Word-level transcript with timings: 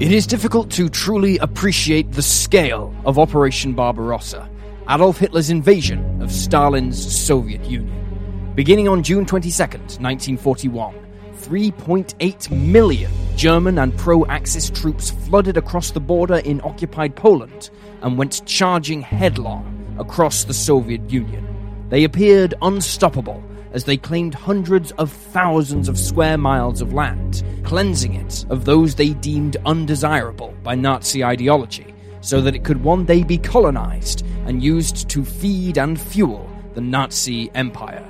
It 0.00 0.12
is 0.12 0.28
difficult 0.28 0.70
to 0.72 0.88
truly 0.88 1.38
appreciate 1.38 2.12
the 2.12 2.22
scale 2.22 2.94
of 3.04 3.18
Operation 3.18 3.74
Barbarossa, 3.74 4.48
Adolf 4.88 5.18
Hitler's 5.18 5.50
invasion 5.50 6.22
of 6.22 6.30
Stalin's 6.30 6.96
Soviet 6.96 7.64
Union. 7.64 8.52
Beginning 8.54 8.86
on 8.86 9.02
June 9.02 9.26
22, 9.26 9.60
1941, 9.60 10.94
3.8 11.38 12.50
million 12.56 13.10
German 13.36 13.78
and 13.80 13.96
pro 13.98 14.24
Axis 14.26 14.70
troops 14.70 15.10
flooded 15.10 15.56
across 15.56 15.90
the 15.90 15.98
border 15.98 16.36
in 16.36 16.60
occupied 16.60 17.16
Poland 17.16 17.70
and 18.02 18.16
went 18.16 18.46
charging 18.46 19.02
headlong 19.02 19.96
across 19.98 20.44
the 20.44 20.54
Soviet 20.54 21.10
Union. 21.10 21.44
They 21.88 22.04
appeared 22.04 22.54
unstoppable 22.62 23.42
as 23.72 23.84
they 23.84 23.96
claimed 23.96 24.34
hundreds 24.34 24.92
of 24.92 25.12
thousands 25.12 25.88
of 25.88 25.98
square 25.98 26.38
miles 26.38 26.80
of 26.80 26.92
land, 26.92 27.44
cleansing 27.64 28.14
it 28.14 28.44
of 28.50 28.64
those 28.64 28.94
they 28.94 29.10
deemed 29.10 29.56
undesirable 29.66 30.54
by 30.62 30.74
Nazi 30.74 31.24
ideology, 31.24 31.94
so 32.20 32.40
that 32.40 32.54
it 32.54 32.64
could 32.64 32.82
one 32.82 33.04
day 33.04 33.22
be 33.22 33.38
colonized 33.38 34.24
and 34.46 34.62
used 34.62 35.08
to 35.10 35.24
feed 35.24 35.78
and 35.78 36.00
fuel 36.00 36.48
the 36.74 36.80
Nazi 36.80 37.50
empire. 37.54 38.04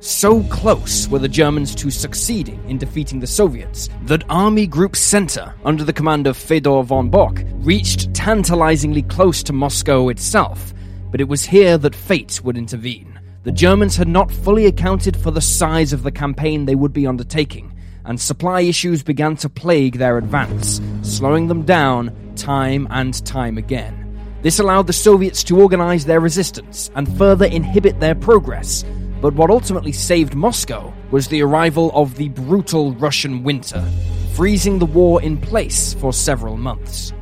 So 0.00 0.42
close 0.44 1.06
were 1.06 1.20
the 1.20 1.28
Germans 1.28 1.76
to 1.76 1.88
succeeding 1.88 2.60
in 2.68 2.76
defeating 2.76 3.20
the 3.20 3.26
Soviets 3.26 3.88
that 4.06 4.24
Army 4.28 4.66
Group 4.66 4.96
Center, 4.96 5.54
under 5.64 5.84
the 5.84 5.92
command 5.92 6.26
of 6.26 6.36
Fedor 6.36 6.82
von 6.82 7.08
Bock, 7.08 7.44
reached 7.52 8.12
tantalizingly 8.12 9.02
close 9.02 9.44
to 9.44 9.52
Moscow 9.52 10.08
itself, 10.08 10.74
but 11.12 11.20
it 11.20 11.28
was 11.28 11.44
here 11.44 11.78
that 11.78 11.94
fate 11.94 12.40
would 12.42 12.58
intervene. 12.58 13.11
The 13.44 13.50
Germans 13.50 13.96
had 13.96 14.06
not 14.06 14.30
fully 14.30 14.66
accounted 14.66 15.16
for 15.16 15.32
the 15.32 15.40
size 15.40 15.92
of 15.92 16.04
the 16.04 16.12
campaign 16.12 16.64
they 16.64 16.76
would 16.76 16.92
be 16.92 17.08
undertaking, 17.08 17.76
and 18.04 18.20
supply 18.20 18.60
issues 18.60 19.02
began 19.02 19.34
to 19.36 19.48
plague 19.48 19.98
their 19.98 20.16
advance, 20.16 20.80
slowing 21.02 21.48
them 21.48 21.62
down 21.62 22.14
time 22.36 22.86
and 22.90 23.26
time 23.26 23.58
again. 23.58 23.98
This 24.42 24.60
allowed 24.60 24.86
the 24.86 24.92
Soviets 24.92 25.42
to 25.44 25.60
organize 25.60 26.04
their 26.04 26.20
resistance 26.20 26.88
and 26.94 27.18
further 27.18 27.46
inhibit 27.46 27.98
their 27.98 28.14
progress, 28.14 28.84
but 29.20 29.34
what 29.34 29.50
ultimately 29.50 29.92
saved 29.92 30.36
Moscow 30.36 30.94
was 31.10 31.26
the 31.26 31.42
arrival 31.42 31.90
of 31.94 32.14
the 32.14 32.28
brutal 32.28 32.94
Russian 32.94 33.42
winter, 33.42 33.84
freezing 34.34 34.78
the 34.78 34.86
war 34.86 35.20
in 35.20 35.36
place 35.36 35.94
for 35.94 36.12
several 36.12 36.56
months. 36.56 37.12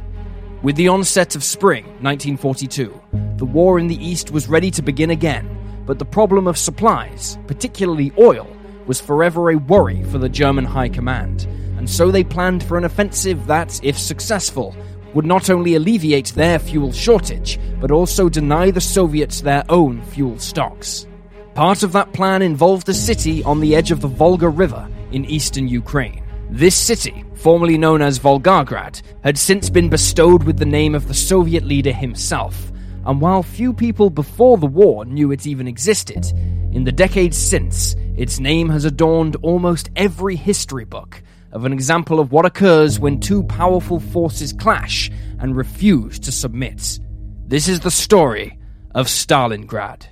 With 0.62 0.76
the 0.76 0.88
onset 0.88 1.34
of 1.34 1.42
spring 1.42 1.84
1942, 2.02 3.00
the 3.36 3.46
war 3.46 3.78
in 3.78 3.86
the 3.86 4.06
East 4.06 4.30
was 4.30 4.48
ready 4.48 4.70
to 4.72 4.82
begin 4.82 5.08
again, 5.08 5.56
but 5.90 5.98
the 5.98 6.04
problem 6.04 6.46
of 6.46 6.56
supplies, 6.56 7.36
particularly 7.48 8.12
oil, 8.16 8.46
was 8.86 9.00
forever 9.00 9.50
a 9.50 9.58
worry 9.58 10.04
for 10.04 10.18
the 10.18 10.28
German 10.28 10.64
High 10.64 10.88
Command, 10.88 11.48
and 11.78 11.90
so 11.90 12.12
they 12.12 12.22
planned 12.22 12.62
for 12.62 12.78
an 12.78 12.84
offensive 12.84 13.44
that, 13.48 13.80
if 13.82 13.98
successful, 13.98 14.76
would 15.14 15.26
not 15.26 15.50
only 15.50 15.74
alleviate 15.74 16.28
their 16.28 16.60
fuel 16.60 16.92
shortage, 16.92 17.58
but 17.80 17.90
also 17.90 18.28
deny 18.28 18.70
the 18.70 18.80
Soviets 18.80 19.40
their 19.40 19.64
own 19.68 20.00
fuel 20.02 20.38
stocks. 20.38 21.08
Part 21.54 21.82
of 21.82 21.90
that 21.90 22.12
plan 22.12 22.40
involved 22.40 22.88
a 22.88 22.94
city 22.94 23.42
on 23.42 23.58
the 23.58 23.74
edge 23.74 23.90
of 23.90 24.00
the 24.00 24.06
Volga 24.06 24.48
River 24.48 24.88
in 25.10 25.24
eastern 25.24 25.66
Ukraine. 25.66 26.22
This 26.50 26.76
city, 26.76 27.24
formerly 27.34 27.76
known 27.76 28.00
as 28.00 28.20
Volgograd, 28.20 29.02
had 29.24 29.36
since 29.36 29.68
been 29.68 29.88
bestowed 29.88 30.44
with 30.44 30.56
the 30.56 30.64
name 30.64 30.94
of 30.94 31.08
the 31.08 31.14
Soviet 31.14 31.64
leader 31.64 31.92
himself, 31.92 32.69
and 33.10 33.20
while 33.20 33.42
few 33.42 33.72
people 33.72 34.08
before 34.08 34.56
the 34.56 34.68
war 34.68 35.04
knew 35.04 35.32
it 35.32 35.44
even 35.44 35.66
existed, 35.66 36.26
in 36.70 36.84
the 36.84 36.92
decades 36.92 37.36
since, 37.36 37.96
its 38.16 38.38
name 38.38 38.68
has 38.68 38.84
adorned 38.84 39.34
almost 39.42 39.90
every 39.96 40.36
history 40.36 40.84
book 40.84 41.20
of 41.50 41.64
an 41.64 41.72
example 41.72 42.20
of 42.20 42.30
what 42.30 42.46
occurs 42.46 43.00
when 43.00 43.18
two 43.18 43.42
powerful 43.42 43.98
forces 43.98 44.52
clash 44.52 45.10
and 45.40 45.56
refuse 45.56 46.20
to 46.20 46.30
submit. 46.30 47.00
This 47.48 47.66
is 47.66 47.80
the 47.80 47.90
story 47.90 48.56
of 48.94 49.08
Stalingrad. 49.08 50.06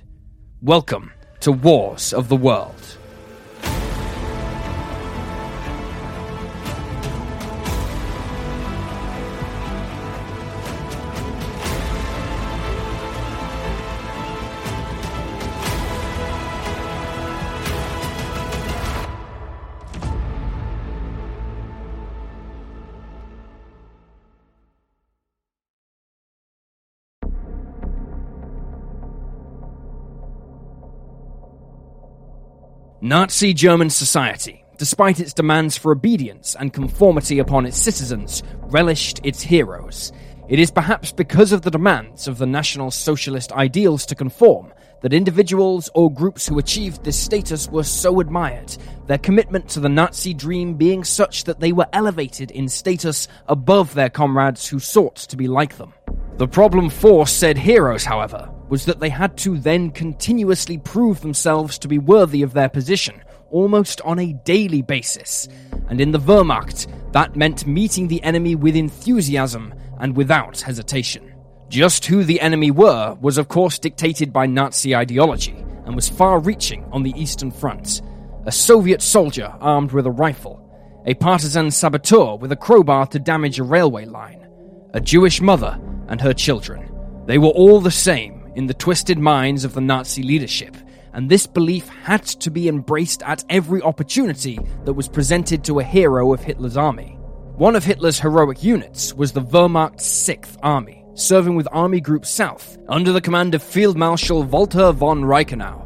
Welcome 0.61 1.13
to 1.39 1.53
Wars 1.53 2.11
of 2.11 2.27
the 2.27 2.35
World. 2.35 2.98
Nazi 33.09 33.55
German 33.55 33.89
society, 33.89 34.63
despite 34.77 35.19
its 35.19 35.33
demands 35.33 35.75
for 35.75 35.91
obedience 35.91 36.55
and 36.59 36.71
conformity 36.71 37.39
upon 37.39 37.65
its 37.65 37.75
citizens, 37.75 38.43
relished 38.65 39.19
its 39.23 39.41
heroes. 39.41 40.11
It 40.47 40.59
is 40.59 40.69
perhaps 40.69 41.11
because 41.11 41.51
of 41.51 41.63
the 41.63 41.71
demands 41.71 42.27
of 42.27 42.37
the 42.37 42.45
National 42.45 42.91
Socialist 42.91 43.51
ideals 43.53 44.05
to 44.05 44.13
conform 44.13 44.71
that 45.01 45.11
individuals 45.11 45.89
or 45.95 46.13
groups 46.13 46.45
who 46.45 46.59
achieved 46.59 47.03
this 47.03 47.17
status 47.17 47.67
were 47.67 47.83
so 47.83 48.19
admired, 48.19 48.77
their 49.07 49.17
commitment 49.17 49.67
to 49.69 49.79
the 49.79 49.89
Nazi 49.89 50.35
dream 50.35 50.75
being 50.75 51.03
such 51.03 51.45
that 51.45 51.59
they 51.59 51.71
were 51.71 51.87
elevated 51.93 52.51
in 52.51 52.69
status 52.69 53.27
above 53.47 53.95
their 53.95 54.11
comrades 54.11 54.67
who 54.67 54.77
sought 54.77 55.15
to 55.15 55.35
be 55.35 55.47
like 55.47 55.77
them. 55.77 55.95
The 56.39 56.47
problem 56.47 56.89
for 56.89 57.27
said 57.27 57.57
heroes, 57.57 58.05
however, 58.05 58.49
was 58.69 58.85
that 58.85 59.01
they 59.01 59.09
had 59.09 59.35
to 59.39 59.57
then 59.57 59.91
continuously 59.91 60.77
prove 60.77 61.19
themselves 61.19 61.77
to 61.79 61.89
be 61.89 61.97
worthy 61.97 62.43
of 62.43 62.53
their 62.53 62.69
position, 62.69 63.21
almost 63.51 63.99
on 64.05 64.19
a 64.19 64.31
daily 64.45 64.81
basis. 64.81 65.49
And 65.89 65.99
in 65.99 66.11
the 66.11 66.17
Wehrmacht, 66.17 66.87
that 67.11 67.35
meant 67.35 67.67
meeting 67.67 68.07
the 68.07 68.23
enemy 68.23 68.55
with 68.55 68.77
enthusiasm 68.77 69.73
and 69.99 70.15
without 70.15 70.61
hesitation. 70.61 71.29
Just 71.67 72.05
who 72.05 72.23
the 72.23 72.39
enemy 72.39 72.71
were 72.71 73.17
was, 73.19 73.37
of 73.37 73.49
course, 73.49 73.77
dictated 73.77 74.31
by 74.31 74.45
Nazi 74.45 74.95
ideology 74.95 75.57
and 75.83 75.93
was 75.93 76.07
far 76.07 76.39
reaching 76.39 76.85
on 76.93 77.03
the 77.03 77.21
Eastern 77.21 77.51
Front. 77.51 78.01
A 78.45 78.51
Soviet 78.53 79.01
soldier 79.01 79.53
armed 79.59 79.91
with 79.91 80.05
a 80.05 80.11
rifle, 80.11 80.65
a 81.05 81.15
partisan 81.15 81.69
saboteur 81.69 82.37
with 82.37 82.53
a 82.53 82.55
crowbar 82.55 83.07
to 83.07 83.19
damage 83.19 83.59
a 83.59 83.63
railway 83.65 84.05
line, 84.05 84.47
a 84.93 85.01
Jewish 85.01 85.41
mother 85.41 85.77
and 86.09 86.19
her 86.19 86.33
children. 86.33 86.91
They 87.25 87.37
were 87.37 87.49
all 87.49 87.79
the 87.79 87.91
same 87.91 88.51
in 88.55 88.67
the 88.67 88.73
twisted 88.73 89.17
minds 89.17 89.63
of 89.63 89.73
the 89.73 89.81
Nazi 89.81 90.23
leadership, 90.23 90.75
and 91.13 91.29
this 91.29 91.47
belief 91.47 91.87
had 91.87 92.23
to 92.25 92.51
be 92.51 92.67
embraced 92.67 93.23
at 93.23 93.45
every 93.49 93.81
opportunity 93.81 94.59
that 94.85 94.93
was 94.93 95.07
presented 95.07 95.63
to 95.63 95.79
a 95.79 95.83
hero 95.83 96.33
of 96.33 96.41
Hitler's 96.41 96.77
army. 96.77 97.15
One 97.55 97.75
of 97.75 97.83
Hitler's 97.83 98.19
heroic 98.19 98.63
units 98.63 99.13
was 99.13 99.31
the 99.31 99.41
Wehrmacht's 99.41 100.07
6th 100.07 100.57
Army, 100.63 101.03
serving 101.13 101.55
with 101.55 101.67
Army 101.71 101.99
Group 101.99 102.25
South 102.25 102.77
under 102.87 103.11
the 103.11 103.21
command 103.21 103.53
of 103.53 103.61
Field 103.61 103.97
Marshal 103.97 104.43
Walter 104.43 104.91
von 104.91 105.23
Reichenau. 105.23 105.85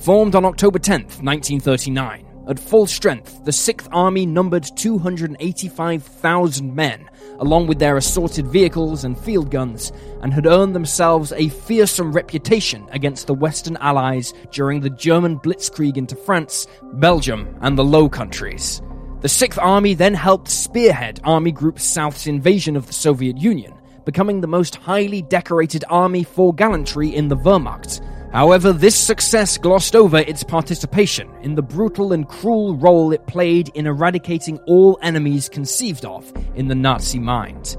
Formed 0.00 0.34
on 0.34 0.44
October 0.44 0.80
10, 0.80 1.02
1939, 1.02 2.26
at 2.48 2.58
full 2.58 2.86
strength, 2.86 3.44
the 3.44 3.50
6th 3.50 3.88
Army 3.92 4.26
numbered 4.26 4.64
285,000 4.76 6.74
men 6.74 7.08
along 7.42 7.66
with 7.66 7.80
their 7.80 7.96
assorted 7.96 8.46
vehicles 8.46 9.04
and 9.04 9.18
field 9.18 9.50
guns, 9.50 9.92
and 10.22 10.32
had 10.32 10.46
earned 10.46 10.74
themselves 10.74 11.32
a 11.32 11.48
fearsome 11.48 12.12
reputation 12.12 12.86
against 12.92 13.26
the 13.26 13.34
Western 13.34 13.76
Allies 13.78 14.32
during 14.52 14.80
the 14.80 14.90
German 14.90 15.38
blitzkrieg 15.40 15.96
into 15.96 16.14
France, 16.14 16.68
Belgium, 16.94 17.56
and 17.60 17.76
the 17.76 17.84
Low 17.84 18.08
Countries. 18.08 18.80
The 19.20 19.28
Sixth 19.28 19.58
Army 19.58 19.94
then 19.94 20.14
helped 20.14 20.48
spearhead 20.48 21.20
Army 21.24 21.50
Group 21.50 21.80
South's 21.80 22.28
invasion 22.28 22.76
of 22.76 22.86
the 22.86 22.92
Soviet 22.92 23.36
Union, 23.36 23.74
becoming 24.04 24.40
the 24.40 24.46
most 24.46 24.76
highly 24.76 25.22
decorated 25.22 25.84
army 25.88 26.22
for 26.22 26.54
gallantry 26.54 27.14
in 27.14 27.28
the 27.28 27.36
Wehrmacht, 27.36 28.00
However, 28.32 28.72
this 28.72 28.96
success 28.96 29.58
glossed 29.58 29.94
over 29.94 30.18
its 30.18 30.42
participation 30.42 31.30
in 31.42 31.54
the 31.54 31.62
brutal 31.62 32.14
and 32.14 32.26
cruel 32.26 32.74
role 32.76 33.12
it 33.12 33.26
played 33.26 33.68
in 33.74 33.86
eradicating 33.86 34.58
all 34.60 34.98
enemies 35.02 35.50
conceived 35.50 36.06
of 36.06 36.32
in 36.54 36.68
the 36.68 36.74
Nazi 36.74 37.18
mind. 37.18 37.76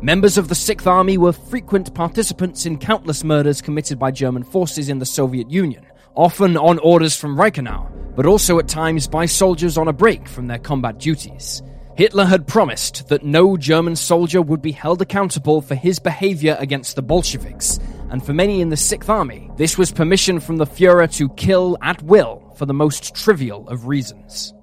Members 0.00 0.38
of 0.38 0.46
the 0.46 0.54
Sixth 0.54 0.86
Army 0.86 1.18
were 1.18 1.32
frequent 1.32 1.92
participants 1.92 2.66
in 2.66 2.78
countless 2.78 3.24
murders 3.24 3.60
committed 3.60 3.98
by 3.98 4.12
German 4.12 4.44
forces 4.44 4.88
in 4.88 5.00
the 5.00 5.06
Soviet 5.06 5.50
Union, 5.50 5.84
often 6.14 6.56
on 6.56 6.78
orders 6.78 7.16
from 7.16 7.36
Reichenau, 7.36 7.90
but 8.14 8.26
also 8.26 8.60
at 8.60 8.68
times 8.68 9.08
by 9.08 9.26
soldiers 9.26 9.76
on 9.76 9.88
a 9.88 9.92
break 9.92 10.28
from 10.28 10.46
their 10.46 10.60
combat 10.60 10.98
duties. 10.98 11.62
Hitler 11.96 12.26
had 12.26 12.46
promised 12.46 13.08
that 13.08 13.24
no 13.24 13.56
German 13.56 13.96
soldier 13.96 14.40
would 14.40 14.62
be 14.62 14.70
held 14.70 15.02
accountable 15.02 15.62
for 15.62 15.74
his 15.74 15.98
behavior 15.98 16.56
against 16.60 16.94
the 16.94 17.02
Bolsheviks, 17.02 17.80
and 18.10 18.24
for 18.24 18.32
many 18.32 18.60
in 18.60 18.68
the 18.68 18.76
Sixth 18.76 19.10
Army, 19.10 19.50
this 19.56 19.76
was 19.76 19.90
permission 19.90 20.40
from 20.40 20.56
the 20.56 20.66
Fuhrer 20.66 21.12
to 21.16 21.28
kill 21.30 21.76
at 21.82 22.02
will 22.02 22.54
for 22.56 22.66
the 22.66 22.74
most 22.74 23.14
trivial 23.14 23.68
of 23.68 23.86
reasons. 23.86 24.54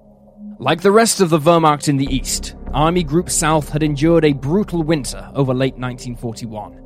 Like 0.59 0.81
the 0.81 0.91
rest 0.91 1.19
of 1.19 1.29
the 1.29 1.39
Wehrmacht 1.39 1.89
in 1.89 1.97
the 1.97 2.13
East, 2.13 2.55
Army 2.73 3.03
Group 3.03 3.29
South 3.29 3.69
had 3.69 3.83
endured 3.83 4.25
a 4.25 4.33
brutal 4.33 4.83
winter 4.83 5.29
over 5.35 5.53
late 5.53 5.75
1941. 5.77 6.79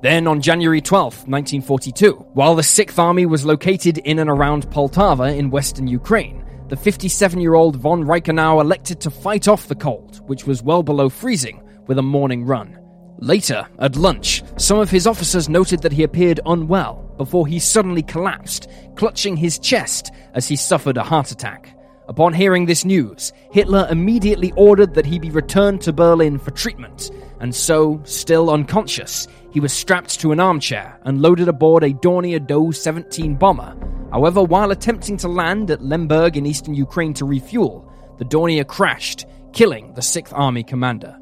Then, 0.00 0.26
on 0.26 0.40
January 0.40 0.80
12, 0.80 1.28
1942, 1.28 2.12
while 2.34 2.54
the 2.54 2.62
6th 2.62 2.98
Army 2.98 3.26
was 3.26 3.44
located 3.44 3.98
in 3.98 4.20
and 4.20 4.30
around 4.30 4.70
Poltava 4.70 5.36
in 5.36 5.50
western 5.50 5.88
Ukraine, 5.88 6.44
the 6.68 6.76
57 6.76 7.40
year 7.40 7.54
old 7.54 7.76
von 7.76 8.04
Reichenau 8.04 8.60
elected 8.60 9.00
to 9.00 9.10
fight 9.10 9.48
off 9.48 9.68
the 9.68 9.74
cold, 9.74 10.20
which 10.28 10.46
was 10.46 10.62
well 10.62 10.82
below 10.82 11.08
freezing, 11.08 11.62
with 11.86 11.98
a 11.98 12.02
morning 12.02 12.44
run. 12.44 12.78
Later, 13.20 13.66
at 13.80 13.96
lunch, 13.96 14.44
some 14.56 14.78
of 14.78 14.90
his 14.90 15.06
officers 15.06 15.48
noted 15.48 15.82
that 15.82 15.92
he 15.92 16.04
appeared 16.04 16.38
unwell 16.46 17.12
before 17.16 17.48
he 17.48 17.58
suddenly 17.58 18.02
collapsed, 18.02 18.70
clutching 18.94 19.36
his 19.36 19.58
chest 19.58 20.12
as 20.34 20.46
he 20.46 20.54
suffered 20.54 20.96
a 20.96 21.02
heart 21.02 21.32
attack. 21.32 21.76
Upon 22.08 22.32
hearing 22.32 22.64
this 22.64 22.84
news, 22.84 23.32
Hitler 23.50 23.88
immediately 23.90 24.52
ordered 24.56 24.94
that 24.94 25.04
he 25.04 25.18
be 25.18 25.30
returned 25.30 25.80
to 25.82 25.92
Berlin 25.92 26.38
for 26.38 26.52
treatment, 26.52 27.10
and 27.40 27.52
so, 27.52 28.00
still 28.04 28.50
unconscious, 28.50 29.26
he 29.50 29.58
was 29.58 29.72
strapped 29.72 30.20
to 30.20 30.30
an 30.30 30.38
armchair 30.38 30.98
and 31.02 31.20
loaded 31.20 31.48
aboard 31.48 31.82
a 31.82 31.92
Dornier 31.92 32.46
Do 32.46 32.70
17 32.70 33.34
bomber. 33.34 33.76
However, 34.12 34.42
while 34.44 34.70
attempting 34.70 35.16
to 35.18 35.28
land 35.28 35.72
at 35.72 35.82
Lemberg 35.82 36.36
in 36.36 36.46
eastern 36.46 36.74
Ukraine 36.74 37.14
to 37.14 37.26
refuel, 37.26 37.92
the 38.18 38.24
Dornier 38.24 38.66
crashed, 38.66 39.26
killing 39.52 39.92
the 39.94 40.00
6th 40.00 40.32
Army 40.32 40.62
commander. 40.62 41.18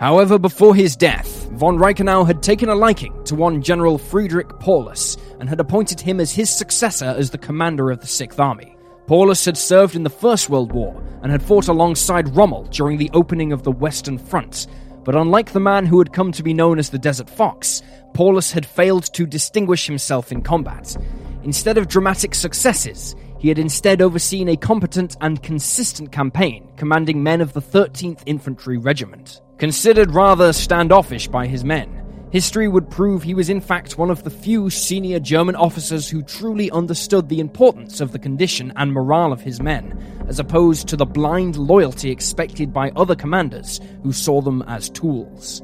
However, 0.00 0.38
before 0.38 0.74
his 0.74 0.96
death, 0.96 1.46
von 1.50 1.76
Reichenau 1.76 2.26
had 2.26 2.42
taken 2.42 2.70
a 2.70 2.74
liking 2.74 3.22
to 3.24 3.34
one 3.34 3.60
General 3.60 3.98
Friedrich 3.98 4.48
Paulus 4.58 5.18
and 5.38 5.46
had 5.46 5.60
appointed 5.60 6.00
him 6.00 6.20
as 6.20 6.32
his 6.32 6.48
successor 6.48 7.14
as 7.18 7.28
the 7.28 7.36
commander 7.36 7.90
of 7.90 8.00
the 8.00 8.06
6th 8.06 8.40
Army. 8.40 8.74
Paulus 9.06 9.44
had 9.44 9.58
served 9.58 9.94
in 9.94 10.02
the 10.02 10.08
First 10.08 10.48
World 10.48 10.72
War 10.72 10.98
and 11.22 11.30
had 11.30 11.42
fought 11.42 11.68
alongside 11.68 12.34
Rommel 12.34 12.64
during 12.70 12.96
the 12.96 13.10
opening 13.12 13.52
of 13.52 13.62
the 13.62 13.72
Western 13.72 14.16
Front. 14.16 14.68
But 15.04 15.16
unlike 15.16 15.52
the 15.52 15.60
man 15.60 15.84
who 15.84 15.98
had 15.98 16.14
come 16.14 16.32
to 16.32 16.42
be 16.42 16.54
known 16.54 16.78
as 16.78 16.88
the 16.88 16.98
Desert 16.98 17.28
Fox, 17.28 17.82
Paulus 18.14 18.52
had 18.52 18.64
failed 18.64 19.12
to 19.12 19.26
distinguish 19.26 19.86
himself 19.86 20.32
in 20.32 20.40
combat. 20.40 20.96
Instead 21.42 21.76
of 21.76 21.88
dramatic 21.88 22.34
successes, 22.34 23.14
he 23.38 23.48
had 23.48 23.58
instead 23.58 24.00
overseen 24.00 24.48
a 24.48 24.56
competent 24.56 25.18
and 25.20 25.42
consistent 25.42 26.10
campaign, 26.10 26.66
commanding 26.78 27.22
men 27.22 27.42
of 27.42 27.52
the 27.52 27.60
13th 27.60 28.22
Infantry 28.24 28.78
Regiment. 28.78 29.42
Considered 29.60 30.14
rather 30.14 30.54
standoffish 30.54 31.28
by 31.28 31.46
his 31.46 31.64
men, 31.64 32.00
History 32.32 32.66
would 32.66 32.88
prove 32.88 33.22
he 33.22 33.34
was 33.34 33.50
in 33.50 33.60
fact 33.60 33.98
one 33.98 34.08
of 34.08 34.22
the 34.22 34.30
few 34.30 34.70
senior 34.70 35.20
German 35.20 35.54
officers 35.54 36.08
who 36.08 36.22
truly 36.22 36.70
understood 36.70 37.28
the 37.28 37.40
importance 37.40 38.00
of 38.00 38.12
the 38.12 38.18
condition 38.18 38.72
and 38.76 38.90
morale 38.90 39.34
of 39.34 39.42
his 39.42 39.60
men, 39.60 40.24
as 40.28 40.38
opposed 40.38 40.88
to 40.88 40.96
the 40.96 41.04
blind 41.04 41.56
loyalty 41.56 42.10
expected 42.10 42.72
by 42.72 42.90
other 42.96 43.14
commanders 43.14 43.80
who 44.02 44.12
saw 44.12 44.40
them 44.40 44.62
as 44.62 44.88
tools. 44.88 45.60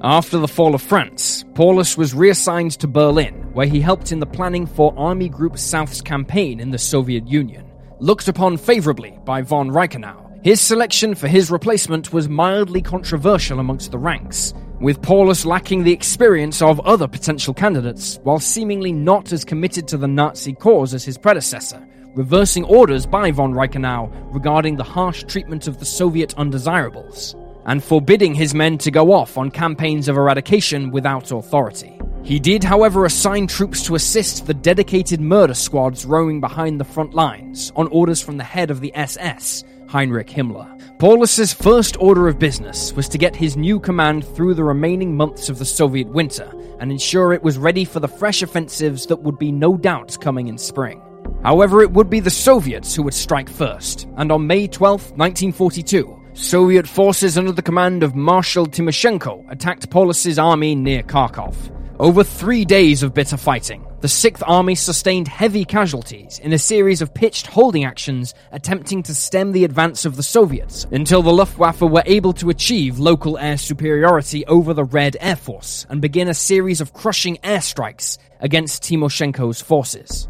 After 0.00 0.38
the 0.38 0.46
fall 0.46 0.76
of 0.76 0.82
France, 0.82 1.44
Paulus 1.54 1.96
was 1.96 2.14
reassigned 2.14 2.78
to 2.78 2.86
Berlin, 2.86 3.34
where 3.52 3.66
he 3.66 3.80
helped 3.80 4.12
in 4.12 4.20
the 4.20 4.26
planning 4.26 4.66
for 4.66 4.94
Army 4.96 5.28
Group 5.28 5.58
South's 5.58 6.00
campaign 6.00 6.60
in 6.60 6.70
the 6.70 6.78
Soviet 6.78 7.26
Union. 7.26 7.66
Looked 7.98 8.28
upon 8.28 8.58
favorably 8.58 9.18
by 9.24 9.42
von 9.42 9.70
Reichenau, 9.70 10.29
his 10.42 10.60
selection 10.60 11.14
for 11.14 11.28
his 11.28 11.50
replacement 11.50 12.14
was 12.14 12.28
mildly 12.28 12.80
controversial 12.80 13.60
amongst 13.60 13.90
the 13.90 13.98
ranks, 13.98 14.54
with 14.80 15.02
Paulus 15.02 15.44
lacking 15.44 15.84
the 15.84 15.92
experience 15.92 16.62
of 16.62 16.80
other 16.80 17.06
potential 17.06 17.52
candidates, 17.52 18.18
while 18.22 18.40
seemingly 18.40 18.90
not 18.90 19.32
as 19.32 19.44
committed 19.44 19.86
to 19.88 19.98
the 19.98 20.08
Nazi 20.08 20.54
cause 20.54 20.94
as 20.94 21.04
his 21.04 21.18
predecessor, 21.18 21.86
reversing 22.14 22.64
orders 22.64 23.04
by 23.04 23.30
von 23.30 23.52
Reichenau 23.52 24.10
regarding 24.32 24.76
the 24.76 24.84
harsh 24.84 25.24
treatment 25.24 25.68
of 25.68 25.78
the 25.78 25.84
Soviet 25.84 26.32
undesirables, 26.38 27.36
and 27.66 27.84
forbidding 27.84 28.34
his 28.34 28.54
men 28.54 28.78
to 28.78 28.90
go 28.90 29.12
off 29.12 29.36
on 29.36 29.50
campaigns 29.50 30.08
of 30.08 30.16
eradication 30.16 30.90
without 30.90 31.30
authority. 31.30 32.00
He 32.22 32.38
did, 32.38 32.64
however, 32.64 33.04
assign 33.04 33.46
troops 33.46 33.84
to 33.84 33.94
assist 33.94 34.46
the 34.46 34.54
dedicated 34.54 35.20
murder 35.20 35.54
squads 35.54 36.06
roaming 36.06 36.40
behind 36.40 36.80
the 36.80 36.84
front 36.84 37.12
lines, 37.12 37.72
on 37.76 37.88
orders 37.88 38.22
from 38.22 38.38
the 38.38 38.44
head 38.44 38.70
of 38.70 38.80
the 38.80 38.94
SS, 38.94 39.64
Heinrich 39.90 40.28
Himmler. 40.28 40.78
Paulus's 41.00 41.52
first 41.52 41.96
order 41.98 42.28
of 42.28 42.38
business 42.38 42.92
was 42.92 43.08
to 43.08 43.18
get 43.18 43.34
his 43.34 43.56
new 43.56 43.80
command 43.80 44.24
through 44.24 44.54
the 44.54 44.62
remaining 44.62 45.16
months 45.16 45.48
of 45.48 45.58
the 45.58 45.64
Soviet 45.64 46.08
winter 46.08 46.48
and 46.78 46.92
ensure 46.92 47.32
it 47.32 47.42
was 47.42 47.58
ready 47.58 47.84
for 47.84 47.98
the 47.98 48.06
fresh 48.06 48.40
offensives 48.40 49.06
that 49.06 49.22
would 49.22 49.36
be 49.36 49.50
no 49.50 49.76
doubt 49.76 50.16
coming 50.20 50.46
in 50.46 50.56
spring. 50.58 51.02
However, 51.42 51.82
it 51.82 51.90
would 51.90 52.08
be 52.08 52.20
the 52.20 52.30
Soviets 52.30 52.94
who 52.94 53.02
would 53.02 53.14
strike 53.14 53.48
first, 53.48 54.06
and 54.16 54.30
on 54.30 54.46
May 54.46 54.68
12, 54.68 55.12
1942, 55.16 56.20
Soviet 56.34 56.86
forces 56.86 57.36
under 57.36 57.50
the 57.52 57.60
command 57.60 58.04
of 58.04 58.14
Marshal 58.14 58.66
Timoshenko 58.66 59.50
attacked 59.50 59.90
Paulus's 59.90 60.38
army 60.38 60.76
near 60.76 61.02
Kharkov. 61.02 61.56
Over 61.98 62.22
three 62.22 62.64
days 62.64 63.02
of 63.02 63.12
bitter 63.12 63.36
fighting, 63.36 63.84
the 64.00 64.08
Sixth 64.08 64.42
Army 64.46 64.74
sustained 64.74 65.28
heavy 65.28 65.64
casualties 65.64 66.38
in 66.38 66.54
a 66.54 66.58
series 66.58 67.02
of 67.02 67.12
pitched 67.12 67.46
holding 67.46 67.84
actions 67.84 68.34
attempting 68.50 69.02
to 69.02 69.14
stem 69.14 69.52
the 69.52 69.64
advance 69.64 70.06
of 70.06 70.16
the 70.16 70.22
Soviets 70.22 70.86
until 70.90 71.20
the 71.22 71.32
Luftwaffe 71.32 71.82
were 71.82 72.02
able 72.06 72.32
to 72.34 72.48
achieve 72.48 72.98
local 72.98 73.36
air 73.36 73.58
superiority 73.58 74.46
over 74.46 74.72
the 74.72 74.84
Red 74.84 75.18
Air 75.20 75.36
Force 75.36 75.86
and 75.90 76.00
begin 76.00 76.28
a 76.28 76.34
series 76.34 76.80
of 76.80 76.94
crushing 76.94 77.36
airstrikes 77.44 78.16
against 78.40 78.82
Timoshenko's 78.82 79.60
forces. 79.60 80.28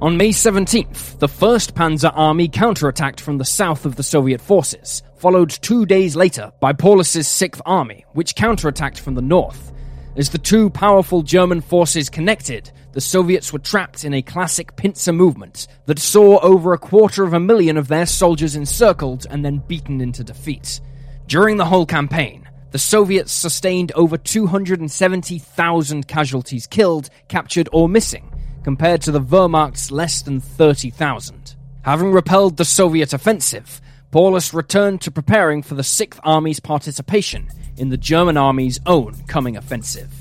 On 0.00 0.16
May 0.16 0.30
17th, 0.30 1.18
the 1.18 1.28
1st 1.28 1.72
Panzer 1.72 2.12
Army 2.14 2.48
counterattacked 2.48 3.20
from 3.20 3.36
the 3.36 3.44
south 3.44 3.84
of 3.84 3.96
the 3.96 4.02
Soviet 4.02 4.40
forces, 4.40 5.02
followed 5.16 5.50
two 5.50 5.84
days 5.84 6.16
later 6.16 6.50
by 6.58 6.72
Paulus's 6.72 7.28
6th 7.28 7.60
Army, 7.66 8.06
which 8.12 8.34
counterattacked 8.34 8.98
from 8.98 9.14
the 9.14 9.22
north. 9.22 9.72
As 10.14 10.28
the 10.28 10.36
two 10.36 10.68
powerful 10.68 11.22
German 11.22 11.62
forces 11.62 12.10
connected, 12.10 12.70
the 12.92 13.00
Soviets 13.00 13.50
were 13.50 13.58
trapped 13.58 14.04
in 14.04 14.12
a 14.12 14.20
classic 14.20 14.76
pincer 14.76 15.12
movement 15.12 15.68
that 15.86 15.98
saw 15.98 16.38
over 16.40 16.74
a 16.74 16.78
quarter 16.78 17.24
of 17.24 17.32
a 17.32 17.40
million 17.40 17.78
of 17.78 17.88
their 17.88 18.04
soldiers 18.04 18.54
encircled 18.54 19.26
and 19.30 19.42
then 19.42 19.62
beaten 19.66 20.02
into 20.02 20.22
defeat. 20.22 20.82
During 21.28 21.56
the 21.56 21.64
whole 21.64 21.86
campaign, 21.86 22.46
the 22.72 22.78
Soviets 22.78 23.32
sustained 23.32 23.90
over 23.94 24.18
270,000 24.18 26.06
casualties 26.08 26.66
killed, 26.66 27.08
captured, 27.28 27.70
or 27.72 27.88
missing, 27.88 28.30
compared 28.64 29.00
to 29.02 29.12
the 29.12 29.20
Wehrmacht's 29.20 29.90
less 29.90 30.20
than 30.20 30.40
30,000. 30.40 31.56
Having 31.84 32.12
repelled 32.12 32.58
the 32.58 32.66
Soviet 32.66 33.14
offensive, 33.14 33.80
Paulus 34.12 34.52
returned 34.52 35.00
to 35.00 35.10
preparing 35.10 35.62
for 35.62 35.74
the 35.74 35.82
Sixth 35.82 36.20
Army's 36.22 36.60
participation 36.60 37.48
in 37.78 37.88
the 37.88 37.96
German 37.96 38.36
army's 38.36 38.78
own 38.84 39.14
coming 39.26 39.56
offensive. 39.56 40.12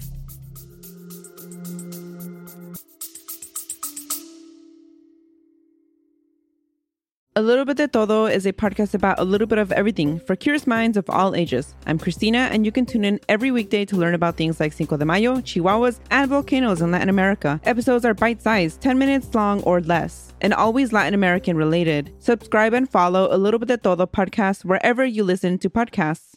A 7.35 7.41
Little 7.41 7.65
Bit 7.65 7.77
de 7.77 7.87
Todo 7.89 8.27
is 8.27 8.45
a 8.45 8.53
podcast 8.53 8.93
about 8.93 9.19
a 9.19 9.25
little 9.25 9.47
bit 9.47 9.57
of 9.57 9.73
everything 9.73 10.19
for 10.19 10.37
curious 10.37 10.65
minds 10.65 10.95
of 10.95 11.09
all 11.09 11.35
ages. 11.35 11.75
I'm 11.85 11.99
Christina, 11.99 12.47
and 12.51 12.65
you 12.65 12.71
can 12.71 12.85
tune 12.85 13.03
in 13.03 13.19
every 13.27 13.51
weekday 13.51 13.83
to 13.85 13.97
learn 13.97 14.13
about 14.13 14.37
things 14.37 14.61
like 14.61 14.71
Cinco 14.71 14.95
de 14.95 15.05
Mayo, 15.05 15.37
Chihuahuas, 15.37 15.99
and 16.11 16.29
volcanoes 16.29 16.81
in 16.81 16.91
Latin 16.91 17.09
America. 17.09 17.59
Episodes 17.65 18.05
are 18.05 18.13
bite 18.13 18.41
sized, 18.41 18.79
10 18.79 18.97
minutes 18.97 19.33
long 19.33 19.61
or 19.63 19.81
less, 19.81 20.30
and 20.41 20.53
always 20.53 20.91
Latin 20.91 21.13
American 21.13 21.55
related. 21.55 22.13
Subscribe 22.19 22.73
and 22.73 22.89
follow 22.89 23.29
A 23.31 23.37
Little 23.37 23.59
Bit 23.59 23.69
de 23.69 23.77
Todo 23.77 24.05
podcast 24.05 24.65
wherever 24.65 25.05
you 25.05 25.23
listen 25.23 25.57
to 25.59 25.69
podcasts. 25.69 26.35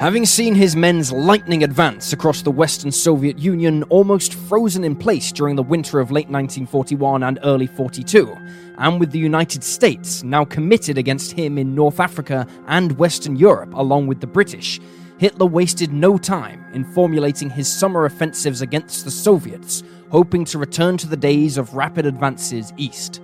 Having 0.00 0.24
seen 0.24 0.54
his 0.54 0.74
men's 0.74 1.12
lightning 1.12 1.62
advance 1.62 2.14
across 2.14 2.40
the 2.40 2.50
Western 2.50 2.90
Soviet 2.90 3.38
Union 3.38 3.82
almost 3.90 4.32
frozen 4.32 4.82
in 4.82 4.96
place 4.96 5.30
during 5.30 5.56
the 5.56 5.62
winter 5.62 6.00
of 6.00 6.10
late 6.10 6.30
1941 6.30 7.22
and 7.22 7.38
early 7.42 7.66
42, 7.66 8.34
and 8.78 8.98
with 8.98 9.10
the 9.10 9.18
United 9.18 9.62
States 9.62 10.22
now 10.22 10.42
committed 10.42 10.96
against 10.96 11.32
him 11.32 11.58
in 11.58 11.74
North 11.74 12.00
Africa 12.00 12.46
and 12.66 12.92
Western 12.92 13.36
Europe 13.36 13.74
along 13.74 14.06
with 14.06 14.22
the 14.22 14.26
British, 14.26 14.80
Hitler 15.20 15.44
wasted 15.44 15.92
no 15.92 16.16
time 16.16 16.64
in 16.72 16.82
formulating 16.82 17.50
his 17.50 17.70
summer 17.70 18.06
offensives 18.06 18.62
against 18.62 19.04
the 19.04 19.10
Soviets, 19.10 19.82
hoping 20.08 20.46
to 20.46 20.56
return 20.56 20.96
to 20.96 21.06
the 21.06 21.14
days 21.14 21.58
of 21.58 21.74
rapid 21.74 22.06
advances 22.06 22.72
east. 22.78 23.20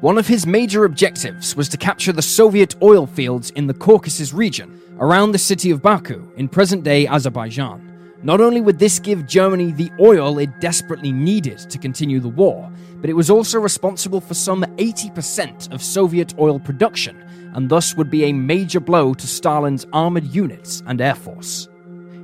One 0.00 0.16
of 0.16 0.26
his 0.26 0.46
major 0.46 0.86
objectives 0.86 1.54
was 1.54 1.68
to 1.68 1.76
capture 1.76 2.12
the 2.12 2.22
Soviet 2.22 2.74
oil 2.82 3.06
fields 3.06 3.50
in 3.50 3.66
the 3.66 3.74
Caucasus 3.74 4.32
region 4.32 4.80
around 4.98 5.32
the 5.32 5.38
city 5.38 5.70
of 5.70 5.82
Baku 5.82 6.26
in 6.38 6.48
present 6.48 6.82
day 6.82 7.06
Azerbaijan. 7.06 7.90
Not 8.22 8.40
only 8.40 8.62
would 8.62 8.78
this 8.78 8.98
give 8.98 9.26
Germany 9.26 9.72
the 9.72 9.90
oil 10.00 10.38
it 10.38 10.62
desperately 10.62 11.12
needed 11.12 11.58
to 11.58 11.76
continue 11.76 12.20
the 12.20 12.28
war, 12.28 12.72
but 13.02 13.10
it 13.10 13.12
was 13.12 13.28
also 13.28 13.60
responsible 13.60 14.22
for 14.22 14.32
some 14.32 14.62
80% 14.62 15.70
of 15.74 15.82
Soviet 15.82 16.32
oil 16.38 16.58
production, 16.58 17.22
and 17.54 17.68
thus 17.68 17.96
would 17.96 18.10
be 18.10 18.24
a 18.24 18.32
major 18.32 18.80
blow 18.80 19.14
to 19.14 19.26
Stalin's 19.26 19.86
armored 19.92 20.24
units 20.24 20.82
and 20.86 21.00
air 21.00 21.14
force. 21.14 21.68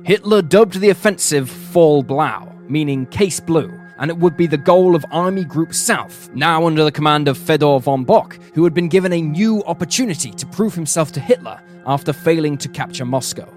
Hitler 0.03 0.41
dubbed 0.41 0.79
the 0.79 0.89
offensive 0.89 1.49
Fall 1.49 2.03
Blau, 2.03 2.51
meaning 2.67 3.05
case 3.07 3.39
blue, 3.39 3.71
and 3.97 4.09
it 4.09 4.17
would 4.17 4.35
be 4.35 4.47
the 4.47 4.57
goal 4.57 4.95
of 4.95 5.05
Army 5.11 5.43
Group 5.43 5.73
South, 5.73 6.29
now 6.33 6.65
under 6.65 6.83
the 6.83 6.91
command 6.91 7.27
of 7.27 7.37
Fedor 7.37 7.79
von 7.79 8.03
Bock, 8.03 8.39
who 8.53 8.63
had 8.63 8.73
been 8.73 8.87
given 8.87 9.13
a 9.13 9.21
new 9.21 9.63
opportunity 9.65 10.31
to 10.31 10.45
prove 10.47 10.73
himself 10.73 11.11
to 11.11 11.19
Hitler 11.19 11.61
after 11.85 12.13
failing 12.13 12.57
to 12.57 12.69
capture 12.69 13.05
Moscow. 13.05 13.47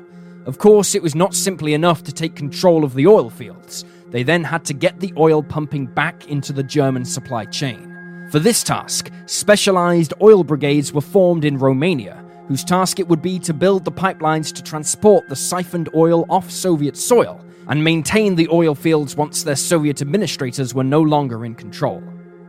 Of 0.46 0.58
course, 0.58 0.94
it 0.94 1.02
was 1.02 1.14
not 1.14 1.34
simply 1.34 1.72
enough 1.72 2.02
to 2.04 2.12
take 2.12 2.36
control 2.36 2.84
of 2.84 2.94
the 2.94 3.06
oil 3.06 3.30
fields. 3.30 3.84
They 4.10 4.22
then 4.22 4.44
had 4.44 4.66
to 4.66 4.74
get 4.74 5.00
the 5.00 5.14
oil 5.16 5.42
pumping 5.42 5.86
back 5.86 6.28
into 6.28 6.52
the 6.52 6.62
German 6.62 7.06
supply 7.06 7.46
chain. 7.46 7.93
For 8.34 8.40
this 8.40 8.64
task, 8.64 9.12
specialized 9.26 10.12
oil 10.20 10.42
brigades 10.42 10.92
were 10.92 11.00
formed 11.00 11.44
in 11.44 11.56
Romania, 11.56 12.24
whose 12.48 12.64
task 12.64 12.98
it 12.98 13.06
would 13.06 13.22
be 13.22 13.38
to 13.38 13.54
build 13.54 13.84
the 13.84 13.92
pipelines 13.92 14.52
to 14.54 14.60
transport 14.60 15.28
the 15.28 15.36
siphoned 15.36 15.88
oil 15.94 16.26
off 16.28 16.50
Soviet 16.50 16.96
soil 16.96 17.40
and 17.68 17.84
maintain 17.84 18.34
the 18.34 18.48
oil 18.50 18.74
fields 18.74 19.14
once 19.14 19.44
their 19.44 19.54
Soviet 19.54 20.02
administrators 20.02 20.74
were 20.74 20.82
no 20.82 21.00
longer 21.00 21.44
in 21.44 21.54
control. 21.54 22.02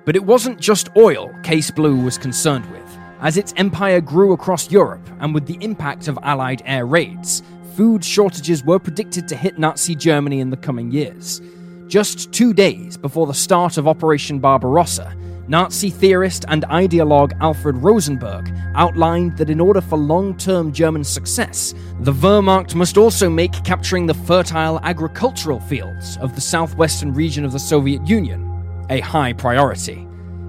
But 0.05 0.15
it 0.15 0.25
wasn't 0.25 0.59
just 0.59 0.89
oil 0.97 1.29
Case 1.43 1.69
Blue 1.69 2.03
was 2.03 2.17
concerned 2.17 2.65
with. 2.71 2.97
As 3.21 3.37
its 3.37 3.53
empire 3.55 4.01
grew 4.01 4.33
across 4.33 4.71
Europe 4.71 5.07
and 5.19 5.35
with 5.35 5.45
the 5.45 5.59
impact 5.63 6.07
of 6.07 6.17
Allied 6.23 6.63
air 6.65 6.87
raids, 6.87 7.43
food 7.75 8.03
shortages 8.03 8.63
were 8.63 8.79
predicted 8.79 9.27
to 9.27 9.35
hit 9.35 9.59
Nazi 9.59 9.93
Germany 9.93 10.39
in 10.39 10.49
the 10.49 10.57
coming 10.57 10.89
years. 10.89 11.43
Just 11.85 12.31
two 12.31 12.55
days 12.55 12.97
before 12.97 13.27
the 13.27 13.35
start 13.35 13.77
of 13.77 13.87
Operation 13.87 14.39
Barbarossa, 14.39 15.15
Nazi 15.47 15.91
theorist 15.91 16.45
and 16.47 16.63
ideologue 16.63 17.33
Alfred 17.39 17.77
Rosenberg 17.77 18.51
outlined 18.73 19.37
that 19.37 19.49
in 19.49 19.59
order 19.59 19.81
for 19.81 19.97
long 19.97 20.35
term 20.37 20.71
German 20.71 21.03
success, 21.03 21.73
the 21.99 22.13
Wehrmacht 22.13 22.73
must 22.73 22.97
also 22.97 23.29
make 23.29 23.63
capturing 23.63 24.07
the 24.07 24.13
fertile 24.13 24.79
agricultural 24.79 25.59
fields 25.59 26.17
of 26.17 26.33
the 26.33 26.41
southwestern 26.41 27.13
region 27.13 27.45
of 27.45 27.51
the 27.51 27.59
Soviet 27.59 28.07
Union 28.07 28.51
a 28.89 28.99
high 28.99 29.33
priority. 29.33 30.07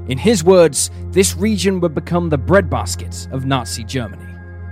In 0.08 0.18
his 0.18 0.44
words, 0.44 0.90
this 1.10 1.36
region 1.36 1.80
would 1.80 1.94
become 1.94 2.28
the 2.28 2.38
breadbasket 2.38 3.28
of 3.32 3.44
Nazi 3.44 3.84
Germany. 3.84 4.22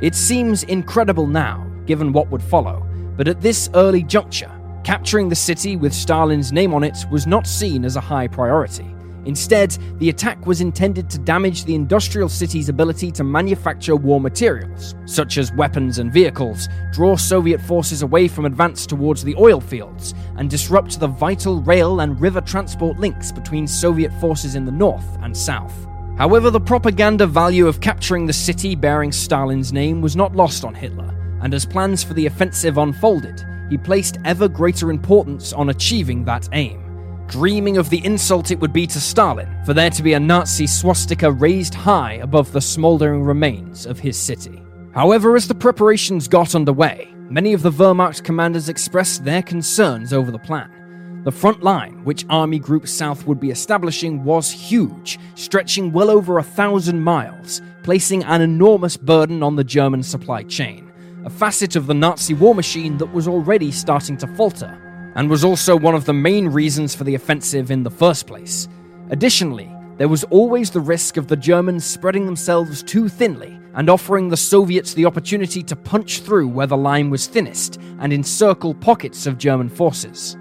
It 0.00 0.14
seems 0.14 0.62
incredible 0.64 1.26
now, 1.26 1.66
given 1.86 2.12
what 2.12 2.30
would 2.30 2.42
follow, 2.42 2.86
but 3.16 3.28
at 3.28 3.40
this 3.40 3.70
early 3.74 4.02
juncture, 4.02 4.50
capturing 4.84 5.28
the 5.28 5.34
city 5.34 5.76
with 5.76 5.92
Stalin's 5.92 6.52
name 6.52 6.74
on 6.74 6.84
it 6.84 6.96
was 7.10 7.26
not 7.26 7.46
seen 7.46 7.84
as 7.84 7.96
a 7.96 8.00
high 8.00 8.28
priority. 8.28 8.93
Instead, 9.26 9.76
the 9.98 10.10
attack 10.10 10.46
was 10.46 10.60
intended 10.60 11.08
to 11.08 11.18
damage 11.18 11.64
the 11.64 11.74
industrial 11.74 12.28
city's 12.28 12.68
ability 12.68 13.10
to 13.10 13.24
manufacture 13.24 13.96
war 13.96 14.20
materials, 14.20 14.94
such 15.06 15.38
as 15.38 15.52
weapons 15.52 15.98
and 15.98 16.12
vehicles, 16.12 16.68
draw 16.92 17.16
Soviet 17.16 17.60
forces 17.60 18.02
away 18.02 18.28
from 18.28 18.44
advance 18.44 18.86
towards 18.86 19.24
the 19.24 19.34
oil 19.36 19.60
fields, 19.60 20.14
and 20.36 20.50
disrupt 20.50 21.00
the 21.00 21.06
vital 21.06 21.62
rail 21.62 22.00
and 22.00 22.20
river 22.20 22.40
transport 22.40 22.98
links 22.98 23.32
between 23.32 23.66
Soviet 23.66 24.12
forces 24.20 24.54
in 24.54 24.64
the 24.64 24.72
north 24.72 25.16
and 25.22 25.36
south. 25.36 25.86
However, 26.18 26.50
the 26.50 26.60
propaganda 26.60 27.26
value 27.26 27.66
of 27.66 27.80
capturing 27.80 28.26
the 28.26 28.32
city 28.32 28.74
bearing 28.74 29.10
Stalin's 29.10 29.72
name 29.72 30.00
was 30.00 30.14
not 30.14 30.36
lost 30.36 30.64
on 30.64 30.74
Hitler, 30.74 31.12
and 31.42 31.54
as 31.54 31.66
plans 31.66 32.04
for 32.04 32.14
the 32.14 32.26
offensive 32.26 32.78
unfolded, 32.78 33.44
he 33.70 33.78
placed 33.78 34.18
ever 34.24 34.48
greater 34.48 34.90
importance 34.90 35.52
on 35.52 35.70
achieving 35.70 36.24
that 36.24 36.48
aim 36.52 36.83
dreaming 37.28 37.76
of 37.76 37.90
the 37.90 38.04
insult 38.04 38.50
it 38.50 38.60
would 38.60 38.72
be 38.72 38.86
to 38.86 39.00
Stalin 39.00 39.48
for 39.64 39.74
there 39.74 39.90
to 39.90 40.02
be 40.02 40.12
a 40.12 40.20
Nazi 40.20 40.66
swastika 40.66 41.30
raised 41.30 41.74
high 41.74 42.14
above 42.14 42.52
the 42.52 42.60
smouldering 42.60 43.22
remains 43.24 43.86
of 43.86 43.98
his 43.98 44.18
city. 44.18 44.62
However, 44.92 45.34
as 45.34 45.48
the 45.48 45.54
preparations 45.54 46.28
got 46.28 46.54
underway, 46.54 47.12
many 47.28 47.52
of 47.52 47.62
the 47.62 47.70
Wehrmacht 47.70 48.22
commanders 48.22 48.68
expressed 48.68 49.24
their 49.24 49.42
concerns 49.42 50.12
over 50.12 50.30
the 50.30 50.38
plan. 50.38 51.22
The 51.24 51.32
front 51.32 51.62
line, 51.62 52.04
which 52.04 52.26
Army 52.28 52.58
Group 52.58 52.86
South 52.86 53.26
would 53.26 53.40
be 53.40 53.50
establishing, 53.50 54.22
was 54.24 54.50
huge, 54.50 55.18
stretching 55.34 55.90
well 55.90 56.10
over 56.10 56.38
a 56.38 56.42
thousand 56.42 57.02
miles, 57.02 57.62
placing 57.82 58.22
an 58.24 58.42
enormous 58.42 58.96
burden 58.96 59.42
on 59.42 59.56
the 59.56 59.64
German 59.64 60.02
supply 60.02 60.42
chain, 60.42 60.92
a 61.24 61.30
facet 61.30 61.76
of 61.76 61.86
the 61.86 61.94
Nazi 61.94 62.34
war 62.34 62.54
machine 62.54 62.98
that 62.98 63.12
was 63.12 63.26
already 63.26 63.72
starting 63.72 64.16
to 64.18 64.26
falter 64.36 64.78
and 65.14 65.30
was 65.30 65.44
also 65.44 65.76
one 65.76 65.94
of 65.94 66.04
the 66.04 66.12
main 66.12 66.49
reasons 66.49 66.94
for 66.94 67.04
the 67.04 67.14
offensive 67.14 67.71
in 67.71 67.83
the 67.83 67.90
first 67.90 68.26
place. 68.26 68.68
Additionally, 69.11 69.71
there 69.97 70.09
was 70.09 70.25
always 70.25 70.71
the 70.71 70.80
risk 70.80 71.16
of 71.16 71.28
the 71.28 71.37
Germans 71.37 71.85
spreading 71.85 72.26
themselves 72.26 72.83
too 72.83 73.09
thinly 73.09 73.61
and 73.75 73.88
offering 73.88 74.28
the 74.28 74.37
Soviets 74.37 74.94
the 74.94 75.04
opportunity 75.04 75.62
to 75.62 75.76
punch 75.76 76.21
through 76.21 76.49
where 76.49 76.66
the 76.66 76.76
line 76.76 77.11
was 77.11 77.26
thinnest 77.26 77.80
and 78.00 78.12
encircle 78.12 78.75
pockets 78.75 79.26
of 79.26 79.38
German 79.38 79.68
forces. 79.68 80.37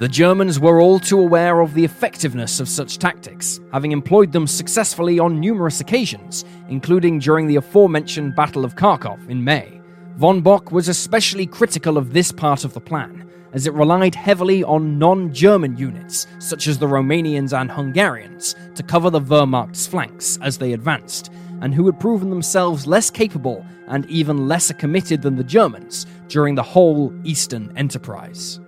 The 0.00 0.08
Germans 0.08 0.58
were 0.58 0.80
all 0.80 0.98
too 0.98 1.20
aware 1.20 1.60
of 1.60 1.74
the 1.74 1.84
effectiveness 1.84 2.58
of 2.58 2.70
such 2.70 2.96
tactics, 2.96 3.60
having 3.70 3.92
employed 3.92 4.32
them 4.32 4.46
successfully 4.46 5.18
on 5.18 5.40
numerous 5.40 5.80
occasions, 5.80 6.46
including 6.70 7.18
during 7.18 7.46
the 7.46 7.56
aforementioned 7.56 8.34
Battle 8.34 8.64
of 8.64 8.76
Kharkov 8.76 9.28
in 9.28 9.44
May. 9.44 9.80
Von 10.16 10.40
Bock 10.40 10.72
was 10.72 10.88
especially 10.88 11.46
critical 11.46 11.98
of 11.98 12.14
this 12.14 12.32
part 12.32 12.64
of 12.64 12.72
the 12.72 12.80
plan, 12.80 13.29
as 13.52 13.66
it 13.66 13.74
relied 13.74 14.14
heavily 14.14 14.62
on 14.64 14.98
non 14.98 15.32
German 15.32 15.76
units, 15.76 16.26
such 16.38 16.66
as 16.66 16.78
the 16.78 16.86
Romanians 16.86 17.58
and 17.58 17.70
Hungarians, 17.70 18.54
to 18.74 18.82
cover 18.82 19.10
the 19.10 19.20
Wehrmacht's 19.20 19.86
flanks 19.86 20.38
as 20.42 20.58
they 20.58 20.72
advanced, 20.72 21.30
and 21.60 21.74
who 21.74 21.86
had 21.86 22.00
proven 22.00 22.30
themselves 22.30 22.86
less 22.86 23.10
capable 23.10 23.64
and 23.88 24.06
even 24.06 24.48
lesser 24.48 24.74
committed 24.74 25.22
than 25.22 25.36
the 25.36 25.44
Germans 25.44 26.06
during 26.28 26.54
the 26.54 26.62
whole 26.62 27.12
Eastern 27.24 27.72
enterprise. 27.76 28.60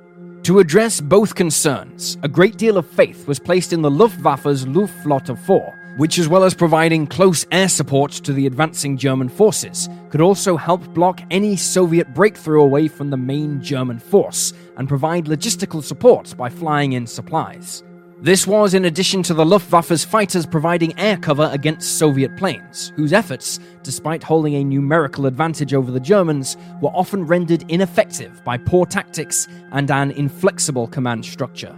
To 0.45 0.59
address 0.59 1.01
both 1.01 1.37
concerns, 1.37 2.19
a 2.25 2.29
great 2.29 2.57
deal 2.57 2.77
of 2.77 2.91
faith 2.91 3.29
was 3.29 3.39
placed 3.39 3.73
in 3.73 3.81
the 3.81 3.91
Luftwaffe's 3.91 4.67
Luftflotte 4.67 5.39
4, 5.39 5.95
which, 5.99 6.19
as 6.19 6.27
well 6.27 6.43
as 6.43 6.53
providing 6.53 7.07
close 7.07 7.47
air 7.53 7.69
support 7.69 8.11
to 8.11 8.33
the 8.33 8.47
advancing 8.47 8.97
German 8.97 9.29
forces, 9.29 9.89
could 10.11 10.21
also 10.21 10.57
help 10.57 10.83
block 10.95 11.21
any 11.31 11.55
Soviet 11.55 12.13
breakthrough 12.13 12.63
away 12.63 12.89
from 12.89 13.11
the 13.11 13.17
main 13.17 13.63
German 13.63 14.01
force 14.01 14.53
and 14.77 14.89
provide 14.89 15.27
logistical 15.27 15.83
support 15.83 16.35
by 16.37 16.49
flying 16.49 16.93
in 16.93 17.07
supplies. 17.07 17.83
This 18.23 18.47
was 18.47 18.73
in 18.73 18.85
addition 18.85 19.25
to 19.25 19.35
the 19.35 19.45
Luftwaffe's 19.45 20.05
fighters 20.05 20.47
providing 20.47 20.97
air 20.97 21.17
cover 21.17 21.51
against 21.53 21.99
Soviet 21.99 22.37
planes, 22.37 22.93
whose 22.95 23.13
efforts, 23.13 23.59
despite 23.83 24.23
holding 24.23 24.55
a 24.55 24.63
numerical 24.63 25.27
advantage 25.27 25.75
over 25.75 25.91
the 25.91 25.99
Germans, 25.99 26.57
were 26.81 26.91
often 26.91 27.27
rendered 27.27 27.65
ineffective 27.69 28.41
by 28.45 28.59
poor 28.59 28.87
tactics 28.87 29.49
and 29.73 29.91
an 29.91 30.13
inflexible 30.13 30.87
command 30.87 31.25
structure. 31.25 31.77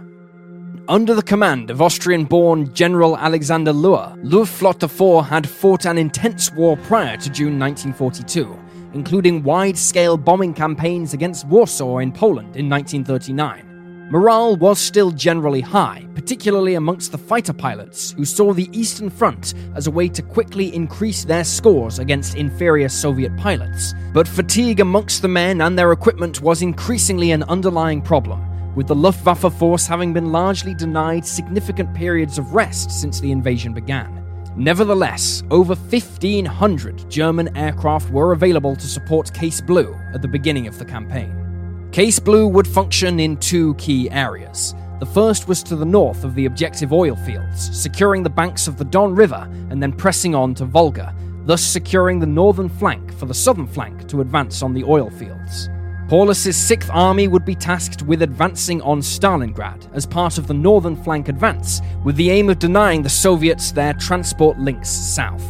Under 0.87 1.15
the 1.15 1.23
command 1.23 1.71
of 1.71 1.81
Austrian 1.81 2.25
born 2.25 2.71
General 2.75 3.17
Alexander 3.17 3.73
Luhr, 3.73 4.15
Luftflotte 4.23 4.87
4 4.87 5.25
had 5.25 5.49
fought 5.49 5.85
an 5.85 5.97
intense 5.97 6.51
war 6.51 6.77
prior 6.77 7.17
to 7.17 7.31
June 7.31 7.57
1942, 7.57 8.55
including 8.95 9.43
wide 9.43 9.77
scale 9.77 10.17
bombing 10.17 10.53
campaigns 10.53 11.13
against 11.13 11.47
Warsaw 11.47 11.99
in 11.99 12.11
Poland 12.11 12.55
in 12.55 12.67
1939. 12.67 14.09
Morale 14.09 14.55
was 14.55 14.79
still 14.79 15.11
generally 15.11 15.61
high, 15.61 16.07
particularly 16.15 16.75
amongst 16.75 17.11
the 17.11 17.17
fighter 17.17 17.53
pilots, 17.53 18.11
who 18.11 18.23
saw 18.23 18.53
the 18.53 18.69
Eastern 18.71 19.09
Front 19.09 19.53
as 19.75 19.87
a 19.87 19.91
way 19.91 20.07
to 20.07 20.21
quickly 20.21 20.73
increase 20.73 21.23
their 21.23 21.43
scores 21.43 21.99
against 21.99 22.37
inferior 22.37 22.89
Soviet 22.89 23.35
pilots. 23.37 23.93
But 24.13 24.27
fatigue 24.27 24.79
amongst 24.79 25.21
the 25.21 25.27
men 25.27 25.61
and 25.61 25.77
their 25.77 25.91
equipment 25.91 26.41
was 26.41 26.61
increasingly 26.61 27.31
an 27.31 27.43
underlying 27.43 28.01
problem 28.01 28.41
with 28.75 28.87
the 28.87 28.95
Luftwaffe 28.95 29.57
force 29.57 29.87
having 29.87 30.13
been 30.13 30.31
largely 30.31 30.73
denied 30.73 31.25
significant 31.25 31.93
periods 31.93 32.37
of 32.37 32.53
rest 32.53 32.91
since 32.91 33.19
the 33.19 33.31
invasion 33.31 33.73
began. 33.73 34.24
Nevertheless, 34.57 35.43
over 35.51 35.75
1,500 35.75 37.09
German 37.09 37.55
aircraft 37.57 38.09
were 38.09 38.31
available 38.31 38.73
to 38.75 38.87
support 38.87 39.33
Case 39.33 39.59
Blue 39.59 39.93
at 40.13 40.21
the 40.21 40.29
beginning 40.29 40.65
of 40.67 40.79
the 40.79 40.85
campaign. 40.85 41.89
Case 41.91 42.19
Blue 42.19 42.47
would 42.47 42.67
function 42.67 43.19
in 43.19 43.35
two 43.37 43.73
key 43.75 44.09
areas. 44.11 44.73
The 45.01 45.05
first 45.05 45.49
was 45.49 45.61
to 45.63 45.75
the 45.75 45.83
north 45.83 46.23
of 46.23 46.35
the 46.35 46.45
objective 46.45 46.93
oil 46.93 47.17
fields, 47.17 47.77
securing 47.77 48.23
the 48.23 48.29
banks 48.29 48.69
of 48.69 48.77
the 48.77 48.85
Don 48.85 49.13
River 49.13 49.45
and 49.69 49.83
then 49.83 49.91
pressing 49.91 50.33
on 50.33 50.55
to 50.55 50.63
Volga, 50.63 51.13
thus 51.43 51.61
securing 51.61 52.19
the 52.19 52.25
northern 52.25 52.69
flank 52.69 53.13
for 53.17 53.25
the 53.25 53.33
southern 53.33 53.67
flank 53.67 54.07
to 54.07 54.21
advance 54.21 54.61
on 54.61 54.73
the 54.73 54.85
oil 54.85 55.09
fields. 55.09 55.69
Paulus's 56.07 56.55
Sixth 56.55 56.91
Army 56.93 57.27
would 57.27 57.45
be 57.45 57.55
tasked 57.55 58.03
with 58.03 58.21
advancing 58.21 58.79
on 58.83 59.01
Stalingrad 59.01 59.91
as 59.95 60.05
part 60.05 60.37
of 60.37 60.45
the 60.45 60.53
northern 60.53 60.95
flank 60.95 61.29
advance, 61.29 61.81
with 62.03 62.15
the 62.15 62.29
aim 62.29 62.47
of 62.47 62.59
denying 62.59 63.01
the 63.01 63.09
Soviets 63.09 63.71
their 63.71 63.93
transport 63.93 64.59
links 64.59 64.87
south. 64.87 65.43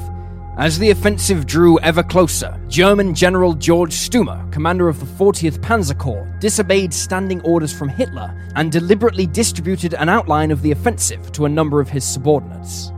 As 0.57 0.79
the 0.79 0.91
offensive 0.91 1.45
drew 1.45 1.77
ever 1.79 2.01
closer, 2.01 2.57
German 2.69 3.13
General 3.13 3.53
George 3.53 3.91
Stumme, 3.91 4.50
commander 4.53 4.88
of 4.88 5.01
the 5.01 5.05
40th 5.05 5.59
Panzer 5.59 5.97
Corps, 5.97 6.33
disobeyed 6.39 6.93
standing 6.93 7.41
orders 7.41 7.77
from 7.77 7.89
Hitler 7.89 8.33
and 8.55 8.71
deliberately 8.71 9.27
distributed 9.27 9.93
an 9.95 10.07
outline 10.07 10.51
of 10.51 10.62
the 10.62 10.71
offensive 10.71 11.33
to 11.33 11.43
a 11.43 11.50
number 11.50 11.81
of 11.81 11.89
his 11.89 12.05
subordinates. 12.05 12.93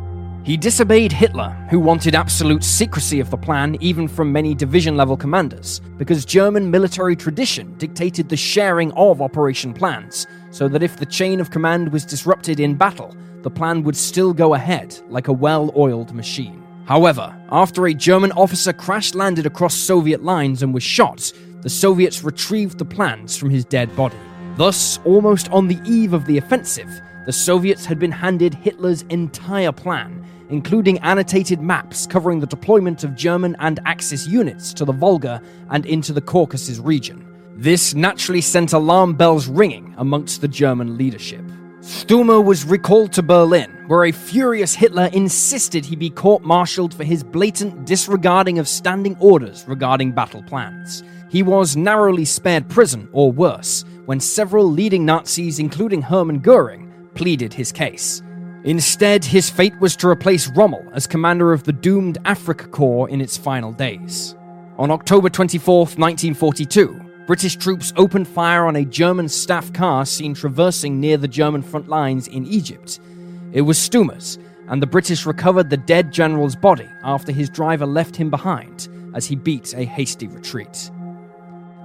He 0.48 0.56
disobeyed 0.56 1.12
Hitler, 1.12 1.50
who 1.70 1.78
wanted 1.78 2.16
absolute 2.16 2.64
secrecy 2.64 3.20
of 3.20 3.30
the 3.30 3.36
plan 3.36 3.76
even 3.82 4.08
from 4.08 4.32
many 4.32 4.56
division 4.56 4.96
level 4.96 5.18
commanders, 5.18 5.82
because 5.98 6.24
German 6.24 6.72
military 6.72 7.18
tradition 7.18 7.78
dictated 7.78 8.30
the 8.30 8.38
sharing 8.38 8.94
of 8.94 9.22
operation 9.22 9.74
plans, 9.74 10.26
so 10.52 10.70
that 10.70 10.82
if 10.82 10.96
the 10.96 11.06
chain 11.06 11.42
of 11.42 11.52
command 11.52 11.92
was 11.92 12.06
disrupted 12.06 12.62
in 12.62 12.76
battle, 12.76 13.14
the 13.42 13.50
plan 13.50 13.84
would 13.84 13.98
still 13.98 14.34
go 14.34 14.54
ahead 14.54 14.98
like 15.10 15.28
a 15.28 15.34
well 15.34 15.74
oiled 15.76 16.14
machine. 16.16 16.64
However, 16.86 17.36
after 17.52 17.86
a 17.86 17.94
German 17.94 18.32
officer 18.32 18.72
crash 18.72 19.14
landed 19.14 19.46
across 19.46 19.76
Soviet 19.76 20.24
lines 20.24 20.64
and 20.64 20.74
was 20.74 20.82
shot, 20.82 21.34
the 21.60 21.70
Soviets 21.70 22.24
retrieved 22.24 22.78
the 22.78 22.86
plans 22.86 23.36
from 23.36 23.50
his 23.50 23.66
dead 23.66 23.94
body. 23.98 24.16
Thus, 24.56 24.98
almost 25.04 25.52
on 25.52 25.68
the 25.68 25.82
eve 25.86 26.14
of 26.14 26.24
the 26.24 26.38
offensive, 26.38 27.02
the 27.26 27.34
Soviets 27.34 27.84
had 27.86 28.00
been 28.00 28.14
handed 28.14 28.54
Hitler's 28.54 29.02
entire 29.10 29.74
plan, 29.74 30.24
including 30.50 31.00
annotated 31.00 31.62
maps 31.62 32.08
covering 32.08 32.40
the 32.40 32.48
deployment 32.48 33.04
of 33.04 33.16
German 33.16 33.56
and 33.60 33.80
Axis 33.86 34.28
units 34.28 34.74
to 34.74 34.86
the 34.86 34.94
Volga 34.94 35.42
and 35.70 35.86
into 35.86 36.14
the 36.14 36.22
Caucasus 36.22 36.80
region. 36.80 37.26
This 37.56 37.94
naturally 37.94 38.42
sent 38.42 38.74
alarm 38.74 39.16
bells 39.16 39.48
ringing 39.48 39.94
amongst 39.98 40.42
the 40.42 40.48
German 40.48 40.98
leadership. 40.98 41.44
Stumme 41.82 42.44
was 42.44 42.66
recalled 42.66 43.14
to 43.14 43.24
Berlin, 43.24 43.72
where 43.88 44.06
a 44.06 44.12
furious 44.12 44.76
Hitler 44.76 45.10
insisted 45.14 45.86
he 45.86 45.96
be 45.96 46.10
court 46.10 46.44
martialed 46.44 46.94
for 46.94 47.04
his 47.04 47.24
blatant 47.24 47.86
disregarding 47.86 48.60
of 48.60 48.68
standing 48.68 49.16
orders 49.20 49.66
regarding 49.68 50.12
battle 50.12 50.44
plans. 50.44 51.04
He 51.30 51.44
was 51.44 51.78
narrowly 51.78 52.26
spared 52.26 52.70
prison, 52.70 53.08
or 53.12 53.32
worse, 53.32 53.86
when 54.06 54.20
several 54.20 54.70
leading 54.70 55.06
Nazis, 55.06 55.60
including 55.60 56.02
Hermann 56.02 56.40
Goering, 56.40 56.92
pleaded 57.16 57.54
his 57.54 57.72
case. 57.72 58.22
Instead, 58.68 59.24
his 59.24 59.50
fate 59.50 59.80
was 59.80 59.96
to 59.96 60.10
replace 60.10 60.50
Rommel 60.50 60.86
as 60.92 61.08
commander 61.08 61.54
of 61.54 61.64
the 61.64 61.72
doomed 61.72 62.18
Afrika 62.26 62.68
Korps 62.68 63.10
in 63.10 63.22
its 63.22 63.38
final 63.38 63.72
days. 63.72 64.36
On 64.78 64.92
October 64.92 65.30
24, 65.30 65.78
1942, 65.96 67.00
British 67.26 67.56
troops 67.56 67.94
opened 67.96 68.28
fire 68.28 68.66
on 68.66 68.76
a 68.76 68.84
German 68.84 69.30
staff 69.30 69.72
car 69.72 70.06
seen 70.06 70.34
traversing 70.34 71.00
near 71.00 71.16
the 71.16 71.30
German 71.30 71.62
front 71.62 71.88
lines 71.88 72.28
in 72.28 72.46
Egypt. 72.46 73.00
It 73.54 73.62
was 73.62 73.78
Stumme's, 73.78 74.38
and 74.68 74.82
the 74.82 74.86
British 74.86 75.26
recovered 75.26 75.70
the 75.70 75.78
dead 75.78 76.12
general's 76.12 76.58
body 76.58 76.90
after 77.06 77.32
his 77.32 77.50
driver 77.50 77.86
left 77.86 78.18
him 78.18 78.30
behind 78.30 78.90
as 79.16 79.26
he 79.26 79.38
beat 79.38 79.74
a 79.76 79.86
hasty 79.86 80.28
retreat. 80.28 80.92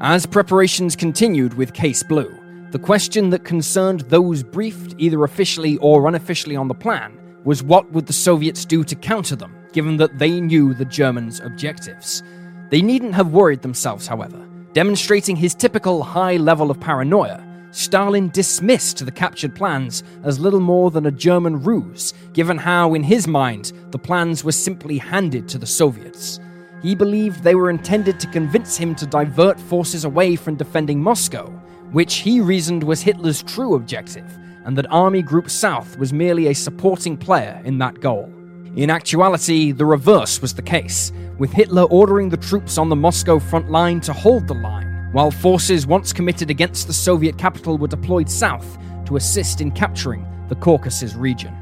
As 0.01 0.27
preparations 0.27 0.97
continued 0.97 1.55
with 1.55 1.75
Case 1.75 2.03
Blue, 2.03 2.42
the 2.73 2.79
question 2.79 3.29
that 3.29 3.45
concerned 3.45 4.01
those 4.09 4.43
briefed 4.43 4.95
either 4.97 5.25
officially 5.25 5.77
or 5.77 6.09
unofficially 6.09 6.57
on 6.57 6.69
the 6.69 6.75
plan 6.75 7.13
was 7.45 7.63
what 7.63 7.93
would 7.93 8.07
the 8.07 8.15
Soviets 8.15 8.65
do 8.65 8.83
to 8.83 8.95
counter 8.95 9.37
them, 9.37 9.55
given 9.75 9.99
that 9.99 10.19
they 10.19 10.41
knew 10.41 10.73
the 10.73 10.87
Germans' 10.87 11.41
objectives. 11.41 12.23
They 12.71 12.81
needn't 12.81 13.15
have 13.15 13.33
worried 13.33 13.61
themselves, 13.61 14.07
however. 14.07 14.49
Demonstrating 14.73 15.37
his 15.37 15.55
typical 15.55 16.03
high 16.03 16.39
level 16.39 16.71
of 16.71 16.81
paranoia, 16.81 17.47
Stalin 17.73 18.31
dismissed 18.31 19.05
the 19.05 19.13
captured 19.13 19.55
plans 19.55 20.03
as 20.23 20.41
little 20.41 20.61
more 20.61 20.91
than 20.91 21.05
a 21.05 21.11
German 21.11 21.63
ruse, 21.63 22.15
given 22.33 22.57
how, 22.57 22.95
in 22.95 23.03
his 23.03 23.27
mind, 23.27 23.73
the 23.91 23.99
plans 23.99 24.45
were 24.45 24.53
simply 24.53 24.97
handed 24.97 25.47
to 25.49 25.59
the 25.59 25.67
Soviets. 25.67 26.41
He 26.81 26.95
believed 26.95 27.43
they 27.43 27.55
were 27.55 27.69
intended 27.69 28.19
to 28.21 28.27
convince 28.29 28.79
him 28.79 28.95
to 28.95 29.07
divert 29.07 29.61
forces 29.61 30.07
away 30.07 30.37
from 30.37 30.57
defending 30.57 31.03
Moscow, 31.03 31.53
which 31.93 32.17
he 32.17 32.41
reasoned 32.41 32.83
was 32.83 33.03
Hitler's 33.03 33.43
true 33.43 33.75
objective, 33.75 34.39
and 34.65 34.77
that 34.77 34.91
Army 34.91 35.23
Group 35.23 35.51
South 35.51 35.97
was 35.99 36.13
merely 36.13 36.49
a 36.49 36.55
supporting 36.55 37.17
player 37.17 37.61
in 37.65 37.79
that 37.79 38.01
goal. 38.01 38.33
In 38.77 38.89
actuality, 38.91 39.73
the 39.73 39.85
reverse 39.85 40.41
was 40.41 40.55
the 40.55 40.63
case, 40.63 41.13
with 41.39 41.53
Hitler 41.53 41.83
ordering 41.85 42.31
the 42.31 42.37
troops 42.39 42.79
on 42.79 42.89
the 42.89 42.97
Moscow 42.97 43.39
front 43.39 43.71
line 43.71 44.01
to 44.01 44.13
hold 44.13 44.49
the 44.49 44.55
line, 44.55 45.11
while 45.13 45.31
forces 45.31 45.87
once 45.87 46.13
committed 46.13 46.51
against 46.51 46.87
the 46.87 46.93
Soviet 46.93 47.37
capital 47.37 47.77
were 47.77 47.89
deployed 47.89 48.31
south 48.31 48.79
to 49.05 49.17
assist 49.17 49.61
in 49.61 49.71
capturing 49.71 50.27
the 50.49 50.55
Caucasus 50.55 51.15
region. 51.15 51.55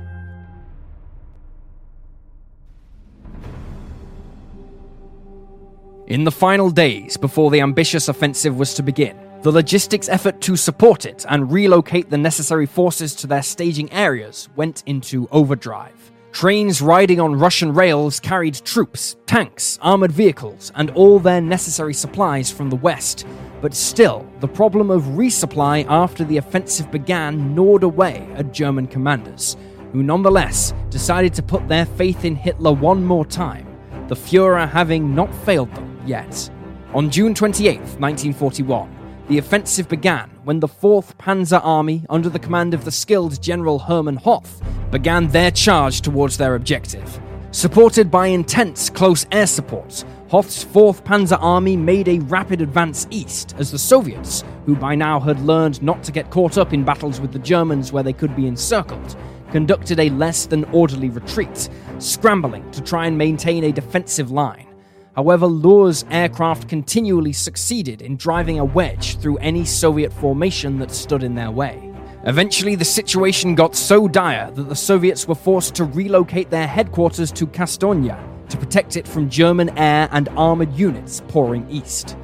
In 6.06 6.24
the 6.24 6.32
final 6.32 6.70
days 6.70 7.16
before 7.16 7.50
the 7.50 7.60
ambitious 7.60 8.08
offensive 8.08 8.58
was 8.58 8.74
to 8.74 8.82
begin, 8.82 9.16
the 9.42 9.50
logistics 9.50 10.10
effort 10.10 10.38
to 10.42 10.54
support 10.54 11.06
it 11.06 11.24
and 11.30 11.50
relocate 11.50 12.10
the 12.10 12.18
necessary 12.18 12.66
forces 12.66 13.14
to 13.14 13.26
their 13.26 13.42
staging 13.42 13.90
areas 13.90 14.50
went 14.54 14.82
into 14.84 15.26
overdrive. 15.30 16.12
Trains 16.32 16.82
riding 16.82 17.20
on 17.20 17.38
Russian 17.38 17.72
rails 17.72 18.20
carried 18.20 18.54
troops, 18.66 19.16
tanks, 19.24 19.78
armored 19.80 20.12
vehicles, 20.12 20.70
and 20.74 20.90
all 20.90 21.18
their 21.18 21.40
necessary 21.40 21.94
supplies 21.94 22.50
from 22.50 22.68
the 22.68 22.76
west. 22.76 23.26
But 23.62 23.74
still, 23.74 24.30
the 24.40 24.46
problem 24.46 24.90
of 24.90 25.04
resupply 25.04 25.86
after 25.88 26.22
the 26.22 26.36
offensive 26.36 26.90
began 26.90 27.54
gnawed 27.54 27.82
away 27.82 28.28
at 28.34 28.52
German 28.52 28.88
commanders, 28.88 29.56
who 29.92 30.02
nonetheless 30.02 30.74
decided 30.90 31.32
to 31.34 31.42
put 31.42 31.66
their 31.66 31.86
faith 31.86 32.26
in 32.26 32.36
Hitler 32.36 32.72
one 32.72 33.04
more 33.04 33.24
time, 33.24 33.66
the 34.08 34.14
Fuhrer 34.14 34.68
having 34.68 35.14
not 35.14 35.34
failed 35.46 35.74
them 35.74 35.98
yet. 36.04 36.50
On 36.92 37.10
June 37.10 37.34
28, 37.34 37.78
1941, 37.78 38.99
the 39.30 39.38
offensive 39.38 39.88
began 39.88 40.28
when 40.42 40.58
the 40.58 40.66
4th 40.66 41.14
Panzer 41.14 41.60
Army, 41.62 42.04
under 42.10 42.28
the 42.28 42.40
command 42.40 42.74
of 42.74 42.84
the 42.84 42.90
skilled 42.90 43.40
General 43.40 43.78
Hermann 43.78 44.16
Hoth, 44.16 44.60
began 44.90 45.28
their 45.28 45.52
charge 45.52 46.00
towards 46.00 46.36
their 46.36 46.56
objective. 46.56 47.20
Supported 47.52 48.10
by 48.10 48.26
intense 48.26 48.90
close 48.90 49.28
air 49.30 49.46
support, 49.46 50.04
Hoth's 50.28 50.64
4th 50.64 51.04
Panzer 51.04 51.38
Army 51.40 51.76
made 51.76 52.08
a 52.08 52.18
rapid 52.18 52.60
advance 52.60 53.06
east 53.12 53.54
as 53.56 53.70
the 53.70 53.78
Soviets, 53.78 54.42
who 54.66 54.74
by 54.74 54.96
now 54.96 55.20
had 55.20 55.38
learned 55.38 55.80
not 55.80 56.02
to 56.02 56.10
get 56.10 56.30
caught 56.30 56.58
up 56.58 56.72
in 56.72 56.82
battles 56.82 57.20
with 57.20 57.32
the 57.32 57.38
Germans 57.38 57.92
where 57.92 58.02
they 58.02 58.12
could 58.12 58.34
be 58.34 58.48
encircled, 58.48 59.16
conducted 59.52 60.00
a 60.00 60.10
less 60.10 60.44
than 60.46 60.64
orderly 60.72 61.08
retreat, 61.08 61.68
scrambling 62.00 62.68
to 62.72 62.80
try 62.80 63.06
and 63.06 63.16
maintain 63.16 63.62
a 63.62 63.70
defensive 63.70 64.32
line. 64.32 64.69
However, 65.20 65.46
Luhr's 65.46 66.06
aircraft 66.10 66.66
continually 66.66 67.34
succeeded 67.34 68.00
in 68.00 68.16
driving 68.16 68.58
a 68.58 68.64
wedge 68.64 69.18
through 69.18 69.36
any 69.36 69.66
Soviet 69.66 70.10
formation 70.14 70.78
that 70.78 70.90
stood 70.90 71.22
in 71.22 71.34
their 71.34 71.50
way. 71.50 71.92
Eventually, 72.24 72.74
the 72.74 72.86
situation 72.86 73.54
got 73.54 73.76
so 73.76 74.08
dire 74.08 74.50
that 74.52 74.70
the 74.70 74.74
Soviets 74.74 75.28
were 75.28 75.34
forced 75.34 75.74
to 75.74 75.84
relocate 75.84 76.48
their 76.48 76.66
headquarters 76.66 77.30
to 77.32 77.46
Kastonya 77.46 78.18
to 78.48 78.56
protect 78.56 78.96
it 78.96 79.06
from 79.06 79.28
German 79.28 79.68
air 79.78 80.08
and 80.10 80.30
armored 80.38 80.72
units 80.72 81.20
pouring 81.28 81.68
east. 81.68 82.16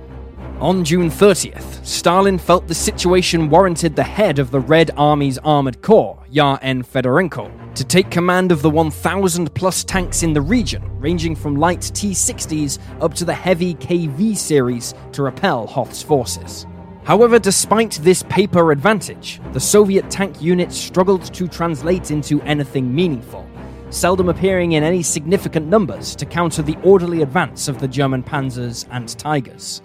On 0.60 0.82
June 0.82 1.10
30th, 1.10 1.84
Stalin 1.84 2.38
felt 2.38 2.66
the 2.66 2.74
situation 2.74 3.50
warranted 3.50 3.94
the 3.94 4.02
head 4.02 4.38
of 4.38 4.50
the 4.50 4.58
Red 4.58 4.90
Army's 4.96 5.36
armored 5.36 5.82
corps, 5.82 6.18
Yar 6.30 6.58
N. 6.62 6.82
Fedorenko, 6.82 7.74
to 7.74 7.84
take 7.84 8.10
command 8.10 8.50
of 8.50 8.62
the 8.62 8.70
1,000 8.70 9.54
plus 9.54 9.84
tanks 9.84 10.22
in 10.22 10.32
the 10.32 10.40
region, 10.40 10.82
ranging 10.98 11.36
from 11.36 11.56
light 11.56 11.90
T 11.92 12.12
60s 12.12 12.78
up 13.02 13.12
to 13.12 13.26
the 13.26 13.34
heavy 13.34 13.74
KV 13.74 14.34
series 14.34 14.94
to 15.12 15.24
repel 15.24 15.66
Hoth's 15.66 16.02
forces. 16.02 16.66
However, 17.04 17.38
despite 17.38 18.00
this 18.00 18.22
paper 18.22 18.72
advantage, 18.72 19.42
the 19.52 19.60
Soviet 19.60 20.10
tank 20.10 20.40
units 20.40 20.74
struggled 20.74 21.34
to 21.34 21.48
translate 21.48 22.10
into 22.10 22.40
anything 22.42 22.94
meaningful, 22.94 23.46
seldom 23.90 24.30
appearing 24.30 24.72
in 24.72 24.82
any 24.82 25.02
significant 25.02 25.66
numbers 25.66 26.16
to 26.16 26.24
counter 26.24 26.62
the 26.62 26.78
orderly 26.82 27.20
advance 27.20 27.68
of 27.68 27.78
the 27.78 27.86
German 27.86 28.22
panzers 28.22 28.86
and 28.90 29.10
Tigers. 29.18 29.82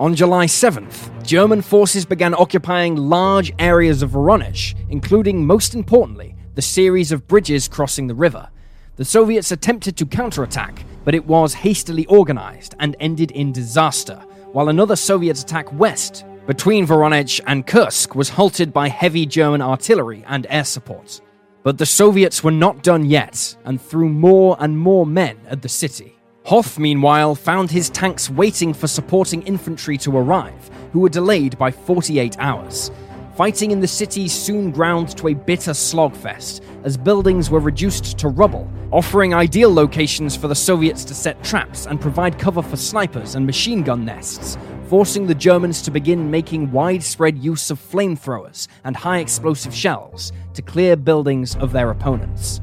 On 0.00 0.14
July 0.14 0.46
7th, 0.46 1.10
German 1.26 1.60
forces 1.60 2.06
began 2.06 2.32
occupying 2.32 2.96
large 2.96 3.52
areas 3.58 4.00
of 4.00 4.12
Voronezh, 4.12 4.74
including, 4.88 5.44
most 5.44 5.74
importantly, 5.74 6.34
the 6.54 6.62
series 6.62 7.12
of 7.12 7.28
bridges 7.28 7.68
crossing 7.68 8.06
the 8.06 8.14
river. 8.14 8.48
The 8.96 9.04
Soviets 9.04 9.52
attempted 9.52 9.98
to 9.98 10.06
counterattack, 10.06 10.86
but 11.04 11.14
it 11.14 11.26
was 11.26 11.52
hastily 11.52 12.06
organized 12.06 12.74
and 12.78 12.96
ended 12.98 13.30
in 13.32 13.52
disaster, 13.52 14.14
while 14.52 14.70
another 14.70 14.96
Soviet 14.96 15.38
attack 15.38 15.70
west 15.74 16.24
between 16.46 16.86
Voronezh 16.86 17.42
and 17.46 17.66
Kursk 17.66 18.14
was 18.14 18.30
halted 18.30 18.72
by 18.72 18.88
heavy 18.88 19.26
German 19.26 19.60
artillery 19.60 20.24
and 20.26 20.46
air 20.48 20.64
support. 20.64 21.20
But 21.62 21.76
the 21.76 21.84
Soviets 21.84 22.42
were 22.42 22.50
not 22.50 22.82
done 22.82 23.04
yet 23.04 23.54
and 23.66 23.78
threw 23.78 24.08
more 24.08 24.56
and 24.60 24.78
more 24.78 25.04
men 25.04 25.36
at 25.46 25.60
the 25.60 25.68
city. 25.68 26.19
Hoth, 26.44 26.78
meanwhile, 26.78 27.34
found 27.34 27.70
his 27.70 27.90
tanks 27.90 28.30
waiting 28.30 28.72
for 28.72 28.88
supporting 28.88 29.42
infantry 29.42 29.96
to 29.98 30.16
arrive, 30.16 30.70
who 30.92 31.00
were 31.00 31.08
delayed 31.08 31.56
by 31.58 31.70
48 31.70 32.36
hours. 32.38 32.90
Fighting 33.36 33.70
in 33.70 33.80
the 33.80 33.86
city 33.86 34.26
soon 34.26 34.70
ground 34.70 35.16
to 35.16 35.28
a 35.28 35.34
bitter 35.34 35.70
slogfest, 35.70 36.62
as 36.82 36.96
buildings 36.96 37.50
were 37.50 37.60
reduced 37.60 38.18
to 38.18 38.28
rubble, 38.28 38.70
offering 38.90 39.32
ideal 39.32 39.72
locations 39.72 40.36
for 40.36 40.48
the 40.48 40.54
Soviets 40.54 41.04
to 41.04 41.14
set 41.14 41.42
traps 41.44 41.86
and 41.86 42.00
provide 42.00 42.38
cover 42.38 42.62
for 42.62 42.76
snipers 42.76 43.34
and 43.34 43.46
machine 43.46 43.82
gun 43.82 44.04
nests, 44.04 44.58
forcing 44.88 45.26
the 45.26 45.34
Germans 45.34 45.82
to 45.82 45.90
begin 45.90 46.30
making 46.30 46.72
widespread 46.72 47.38
use 47.38 47.70
of 47.70 47.78
flamethrowers 47.78 48.66
and 48.84 48.96
high 48.96 49.18
explosive 49.18 49.74
shells 49.74 50.32
to 50.54 50.62
clear 50.62 50.96
buildings 50.96 51.54
of 51.56 51.70
their 51.70 51.90
opponents. 51.90 52.60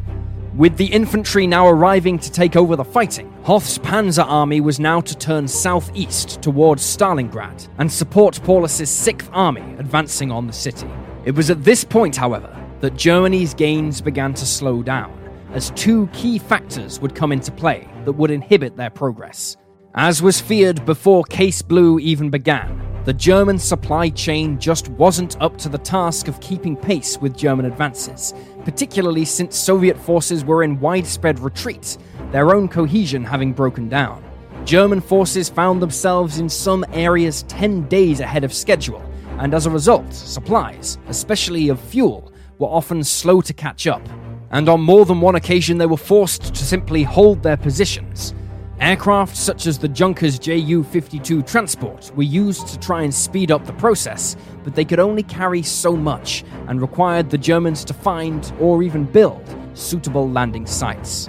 With 0.58 0.76
the 0.76 0.88
infantry 0.88 1.46
now 1.46 1.68
arriving 1.68 2.18
to 2.18 2.32
take 2.32 2.56
over 2.56 2.76
the 2.76 2.84
fighting, 2.84 3.32
Hoth's 3.44 3.78
panzer 3.78 4.26
army 4.26 4.60
was 4.60 4.80
now 4.80 5.00
to 5.02 5.16
turn 5.16 5.48
southeast 5.48 6.42
towards 6.42 6.82
Stalingrad 6.82 7.70
and 7.78 7.92
support 7.92 8.42
Paulus's 8.44 8.90
6th 8.90 9.30
Army 9.32 9.76
advancing 9.78 10.32
on 10.32 10.48
the 10.48 10.54
city. 10.54 10.90
It 11.26 11.36
was 11.36 11.52
at 11.52 11.64
this 11.64 11.84
point, 11.84 12.16
however, 12.16 12.52
that 12.80 12.96
Germany's 12.96 13.54
gains 13.54 14.02
began 14.02 14.34
to 14.34 14.48
slow 14.48 14.82
down, 14.82 15.14
as 15.54 15.70
two 15.76 16.08
key 16.08 16.40
factors 16.40 17.00
would 17.02 17.14
come 17.14 17.32
into 17.32 17.52
play 17.52 17.88
that 18.06 18.14
would 18.14 18.32
inhibit 18.32 18.76
their 18.76 18.90
progress. 18.90 19.58
As 19.94 20.24
was 20.24 20.42
feared 20.42 20.84
before 20.88 21.24
Case 21.26 21.62
Blue 21.62 22.00
even 22.00 22.32
began, 22.32 22.97
the 23.08 23.14
German 23.14 23.58
supply 23.58 24.10
chain 24.10 24.60
just 24.60 24.90
wasn't 24.90 25.42
up 25.42 25.56
to 25.56 25.70
the 25.70 25.78
task 25.78 26.28
of 26.28 26.42
keeping 26.42 26.76
pace 26.76 27.18
with 27.18 27.38
German 27.38 27.64
advances, 27.64 28.34
particularly 28.66 29.24
since 29.24 29.56
Soviet 29.56 29.98
forces 29.98 30.44
were 30.44 30.62
in 30.62 30.78
widespread 30.82 31.40
retreat, 31.40 31.98
their 32.34 32.54
own 32.54 32.68
cohesion 32.68 33.24
having 33.24 33.54
broken 33.54 33.88
down. 33.88 34.22
German 34.66 35.00
forces 35.00 35.48
found 35.48 35.82
themselves 35.82 36.40
in 36.40 36.50
some 36.50 36.84
areas 36.92 37.44
10 37.44 37.88
days 37.88 38.20
ahead 38.20 38.44
of 38.44 38.54
schedule, 38.54 39.02
and 39.40 39.54
as 39.54 39.68
a 39.68 39.72
result, 39.72 40.14
supplies, 40.14 40.98
especially 41.08 41.70
of 41.70 41.80
fuel, 41.80 42.34
were 42.58 42.68
often 42.68 43.02
slow 43.06 43.40
to 43.40 43.54
catch 43.54 43.88
up. 43.88 44.06
And 44.52 44.68
on 44.68 44.82
more 44.82 45.06
than 45.06 45.22
one 45.22 45.36
occasion, 45.36 45.78
they 45.78 45.86
were 45.86 45.96
forced 45.96 46.54
to 46.54 46.66
simply 46.66 47.04
hold 47.04 47.42
their 47.42 47.56
positions. 47.56 48.34
Aircraft 48.80 49.36
such 49.36 49.66
as 49.66 49.80
the 49.80 49.88
Junkers 49.88 50.38
Ju 50.38 50.84
52 50.84 51.42
transport 51.42 52.12
were 52.16 52.22
used 52.22 52.68
to 52.68 52.80
try 52.80 53.02
and 53.02 53.14
speed 53.14 53.52
up 53.52 53.66
the 53.66 53.74
process, 53.74 54.36
but 54.64 54.76
they 54.76 54.86
could 54.86 55.00
only 55.00 55.24
carry 55.24 55.64
so 55.64 55.96
much 55.96 56.44
and 56.68 56.80
required 56.80 57.30
the 57.30 57.40
Germans 57.40 57.84
to 57.86 57.94
find 57.94 58.54
or 58.60 58.84
even 58.84 59.04
build 59.04 59.44
suitable 59.74 60.30
landing 60.30 60.68
sites. 60.68 61.28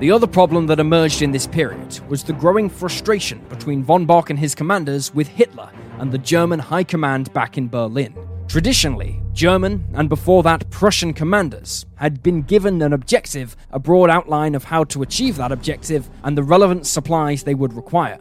The 0.00 0.10
other 0.10 0.26
problem 0.26 0.66
that 0.66 0.80
emerged 0.80 1.22
in 1.22 1.30
this 1.30 1.46
period 1.46 2.00
was 2.08 2.24
the 2.24 2.32
growing 2.32 2.68
frustration 2.68 3.38
between 3.48 3.84
von 3.84 4.04
Bock 4.04 4.30
and 4.30 4.38
his 4.38 4.52
commanders 4.52 5.14
with 5.14 5.28
Hitler 5.28 5.70
and 6.00 6.10
the 6.10 6.18
German 6.18 6.58
High 6.58 6.84
Command 6.84 7.32
back 7.32 7.56
in 7.56 7.68
Berlin. 7.68 8.12
Traditionally, 8.52 9.18
German 9.32 9.88
and 9.94 10.10
before 10.10 10.42
that 10.42 10.68
Prussian 10.68 11.14
commanders 11.14 11.86
had 11.94 12.22
been 12.22 12.42
given 12.42 12.82
an 12.82 12.92
objective, 12.92 13.56
a 13.70 13.78
broad 13.78 14.10
outline 14.10 14.54
of 14.54 14.64
how 14.64 14.84
to 14.84 15.00
achieve 15.00 15.36
that 15.36 15.52
objective, 15.52 16.10
and 16.22 16.36
the 16.36 16.42
relevant 16.42 16.86
supplies 16.86 17.44
they 17.44 17.54
would 17.54 17.72
require. 17.72 18.18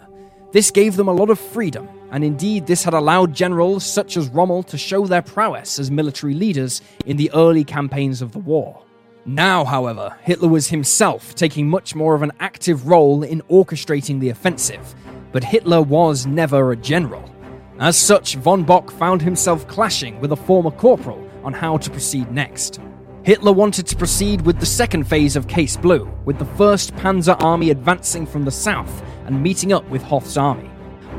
This 0.53 0.71
gave 0.71 0.95
them 0.95 1.09
a 1.09 1.13
lot 1.13 1.29
of 1.29 1.37
freedom, 1.37 1.89
and 2.11 2.23
indeed, 2.23 2.65
this 2.65 2.85
had 2.85 2.93
allowed 2.93 3.35
generals 3.35 3.85
such 3.85 4.15
as 4.15 4.29
Rommel 4.29 4.63
to 4.63 4.77
show 4.77 5.05
their 5.05 5.21
prowess 5.21 5.77
as 5.79 5.91
military 5.91 6.33
leaders 6.33 6.81
in 7.05 7.17
the 7.17 7.29
early 7.33 7.65
campaigns 7.65 8.21
of 8.21 8.31
the 8.31 8.39
war. 8.39 8.85
Now, 9.25 9.65
however, 9.65 10.15
Hitler 10.21 10.47
was 10.47 10.69
himself 10.69 11.35
taking 11.35 11.69
much 11.69 11.93
more 11.93 12.15
of 12.15 12.21
an 12.21 12.31
active 12.39 12.87
role 12.87 13.23
in 13.23 13.41
orchestrating 13.49 14.21
the 14.21 14.29
offensive, 14.29 14.95
but 15.33 15.43
Hitler 15.43 15.81
was 15.81 16.25
never 16.25 16.71
a 16.71 16.77
general. 16.77 17.29
As 17.81 17.97
such, 17.97 18.35
von 18.35 18.63
Bock 18.63 18.91
found 18.91 19.23
himself 19.23 19.67
clashing 19.67 20.21
with 20.21 20.33
a 20.33 20.35
former 20.35 20.69
corporal 20.69 21.27
on 21.43 21.51
how 21.51 21.77
to 21.77 21.89
proceed 21.89 22.31
next. 22.31 22.79
Hitler 23.23 23.51
wanted 23.51 23.87
to 23.87 23.95
proceed 23.95 24.41
with 24.41 24.59
the 24.59 24.67
second 24.67 25.05
phase 25.05 25.35
of 25.35 25.47
Case 25.47 25.77
Blue, 25.77 26.07
with 26.23 26.37
the 26.37 26.45
1st 26.45 26.91
Panzer 26.99 27.41
Army 27.41 27.71
advancing 27.71 28.27
from 28.27 28.45
the 28.45 28.51
south 28.51 29.01
and 29.25 29.41
meeting 29.41 29.73
up 29.73 29.83
with 29.89 30.03
Hoth's 30.03 30.37
army. 30.37 30.69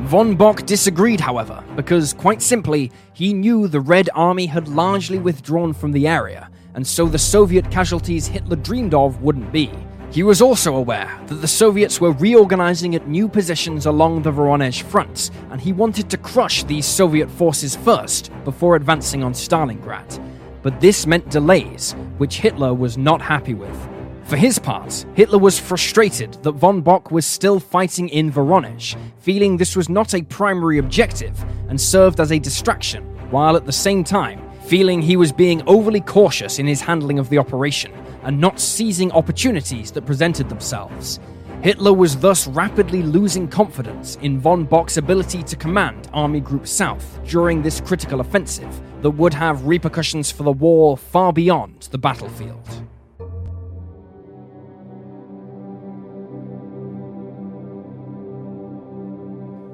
Von 0.03 0.37
Bock 0.37 0.65
disagreed, 0.65 1.19
however, 1.19 1.65
because 1.75 2.15
quite 2.15 2.41
simply, 2.41 2.93
he 3.13 3.33
knew 3.33 3.67
the 3.67 3.81
Red 3.81 4.09
Army 4.15 4.47
had 4.47 4.69
largely 4.69 5.19
withdrawn 5.19 5.73
from 5.73 5.91
the 5.91 6.07
area, 6.07 6.49
and 6.75 6.87
so 6.87 7.07
the 7.07 7.19
Soviet 7.19 7.73
casualties 7.73 8.29
Hitler 8.29 8.55
dreamed 8.55 8.95
of 8.95 9.21
wouldn't 9.21 9.51
be. 9.51 9.69
He 10.13 10.23
was 10.23 10.43
also 10.43 10.77
aware 10.77 11.19
that 11.29 11.37
the 11.37 11.49
Soviets 11.49 11.99
were 11.99 12.13
reorganizing 12.13 12.95
at 12.95 13.09
new 13.09 13.31
positions 13.31 13.87
along 13.87 14.21
the 14.21 14.31
Voronezh 14.31 14.83
front, 14.83 15.31
and 15.51 15.59
he 15.59 15.73
wanted 15.73 16.11
to 16.11 16.19
crush 16.19 16.65
these 16.65 16.85
Soviet 16.85 17.31
forces 17.31 17.77
first 17.77 18.31
before 18.45 18.77
advancing 18.77 19.25
on 19.25 19.33
Stalingrad. 19.33 20.23
But 20.61 20.83
this 20.83 21.07
meant 21.07 21.31
delays, 21.31 21.93
which 22.19 22.41
Hitler 22.41 22.75
was 22.75 22.99
not 22.99 23.23
happy 23.23 23.55
with. 23.55 23.75
For 24.25 24.37
his 24.37 24.59
part, 24.59 25.07
Hitler 25.15 25.39
was 25.39 25.59
frustrated 25.59 26.35
that 26.43 26.53
von 26.53 26.83
Bock 26.83 27.11
was 27.11 27.25
still 27.25 27.59
fighting 27.59 28.11
in 28.11 28.31
Voronezh, 28.31 28.95
feeling 29.21 29.57
this 29.57 29.77
was 29.77 29.89
not 29.89 30.13
a 30.13 30.21
primary 30.25 30.77
objective 30.77 31.43
and 31.71 31.81
served 31.81 32.21
as 32.21 32.33
a 32.33 32.39
distraction, 32.39 33.03
while 33.31 33.57
at 33.57 33.65
the 33.65 33.73
same 33.73 34.05
time, 34.05 34.43
feeling 34.65 35.01
he 35.01 35.17
was 35.17 35.33
being 35.33 35.63
overly 35.67 36.03
cautious 36.03 36.59
in 36.59 36.67
his 36.67 36.83
handling 36.83 37.19
of 37.19 37.31
the 37.31 37.39
operation 37.39 37.93
and 38.23 38.41
not 38.41 38.61
seizing 38.61 39.13
opportunities 39.13 39.91
that 39.93 40.07
presented 40.07 40.49
themselves. 40.49 41.21
Hitler 41.63 41.93
was 41.93 42.17
thus 42.17 42.49
rapidly 42.49 43.03
losing 43.03 43.47
confidence 43.47 44.17
in 44.23 44.41
von 44.41 44.65
Bock's 44.65 44.97
ability 44.97 45.45
to 45.45 45.55
command 45.55 46.09
Army 46.13 46.41
Group 46.41 46.67
South 46.67 47.21
during 47.25 47.63
this 47.63 47.81
critical 47.81 48.21
offensive 48.21 48.81
that 49.03 49.11
would 49.11 49.33
have 49.33 49.67
repercussions 49.67 50.31
for 50.31 50.43
the 50.43 50.53
war 50.53 50.97
far 50.97 51.33
beyond 51.33 51.89
the 51.93 51.99
battlefield. 51.99 52.69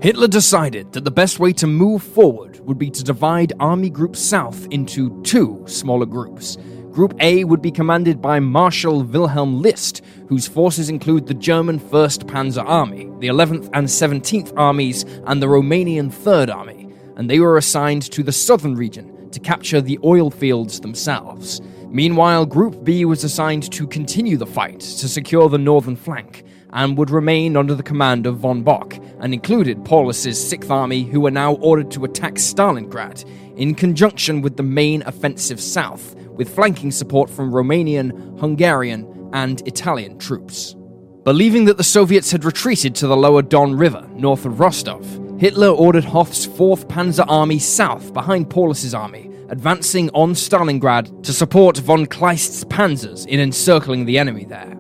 Hitler 0.01 0.29
decided 0.29 0.93
that 0.93 1.05
the 1.05 1.11
best 1.11 1.41
way 1.41 1.53
to 1.55 1.67
move 1.67 2.05
forward 2.05 2.61
would 2.61 2.79
be 2.79 2.89
to 2.89 3.03
divide 3.03 3.53
Army 3.59 3.91
Group 3.91 4.15
South 4.15 4.69
into 4.71 5.21
two 5.23 5.65
smaller 5.67 6.07
groups 6.07 6.57
Group 6.99 7.15
A 7.21 7.45
would 7.45 7.63
be 7.63 7.71
commanded 7.71 8.21
by 8.21 8.41
Marshal 8.41 9.05
Wilhelm 9.05 9.63
List, 9.63 10.03
whose 10.29 10.49
forces 10.49 10.89
include 10.89 11.29
the 11.29 11.35
German 11.35 11.79
1st 11.79 12.25
Panzer 12.25 12.65
Army, 12.67 13.05
the 13.21 13.29
11th 13.29 13.71
and 13.73 13.87
17th 13.87 14.53
Armies, 14.57 15.05
and 15.29 15.41
the 15.41 15.47
Romanian 15.47 16.11
3rd 16.11 16.53
Army, 16.53 16.93
and 17.15 17.31
they 17.31 17.39
were 17.39 17.57
assigned 17.57 18.03
to 18.11 18.25
the 18.25 18.33
southern 18.33 18.75
region 18.75 19.31
to 19.31 19.39
capture 19.39 19.81
the 19.81 19.97
oil 20.03 20.29
fields 20.29 20.81
themselves. 20.81 21.61
Meanwhile, 21.87 22.47
Group 22.47 22.83
B 22.83 23.05
was 23.05 23.23
assigned 23.23 23.71
to 23.75 23.87
continue 23.87 24.37
the 24.37 24.45
fight 24.45 24.81
to 24.81 25.07
secure 25.07 25.49
the 25.49 25.57
northern 25.57 25.95
flank, 25.95 26.45
and 26.73 26.97
would 26.99 27.11
remain 27.11 27.57
under 27.57 27.75
the 27.75 27.83
command 27.83 28.27
of 28.27 28.39
von 28.39 28.63
Bock, 28.63 28.97
and 29.21 29.33
included 29.33 29.85
Paulus's 29.85 30.39
6th 30.39 30.71
Army, 30.71 31.05
who 31.05 31.21
were 31.21 31.31
now 31.31 31.55
ordered 31.55 31.91
to 31.93 32.05
attack 32.05 32.35
Stalingrad, 32.35 33.25
in 33.57 33.75
conjunction 33.75 34.41
with 34.41 34.57
the 34.57 34.63
main 34.63 35.03
offensive 35.03 35.61
south, 35.61 36.15
with 36.31 36.55
flanking 36.55 36.91
support 36.91 37.29
from 37.29 37.51
Romanian, 37.51 38.39
Hungarian, 38.39 39.31
and 39.33 39.67
Italian 39.67 40.19
troops. 40.19 40.77
Believing 41.25 41.65
that 41.67 41.77
the 41.77 41.85
Soviets 41.85 42.31
had 42.31 42.45
retreated 42.45 42.95
to 42.95 43.07
the 43.07 43.17
lower 43.17 43.43
Don 43.43 43.75
River, 43.75 44.09
north 44.15 44.47
of 44.47 44.61
Rostov, 44.61 45.05
Hitler 45.39 45.69
ordered 45.69 46.05
Hoth's 46.05 46.47
4th 46.47 46.87
Panzer 46.87 47.25
Army 47.29 47.59
south 47.59 48.13
behind 48.13 48.51
Paulus's 48.51 48.95
army, 48.95 49.31
advancing 49.51 50.11
on 50.11 50.33
Stalingrad 50.33 51.23
to 51.23 51.33
support 51.33 51.79
von 51.79 52.07
Kleist's 52.07 52.65
panzers 52.65 53.27
in 53.27 53.41
encircling 53.41 54.05
the 54.05 54.19
enemy 54.19 54.45
there. 54.45 54.78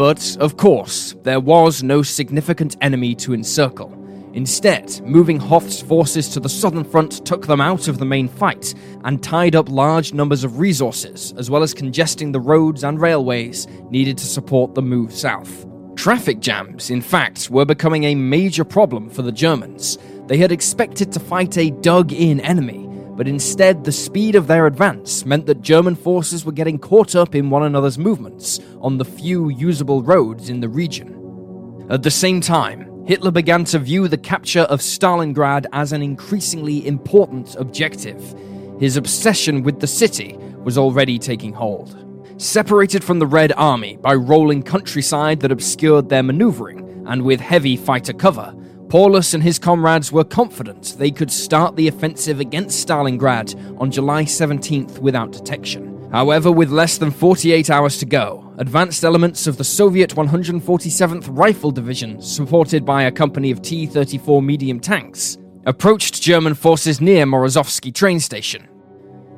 But, 0.00 0.38
of 0.40 0.56
course, 0.56 1.14
there 1.24 1.40
was 1.40 1.82
no 1.82 2.00
significant 2.02 2.74
enemy 2.80 3.14
to 3.16 3.34
encircle, 3.34 3.94
Instead, 4.32 4.98
moving 5.04 5.38
Hoth's 5.38 5.82
forces 5.82 6.28
to 6.30 6.40
the 6.40 6.48
southern 6.48 6.84
front 6.84 7.26
took 7.26 7.46
them 7.46 7.60
out 7.60 7.86
of 7.86 7.98
the 7.98 8.06
main 8.06 8.26
fight 8.26 8.74
and 9.04 9.22
tied 9.22 9.54
up 9.54 9.68
large 9.68 10.14
numbers 10.14 10.44
of 10.44 10.58
resources, 10.58 11.34
as 11.36 11.50
well 11.50 11.62
as 11.62 11.74
congesting 11.74 12.32
the 12.32 12.40
roads 12.40 12.84
and 12.84 13.00
railways 13.00 13.66
needed 13.90 14.16
to 14.16 14.26
support 14.26 14.74
the 14.74 14.82
move 14.82 15.12
south. 15.12 15.66
Traffic 15.96 16.40
jams, 16.40 16.88
in 16.88 17.02
fact, 17.02 17.50
were 17.50 17.66
becoming 17.66 18.04
a 18.04 18.14
major 18.14 18.64
problem 18.64 19.10
for 19.10 19.20
the 19.20 19.32
Germans. 19.32 19.98
They 20.28 20.38
had 20.38 20.52
expected 20.52 21.12
to 21.12 21.20
fight 21.20 21.58
a 21.58 21.72
dug 21.82 22.12
in 22.12 22.40
enemy, 22.40 22.86
but 23.20 23.28
instead, 23.28 23.84
the 23.84 23.92
speed 23.92 24.34
of 24.34 24.46
their 24.46 24.66
advance 24.66 25.26
meant 25.26 25.44
that 25.44 25.60
German 25.60 25.94
forces 25.94 26.46
were 26.46 26.52
getting 26.52 26.78
caught 26.78 27.14
up 27.14 27.34
in 27.34 27.50
one 27.50 27.64
another's 27.64 27.98
movements 27.98 28.60
on 28.80 28.96
the 28.96 29.04
few 29.04 29.50
usable 29.50 30.02
roads 30.02 30.48
in 30.48 30.60
the 30.60 30.70
region. 30.70 31.86
At 31.90 32.02
the 32.02 32.10
same 32.10 32.40
time, 32.40 33.04
Hitler 33.06 33.30
began 33.30 33.64
to 33.64 33.78
view 33.78 34.08
the 34.08 34.16
capture 34.16 34.62
of 34.62 34.80
Stalingrad 34.80 35.66
as 35.74 35.92
an 35.92 36.00
increasingly 36.00 36.86
important 36.86 37.56
objective. 37.56 38.34
His 38.80 38.96
obsession 38.96 39.64
with 39.64 39.80
the 39.80 39.86
city 39.86 40.38
was 40.64 40.78
already 40.78 41.18
taking 41.18 41.52
hold. 41.52 41.94
Separated 42.40 43.04
from 43.04 43.18
the 43.18 43.26
Red 43.26 43.52
Army 43.58 43.98
by 43.98 44.14
rolling 44.14 44.62
countryside 44.62 45.40
that 45.40 45.52
obscured 45.52 46.08
their 46.08 46.22
maneuvering, 46.22 47.04
and 47.06 47.20
with 47.20 47.38
heavy 47.38 47.76
fighter 47.76 48.14
cover, 48.14 48.54
Paulus 48.90 49.34
and 49.34 49.42
his 49.42 49.56
comrades 49.56 50.10
were 50.10 50.24
confident 50.24 50.96
they 50.98 51.12
could 51.12 51.30
start 51.30 51.76
the 51.76 51.86
offensive 51.86 52.40
against 52.40 52.84
Stalingrad 52.84 53.80
on 53.80 53.88
July 53.88 54.24
17th 54.24 54.98
without 54.98 55.30
detection. 55.30 56.10
However, 56.10 56.50
with 56.50 56.70
less 56.70 56.98
than 56.98 57.12
48 57.12 57.70
hours 57.70 57.98
to 57.98 58.04
go, 58.04 58.52
advanced 58.58 59.04
elements 59.04 59.46
of 59.46 59.56
the 59.56 59.62
Soviet 59.62 60.10
147th 60.16 61.28
Rifle 61.30 61.70
Division, 61.70 62.20
supported 62.20 62.84
by 62.84 63.04
a 63.04 63.12
company 63.12 63.52
of 63.52 63.62
T 63.62 63.86
34 63.86 64.42
medium 64.42 64.80
tanks, 64.80 65.38
approached 65.66 66.20
German 66.20 66.54
forces 66.54 67.00
near 67.00 67.24
Morozovsky 67.24 67.94
train 67.94 68.18
station. 68.18 68.68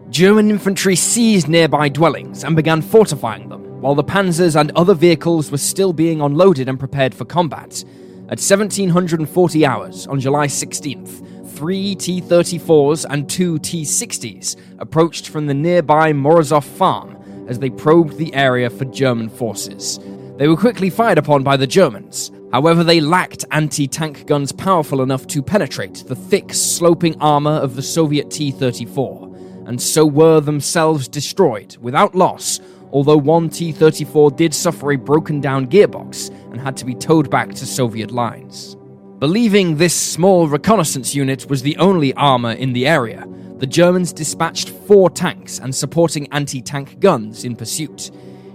German 0.08 0.48
infantry 0.48 0.96
seized 0.96 1.48
nearby 1.48 1.90
dwellings 1.90 2.42
and 2.44 2.56
began 2.56 2.80
fortifying 2.80 3.50
them, 3.50 3.82
while 3.82 3.94
the 3.94 4.02
panzers 4.02 4.58
and 4.58 4.70
other 4.76 4.94
vehicles 4.94 5.50
were 5.50 5.58
still 5.58 5.92
being 5.92 6.22
unloaded 6.22 6.70
and 6.70 6.78
prepared 6.78 7.14
for 7.14 7.26
combat. 7.26 7.84
At 8.28 8.38
1740 8.38 9.66
hours 9.66 10.06
on 10.06 10.20
July 10.20 10.46
16th, 10.46 11.50
three 11.56 11.94
T 11.96 12.20
34s 12.22 13.04
and 13.10 13.28
two 13.28 13.58
T 13.58 13.82
60s 13.82 14.56
approached 14.78 15.28
from 15.28 15.46
the 15.46 15.54
nearby 15.54 16.12
Morozov 16.12 16.64
farm 16.64 17.16
as 17.48 17.58
they 17.58 17.68
probed 17.68 18.16
the 18.16 18.32
area 18.32 18.70
for 18.70 18.84
German 18.86 19.28
forces. 19.28 19.98
They 20.38 20.46
were 20.46 20.56
quickly 20.56 20.88
fired 20.88 21.18
upon 21.18 21.42
by 21.42 21.56
the 21.56 21.66
Germans. 21.66 22.30
However, 22.52 22.84
they 22.84 23.00
lacked 23.00 23.44
anti 23.50 23.88
tank 23.88 24.26
guns 24.26 24.52
powerful 24.52 25.02
enough 25.02 25.26
to 25.26 25.42
penetrate 25.42 26.04
the 26.06 26.16
thick, 26.16 26.54
sloping 26.54 27.20
armor 27.20 27.58
of 27.58 27.74
the 27.74 27.82
Soviet 27.82 28.30
T 28.30 28.52
34, 28.52 29.64
and 29.66 29.82
so 29.82 30.06
were 30.06 30.40
themselves 30.40 31.08
destroyed 31.08 31.76
without 31.78 32.14
loss, 32.14 32.60
although 32.92 33.16
one 33.16 33.48
T 33.48 33.72
34 33.72 34.32
did 34.32 34.54
suffer 34.54 34.92
a 34.92 34.96
broken 34.96 35.40
down 35.40 35.66
gearbox 35.66 36.30
and 36.50 36.60
had 36.60 36.76
to 36.76 36.84
be 36.84 36.94
towed 36.94 37.30
back 37.30 37.50
to 37.50 37.66
Soviet 37.66 38.10
lines. 38.10 38.76
Believing 39.18 39.76
this 39.76 39.94
small 39.94 40.48
reconnaissance 40.48 41.14
unit 41.14 41.48
was 41.48 41.62
the 41.62 41.76
only 41.76 42.12
armor 42.14 42.52
in 42.52 42.72
the 42.72 42.86
area, 42.86 43.26
the 43.58 43.66
Germans 43.66 44.12
dispatched 44.12 44.70
four 44.70 45.08
tanks 45.08 45.60
and 45.60 45.72
supporting 45.72 46.26
anti 46.32 46.60
tank 46.60 46.98
guns 46.98 47.44
in 47.44 47.54
pursuit. 47.54 48.10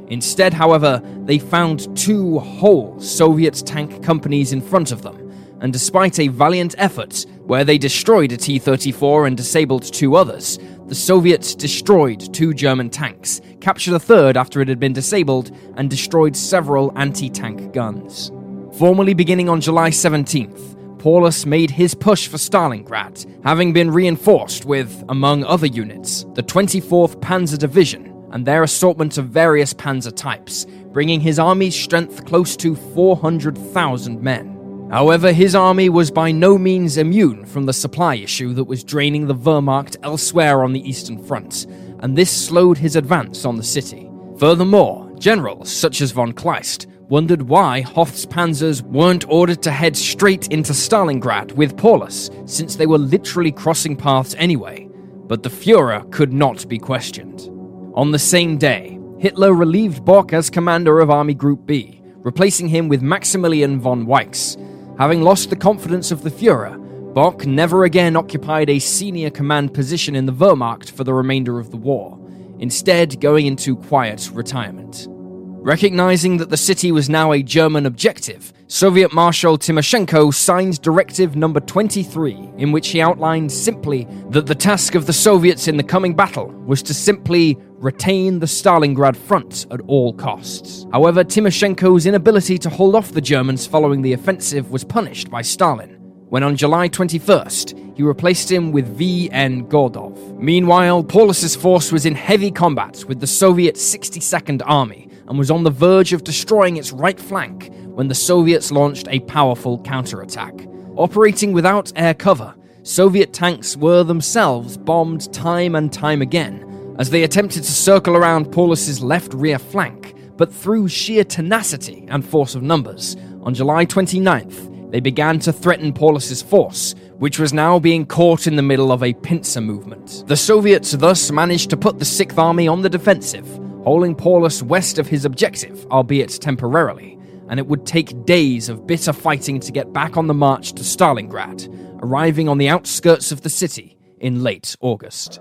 Instead, 0.10 0.54
however, 0.54 1.02
they 1.24 1.40
found 1.40 1.96
two 1.98 2.40
whole 2.40 3.00
Soviet 3.00 3.64
tank 3.66 4.04
companies 4.04 4.52
in 4.52 4.62
front 4.62 4.92
of 4.92 5.02
them, 5.02 5.32
and 5.62 5.72
despite 5.72 6.20
a 6.20 6.28
valiant 6.28 6.76
effort, 6.78 7.26
where 7.46 7.64
they 7.64 7.78
destroyed 7.78 8.34
a 8.34 8.38
T 8.38 8.60
34 8.60 9.28
and 9.28 9.38
disabled 9.38 9.84
two 9.84 10.16
others, 10.16 10.60
the 10.88 10.96
Soviets 10.96 11.54
destroyed 11.54 12.34
two 12.34 12.54
German 12.54 12.90
tanks, 12.90 13.42
captured 13.60 13.94
a 13.94 14.00
third 14.00 14.38
after 14.38 14.62
it 14.62 14.68
had 14.68 14.80
been 14.80 14.94
disabled, 14.94 15.56
and 15.76 15.90
destroyed 15.90 16.36
several 16.36 16.98
anti 16.98 17.30
tank 17.30 17.74
guns. 17.74 18.32
Formally 18.78 19.14
beginning 19.14 19.50
on 19.50 19.62
July 19.62 19.90
17th, 19.90 21.00
Paulus 21.00 21.46
made 21.46 21.72
his 21.72 21.94
push 21.94 22.28
for 22.28 22.38
Stalingrad, 22.38 23.44
having 23.44 23.74
been 23.74 23.92
reinforced 23.92 24.66
with, 24.66 25.04
among 25.10 25.44
other 25.44 25.68
units, 25.68 26.26
the 26.34 26.44
24th 26.44 27.20
Panzer 27.20 27.58
Division 27.58 28.08
and 28.32 28.46
their 28.46 28.64
assortment 28.64 29.18
of 29.18 29.28
various 29.28 29.74
panzer 29.74 30.16
types, 30.16 30.66
bringing 30.92 31.22
his 31.22 31.40
army's 31.40 31.76
strength 31.76 32.26
close 32.26 32.58
to 32.58 32.76
400,000 32.76 34.22
men. 34.22 34.57
However, 34.90 35.34
his 35.34 35.54
army 35.54 35.90
was 35.90 36.12
by 36.12 36.32
no 36.32 36.58
means 36.58 36.98
immune 36.98 37.46
from 37.46 37.66
the 37.66 37.74
supply 37.74 38.16
issue 38.16 38.54
that 38.54 38.64
was 38.64 38.86
draining 38.86 39.28
the 39.28 39.36
Wehrmacht 39.36 39.98
elsewhere 40.02 40.64
on 40.64 40.72
the 40.72 40.88
Eastern 40.88 41.22
Front, 41.22 41.66
and 42.00 42.18
this 42.18 42.32
slowed 42.32 42.78
his 42.78 42.96
advance 42.96 43.44
on 43.44 43.58
the 43.58 43.64
city. 43.64 44.10
Furthermore, 44.38 45.12
generals 45.18 45.70
such 45.70 46.00
as 46.00 46.12
von 46.12 46.32
Kleist 46.32 46.88
wondered 47.10 47.42
why 47.42 47.82
Hoth's 47.82 48.26
panzers 48.26 48.82
weren't 48.82 49.28
ordered 49.30 49.62
to 49.64 49.72
head 49.72 49.96
straight 49.96 50.48
into 50.48 50.74
Stalingrad 50.74 51.52
with 51.54 51.78
Paulus, 51.78 52.30
since 52.46 52.76
they 52.76 52.86
were 52.86 52.98
literally 52.98 53.52
crossing 53.52 53.96
paths 53.96 54.36
anyway. 54.38 54.88
But 55.28 55.44
the 55.44 55.50
Fuhrer 55.50 56.10
could 56.12 56.32
not 56.32 56.68
be 56.68 56.78
questioned. 56.78 57.50
On 57.96 58.12
the 58.12 58.20
same 58.20 58.58
day, 58.58 59.00
Hitler 59.20 59.54
relieved 59.54 60.06
Bock 60.06 60.32
as 60.32 60.50
commander 60.50 61.00
of 61.00 61.10
Army 61.10 61.34
Group 61.34 61.66
B, 61.66 62.02
replacing 62.18 62.68
him 62.68 62.88
with 62.88 63.02
Maximilian 63.02 63.80
von 63.80 64.06
Weichs. 64.06 64.56
Having 64.98 65.22
lost 65.22 65.52
the 65.52 65.56
confidence 65.56 66.10
of 66.10 66.24
the 66.24 66.32
Fuhrer, 66.32 66.76
Bock 67.14 67.46
never 67.46 67.84
again 67.84 68.16
occupied 68.16 68.68
a 68.68 68.80
senior 68.80 69.30
command 69.30 69.72
position 69.72 70.16
in 70.16 70.26
the 70.26 70.34
Wehrmacht 70.34 70.90
for 70.90 71.04
the 71.04 71.14
remainder 71.14 71.60
of 71.60 71.70
the 71.70 71.78
war, 71.78 72.20
instead, 72.58 73.22
going 73.22 73.46
into 73.46 73.76
quiet 73.76 74.28
retirement. 74.34 75.06
Recognizing 75.10 76.38
that 76.38 76.50
the 76.50 76.58
city 76.58 76.92
was 76.92 77.10
now 77.10 77.32
a 77.32 77.44
German 77.44 77.86
objective, 77.86 78.52
Soviet 78.70 79.14
Marshal 79.14 79.58
Timoshenko 79.58 80.34
signed 80.34 80.82
Directive 80.82 81.38
Number 81.38 81.62
23, 81.62 82.34
in 82.58 82.74
which 82.74 82.90
he 82.90 83.00
outlined 83.00 83.50
simply 83.50 84.06
that 84.30 84.46
the 84.46 84.56
task 84.56 84.94
of 84.94 85.06
the 85.06 85.14
Soviets 85.14 85.70
in 85.70 85.78
the 85.78 85.84
coming 85.84 86.14
battle 86.14 86.48
was 86.66 86.84
to 86.84 86.94
simply 86.94 87.58
retain 87.76 88.40
the 88.40 88.46
Stalingrad 88.46 89.16
front 89.16 89.68
at 89.72 89.80
all 89.88 90.12
costs. 90.12 90.86
However, 90.92 91.24
Timoshenko's 91.24 92.06
inability 92.06 92.58
to 92.58 92.70
hold 92.70 92.94
off 92.94 93.14
the 93.14 93.22
Germans 93.22 93.66
following 93.66 94.02
the 94.02 94.12
offensive 94.12 94.70
was 94.70 94.84
punished 94.84 95.30
by 95.32 95.44
Stalin, 95.44 95.92
when 96.28 96.44
on 96.44 96.58
July 96.58 96.90
21st, 96.90 97.96
he 97.96 98.04
replaced 98.04 98.52
him 98.52 98.74
with 98.74 98.98
V.N. 98.98 99.68
Gordov. 99.70 100.38
Meanwhile, 100.38 101.06
Paulus's 101.06 101.56
force 101.56 101.94
was 101.94 102.06
in 102.06 102.16
heavy 102.16 102.52
combat 102.52 103.06
with 103.08 103.22
the 103.22 103.28
Soviet 103.28 103.76
62nd 103.76 104.62
Army, 104.66 105.08
and 105.28 105.38
was 105.38 105.52
on 105.52 105.64
the 105.64 105.70
verge 105.70 106.14
of 106.14 106.24
destroying 106.24 106.78
its 106.78 106.92
right 106.92 107.20
flank 107.20 107.72
when 107.98 108.08
the 108.08 108.14
Soviets 108.14 108.72
launched 108.72 109.08
a 109.10 109.20
powerful 109.22 109.80
counterattack. 109.80 110.54
Operating 110.98 111.52
without 111.52 111.92
air 111.96 112.14
cover, 112.14 112.54
Soviet 112.84 113.34
tanks 113.34 113.76
were 113.76 114.04
themselves 114.04 114.78
bombed 114.78 115.34
time 115.34 115.74
and 115.74 115.92
time 115.92 116.22
again 116.22 116.96
as 117.00 117.10
they 117.10 117.24
attempted 117.24 117.64
to 117.64 117.72
circle 117.72 118.16
around 118.16 118.52
Paulus's 118.52 119.02
left 119.02 119.34
rear 119.34 119.58
flank, 119.58 120.14
but 120.38 120.54
through 120.54 120.88
sheer 120.90 121.24
tenacity 121.24 122.06
and 122.10 122.24
force 122.24 122.54
of 122.54 122.62
numbers, 122.62 123.18
on 123.42 123.56
July 123.56 123.84
29th, 123.84 124.92
they 124.92 125.00
began 125.00 125.40
to 125.40 125.52
threaten 125.52 125.92
Paulus's 125.92 126.44
force, 126.44 126.94
which 127.18 127.40
was 127.40 127.52
now 127.52 127.80
being 127.80 128.06
caught 128.06 128.46
in 128.46 128.58
the 128.58 128.62
middle 128.62 128.92
of 128.92 129.02
a 129.02 129.14
pincer 129.14 129.60
movement. 129.60 130.24
The 130.28 130.38
Soviets 130.38 130.92
thus 130.92 131.32
managed 131.32 131.72
to 131.72 131.78
put 131.78 131.98
the 131.98 132.06
Sixth 132.06 132.38
Army 132.38 132.68
on 132.68 132.84
the 132.84 132.90
defensive, 132.90 133.48
holding 133.84 134.14
Paulus 134.14 134.62
west 134.62 135.00
of 135.00 135.08
his 135.08 135.26
objective, 135.26 135.84
albeit 135.88 136.30
temporarily, 136.40 137.17
and 137.50 137.60
it 137.60 137.68
would 137.68 137.86
take 137.86 138.26
days 138.26 138.70
of 138.70 138.88
bitter 138.88 139.14
fighting 139.14 139.60
to 139.62 139.72
get 139.72 139.94
back 139.94 140.18
on 140.18 140.28
the 140.28 140.34
march 140.34 140.74
to 140.74 140.84
Stalingrad, 140.84 141.68
arriving 142.02 142.48
on 142.50 142.58
the 142.58 142.70
outskirts 142.70 143.32
of 143.32 143.42
the 143.42 143.50
city 143.50 143.98
in 144.20 144.44
late 144.44 144.76
August. 144.82 145.40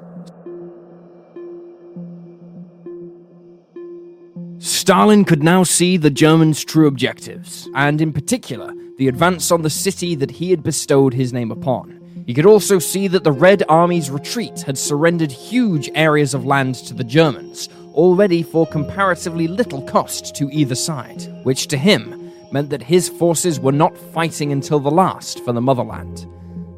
Stalin 4.58 5.24
could 5.24 5.42
now 5.42 5.62
see 5.62 5.96
the 5.96 6.10
Germans' 6.10 6.64
true 6.64 6.86
objectives, 6.86 7.68
and 7.74 8.00
in 8.00 8.12
particular, 8.12 8.72
the 8.98 9.08
advance 9.08 9.50
on 9.50 9.62
the 9.62 9.70
city 9.70 10.14
that 10.14 10.30
he 10.30 10.50
had 10.50 10.62
bestowed 10.62 11.12
his 11.12 11.32
name 11.32 11.50
upon. 11.50 12.24
He 12.26 12.34
could 12.34 12.46
also 12.46 12.78
see 12.78 13.06
that 13.08 13.22
the 13.22 13.32
Red 13.32 13.62
Army's 13.68 14.10
retreat 14.10 14.62
had 14.62 14.78
surrendered 14.78 15.30
huge 15.30 15.90
areas 15.94 16.34
of 16.34 16.46
land 16.46 16.74
to 16.86 16.94
the 16.94 17.04
Germans, 17.04 17.68
already 17.96 18.42
for 18.42 18.66
comparatively 18.66 19.48
little 19.48 19.82
cost 19.82 20.34
to 20.36 20.48
either 20.52 20.74
side, 20.74 21.22
which 21.42 21.66
to 21.68 21.76
him 21.76 22.32
meant 22.52 22.70
that 22.70 22.82
his 22.82 23.08
forces 23.08 23.58
were 23.58 23.72
not 23.72 23.96
fighting 23.98 24.52
until 24.52 24.78
the 24.78 24.90
last 24.90 25.44
for 25.44 25.52
the 25.52 25.60
motherland. 25.60 26.26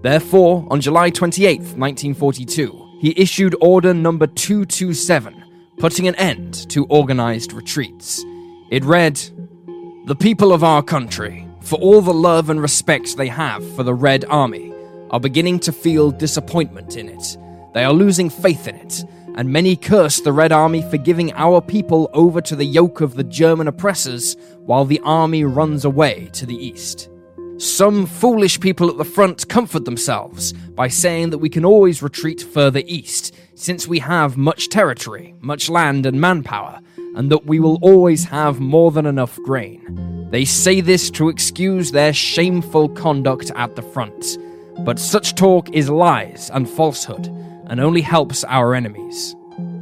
Therefore, 0.03 0.67
on 0.71 0.81
July 0.81 1.11
28, 1.11 1.59
1942, 1.59 2.99
he 3.01 3.15
issued 3.17 3.55
Order 3.61 3.93
Number 3.93 4.27
227, 4.27 5.45
putting 5.79 6.09
an 6.09 6.15
end 6.17 6.69
to 6.71 6.87
organized 6.87 7.53
retreats. 7.53 8.25
It 8.71 8.85
read 8.85 9.21
The 10.07 10.17
people 10.19 10.53
of 10.53 10.65
our 10.65 10.83
country, 10.83 11.47
for 11.61 11.79
all 11.79 12.01
the 12.01 12.15
love 12.15 12.49
and 12.49 12.61
respect 12.61 13.17
they 13.17 13.29
have 13.29 13.65
for 13.77 13.83
the 13.83 13.95
Red 13.95 14.25
Army, 14.27 14.73
are 15.11 15.21
beginning 15.21 15.59
to 15.61 15.73
feel 15.73 16.11
disappointment 16.11 16.97
in 16.97 17.09
it. 17.09 17.37
They 17.75 17.85
are 17.85 17.93
losing 17.93 18.31
faith 18.31 18.69
in 18.69 18.77
it 18.77 19.05
and 19.38 19.48
many 19.48 19.77
curse 19.77 20.20
the 20.20 20.33
Red 20.33 20.51
Army 20.51 20.83
for 20.83 20.96
giving 20.96 21.33
our 21.35 21.61
people 21.61 22.11
over 22.12 22.40
to 22.40 22.57
the 22.57 22.64
yoke 22.64 23.01
of 23.01 23.14
the 23.14 23.22
German 23.22 23.68
oppressors 23.68 24.37
while 24.66 24.85
the 24.85 25.01
army 25.05 25.44
runs 25.44 25.85
away 25.85 26.29
to 26.33 26.44
the 26.44 26.57
east. 26.57 27.09
Some 27.57 28.05
foolish 28.05 28.59
people 28.59 28.90
at 28.90 28.98
the 28.98 29.05
front 29.05 29.48
comfort 29.48 29.85
themselves 29.85 30.53
by 30.53 30.88
saying 30.88 31.31
that 31.31 31.38
we 31.38 31.48
can 31.48 31.64
always 31.64 32.03
retreat 32.03 32.42
further 32.42 32.83
east, 32.85 33.33
since 33.55 33.87
we 33.87 34.01
have 34.01 34.37
much 34.37 34.70
territory, 34.70 35.37
much 35.40 35.70
land, 35.70 36.05
and 36.05 36.20
manpower, 36.20 36.81
and 37.14 37.31
that 37.31 37.46
we 37.46 37.61
will 37.61 37.79
always 37.81 38.24
have 38.24 38.59
more 38.59 38.90
than 38.90 39.07
enough 39.07 39.38
grain. 39.44 40.27
They 40.33 40.44
say 40.44 40.81
this 40.81 41.11
to 41.12 41.29
excuse 41.29 41.92
their 41.92 42.12
shameful 42.12 42.88
conduct 42.88 43.53
at 43.55 43.77
the 43.77 43.83
front. 43.83 44.37
But 44.81 44.98
such 44.98 45.37
talk 45.37 45.72
is 45.72 45.88
lies 45.88 46.51
and 46.53 46.68
falsehood, 46.68 47.33
and 47.69 47.81
only 47.81 48.01
helps 48.01 48.45
our 48.45 48.75
enemies. 48.75 49.37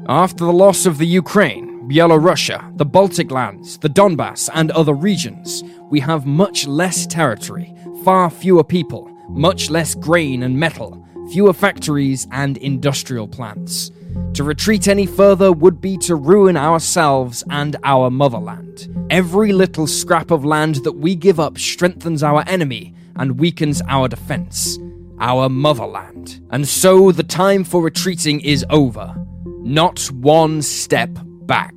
After 0.08 0.44
the 0.44 0.52
loss 0.52 0.86
of 0.86 0.98
the 0.98 1.06
Ukraine, 1.06 1.88
Byelorussia, 1.88 2.76
the 2.78 2.84
Baltic 2.84 3.30
lands, 3.30 3.78
the 3.78 3.88
Donbass, 3.88 4.48
and 4.52 4.70
other 4.72 4.94
regions, 4.94 5.62
we 5.90 6.00
have 6.00 6.26
much 6.26 6.66
less 6.66 7.06
territory, 7.06 7.74
far 8.04 8.28
fewer 8.28 8.64
people, 8.64 9.08
much 9.28 9.70
less 9.70 9.94
grain 9.94 10.42
and 10.42 10.58
metal, 10.58 11.04
fewer 11.32 11.52
factories 11.52 12.26
and 12.32 12.56
industrial 12.58 13.28
plants. 13.28 13.90
To 14.34 14.44
retreat 14.44 14.88
any 14.88 15.06
further 15.06 15.52
would 15.52 15.80
be 15.80 15.96
to 15.98 16.16
ruin 16.16 16.56
ourselves 16.56 17.42
and 17.50 17.76
our 17.84 18.10
motherland. 18.10 19.06
Every 19.10 19.52
little 19.52 19.86
scrap 19.86 20.30
of 20.30 20.44
land 20.44 20.76
that 20.84 20.92
we 20.92 21.14
give 21.14 21.40
up 21.40 21.58
strengthens 21.58 22.22
our 22.22 22.44
enemy 22.46 22.94
and 23.16 23.40
weakens 23.40 23.80
our 23.88 24.08
defense 24.08 24.78
our 25.20 25.48
motherland. 25.48 26.40
And 26.50 26.66
so 26.66 27.12
the 27.12 27.22
time 27.22 27.64
for 27.64 27.82
retreating 27.82 28.40
is 28.40 28.64
over. 28.70 29.14
Not 29.44 30.00
one 30.12 30.62
step 30.62 31.10
back. 31.46 31.74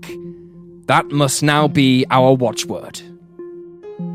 That 0.85 1.11
must 1.11 1.43
now 1.43 1.67
be 1.67 2.05
our 2.09 2.33
watchword. 2.33 3.01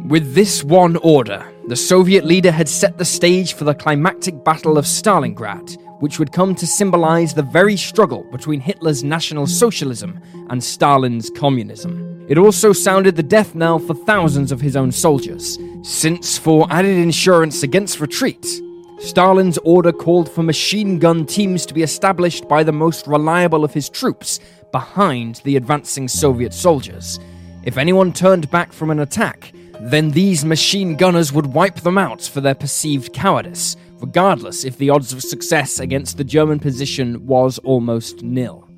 With 0.07 0.35
this 0.35 0.65
one 0.65 0.97
order, 0.97 1.45
the 1.69 1.77
Soviet 1.77 2.25
leader 2.25 2.51
had 2.51 2.69
set 2.69 2.99
the 2.99 3.05
stage 3.05 3.55
for 3.55 3.65
the 3.65 3.75
climactic 3.75 4.45
Battle 4.45 4.77
of 4.77 4.85
Stalingrad, 4.85 5.77
which 6.01 6.19
would 6.19 6.33
come 6.33 6.55
to 6.57 6.67
symbolize 6.67 7.33
the 7.33 7.43
very 7.43 7.77
struggle 7.77 8.25
between 8.31 8.61
Hitler's 8.61 9.03
National 9.03 9.47
Socialism 9.47 10.21
and 10.51 10.63
Stalin's 10.63 11.31
Communism. 11.31 12.27
It 12.29 12.39
also 12.39 12.73
sounded 12.73 13.17
the 13.17 13.23
death 13.23 13.55
knell 13.55 13.79
for 13.79 13.95
thousands 13.95 14.51
of 14.53 14.61
his 14.61 14.77
own 14.77 14.93
soldiers, 14.93 15.59
since, 15.83 16.39
for 16.39 16.67
added 16.71 16.99
insurance 16.99 17.63
against 17.63 18.01
retreat, 18.01 18.61
Stalin's 18.99 19.59
order 19.59 19.93
called 19.93 20.31
for 20.31 20.43
machine 20.43 20.99
gun 20.99 21.27
teams 21.27 21.67
to 21.67 21.75
be 21.75 21.83
established 21.83 22.49
by 22.49 22.63
the 22.63 22.73
most 22.73 23.07
reliable 23.07 23.65
of 23.65 23.75
his 23.75 23.89
troops 23.89 24.41
behind 24.73 25.37
the 25.45 25.57
advancing 25.57 26.09
Soviet 26.09 26.55
soldiers. 26.55 27.19
If 27.65 27.77
anyone 27.77 28.13
turned 28.13 28.51
back 28.51 28.73
from 28.73 28.91
an 28.91 29.01
attack, 29.01 29.53
then 29.81 30.13
these 30.13 30.45
machine 30.45 30.97
gunners 30.97 31.33
would 31.33 31.47
wipe 31.47 31.81
them 31.81 31.99
out 31.99 32.23
for 32.23 32.41
their 32.41 32.55
perceived 32.55 33.13
cowardice, 33.13 33.77
regardless 34.01 34.65
if 34.65 34.79
the 34.79 34.91
odds 34.91 35.13
of 35.13 35.23
success 35.23 35.81
against 35.81 36.17
the 36.17 36.25
German 36.25 36.59
position 36.59 37.27
was 37.27 37.59
almost 37.59 38.23
nil. 38.23 38.69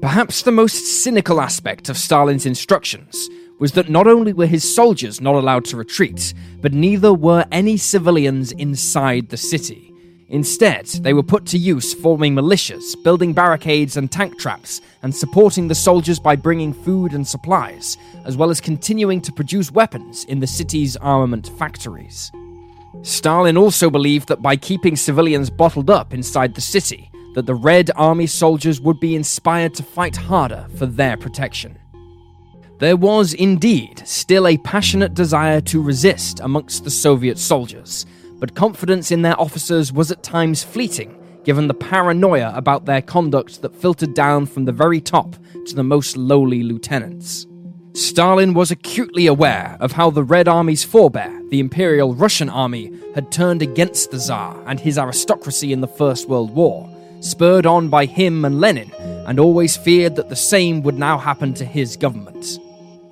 Perhaps 0.00 0.42
the 0.42 0.52
most 0.52 1.02
cynical 1.02 1.40
aspect 1.40 1.88
of 1.88 1.96
Stalin's 1.96 2.46
instructions 2.46 3.28
was 3.58 3.72
that 3.72 3.88
not 3.88 4.06
only 4.06 4.32
were 4.32 4.46
his 4.46 4.74
soldiers 4.74 5.20
not 5.20 5.34
allowed 5.34 5.64
to 5.66 5.76
retreat, 5.76 6.34
but 6.60 6.72
neither 6.72 7.12
were 7.12 7.44
any 7.52 7.76
civilians 7.76 8.52
inside 8.52 9.28
the 9.28 9.36
city. 9.36 9.94
Instead, 10.28 10.86
they 10.86 11.12
were 11.12 11.22
put 11.22 11.46
to 11.46 11.58
use 11.58 11.94
forming 11.94 12.34
militias, 12.34 13.00
building 13.04 13.32
barricades 13.32 13.96
and 13.96 14.10
tank 14.10 14.38
traps, 14.38 14.80
and 15.02 15.14
supporting 15.14 15.68
the 15.68 15.74
soldiers 15.74 16.18
by 16.18 16.34
bringing 16.34 16.72
food 16.72 17.12
and 17.12 17.26
supplies, 17.26 17.96
as 18.24 18.36
well 18.36 18.50
as 18.50 18.60
continuing 18.60 19.20
to 19.20 19.32
produce 19.32 19.70
weapons 19.70 20.24
in 20.24 20.40
the 20.40 20.46
city's 20.46 20.96
armament 20.96 21.50
factories. 21.58 22.32
Stalin 23.02 23.58
also 23.58 23.90
believed 23.90 24.28
that 24.28 24.42
by 24.42 24.56
keeping 24.56 24.96
civilians 24.96 25.50
bottled 25.50 25.90
up 25.90 26.14
inside 26.14 26.54
the 26.54 26.60
city, 26.60 27.10
that 27.34 27.46
the 27.46 27.54
Red 27.54 27.90
Army 27.96 28.26
soldiers 28.26 28.80
would 28.80 28.98
be 28.98 29.14
inspired 29.14 29.74
to 29.74 29.82
fight 29.82 30.16
harder 30.16 30.66
for 30.78 30.86
their 30.86 31.16
protection. 31.16 31.78
There 32.84 32.96
was 32.96 33.32
indeed 33.32 34.02
still 34.04 34.46
a 34.46 34.58
passionate 34.58 35.14
desire 35.14 35.62
to 35.62 35.80
resist 35.80 36.40
amongst 36.40 36.84
the 36.84 36.90
Soviet 36.90 37.38
soldiers, 37.38 38.04
but 38.38 38.54
confidence 38.54 39.10
in 39.10 39.22
their 39.22 39.40
officers 39.40 39.90
was 39.90 40.10
at 40.10 40.22
times 40.22 40.62
fleeting, 40.62 41.16
given 41.44 41.66
the 41.66 41.72
paranoia 41.72 42.52
about 42.54 42.84
their 42.84 43.00
conduct 43.00 43.62
that 43.62 43.74
filtered 43.74 44.12
down 44.12 44.44
from 44.44 44.66
the 44.66 44.72
very 44.72 45.00
top 45.00 45.34
to 45.64 45.74
the 45.74 45.82
most 45.82 46.18
lowly 46.18 46.62
lieutenants. 46.62 47.46
Stalin 47.94 48.52
was 48.52 48.70
acutely 48.70 49.28
aware 49.28 49.78
of 49.80 49.92
how 49.92 50.10
the 50.10 50.22
Red 50.22 50.46
Army's 50.46 50.84
forebear, 50.84 51.40
the 51.48 51.60
Imperial 51.60 52.14
Russian 52.14 52.50
Army, 52.50 52.92
had 53.14 53.32
turned 53.32 53.62
against 53.62 54.10
the 54.10 54.18
Tsar 54.18 54.62
and 54.66 54.78
his 54.78 54.98
aristocracy 54.98 55.72
in 55.72 55.80
the 55.80 55.88
First 55.88 56.28
World 56.28 56.50
War, 56.50 56.94
spurred 57.20 57.64
on 57.64 57.88
by 57.88 58.04
him 58.04 58.44
and 58.44 58.60
Lenin, 58.60 58.92
and 59.26 59.40
always 59.40 59.74
feared 59.74 60.16
that 60.16 60.28
the 60.28 60.36
same 60.36 60.82
would 60.82 60.98
now 60.98 61.16
happen 61.16 61.54
to 61.54 61.64
his 61.64 61.96
government. 61.96 62.58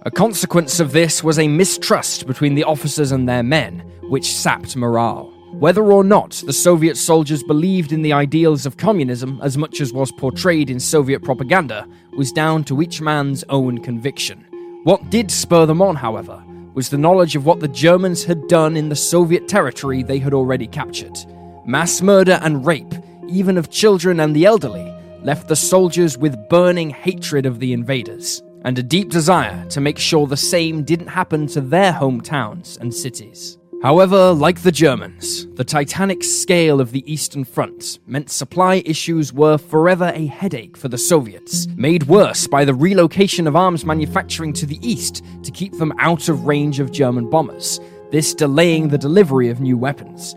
A 0.05 0.11
consequence 0.11 0.81
of 0.81 0.91
this 0.91 1.23
was 1.23 1.39
a 1.39 1.47
mistrust 1.47 2.27
between 2.27 2.57
the 2.57 2.65
officers 2.65 3.13
and 3.13 3.29
their 3.29 3.45
men, 3.45 3.85
which 4.09 4.35
sapped 4.35 4.75
morale. 4.75 5.33
Whether 5.53 5.93
or 5.93 6.03
not 6.03 6.43
the 6.45 6.53
Soviet 6.53 6.97
soldiers 6.97 7.45
believed 7.45 7.93
in 7.93 8.03
the 8.03 8.13
ideals 8.13 8.67
of 8.67 8.77
communism 8.77 9.39
as 9.45 9.57
much 9.57 9.81
as 9.81 9.93
was 9.93 10.11
portrayed 10.11 10.71
in 10.71 10.81
Soviet 10.81 11.23
propaganda 11.23 11.87
was 12.17 12.33
down 12.33 12.65
to 12.65 12.83
each 12.83 13.01
man's 13.01 13.45
own 13.49 13.79
conviction. 13.79 14.45
What 14.83 15.09
did 15.09 15.31
spur 15.31 15.67
them 15.67 15.81
on, 15.81 15.95
however, 15.95 16.43
was 16.75 16.89
the 16.89 16.99
knowledge 16.99 17.37
of 17.37 17.47
what 17.47 17.61
the 17.61 17.69
Germans 17.69 18.25
had 18.25 18.49
done 18.49 18.77
in 18.77 18.89
the 18.89 18.97
Soviet 18.97 19.47
territory 19.47 20.03
they 20.03 20.19
had 20.19 20.35
already 20.35 20.67
captured. 20.67 21.17
Mass 21.65 22.03
murder 22.03 22.41
and 22.43 22.67
rape, 22.67 22.93
even 23.29 23.57
of 23.57 23.71
children 23.71 24.19
and 24.19 24.35
the 24.35 24.47
elderly, 24.47 24.93
left 25.23 25.47
the 25.47 25.55
soldiers 25.55 26.19
with 26.19 26.49
burning 26.49 26.91
hatred 26.91 27.47
of 27.47 27.61
the 27.61 27.73
invaders, 27.73 28.43
and 28.65 28.79
a 28.79 28.83
deep 28.83 29.11
desire 29.11 29.67
to 29.71 29.81
make 29.81 29.99
sure 29.99 30.27
the 30.27 30.37
same 30.37 30.85
didn't 30.85 31.09
happen 31.09 31.47
to 31.49 31.61
their 31.61 31.93
hometowns 31.93 32.79
and 32.81 32.95
cities. 32.95 33.59
However, 33.83 34.33
like 34.33 34.63
the 34.63 34.71
Germans, 34.71 35.49
the 35.55 35.65
titanic 35.65 36.23
scale 36.23 36.81
of 36.81 36.93
the 36.93 37.03
Eastern 37.13 37.43
Front 37.43 37.99
meant 38.07 38.31
supply 38.31 38.77
issues 38.87 39.33
were 39.33 39.59
forever 39.59 40.13
a 40.15 40.27
headache 40.27 40.77
for 40.77 40.87
the 40.87 40.97
Soviets, 40.97 41.67
made 41.75 42.05
worse 42.05 42.47
by 42.47 42.65
the 42.65 42.75
relocation 42.75 43.49
of 43.49 43.57
arms 43.57 43.85
manufacturing 43.85 44.53
to 44.53 44.67
the 44.67 44.79
east 44.89 45.25
to 45.43 45.51
keep 45.51 45.73
them 45.79 45.93
out 45.99 46.29
of 46.29 46.47
range 46.47 46.79
of 46.79 46.93
German 46.93 47.29
bombers, 47.29 47.81
this 48.13 48.35
delaying 48.35 48.87
the 48.87 48.99
delivery 48.99 49.49
of 49.49 49.61
new 49.61 49.77
weapons. 49.77 50.37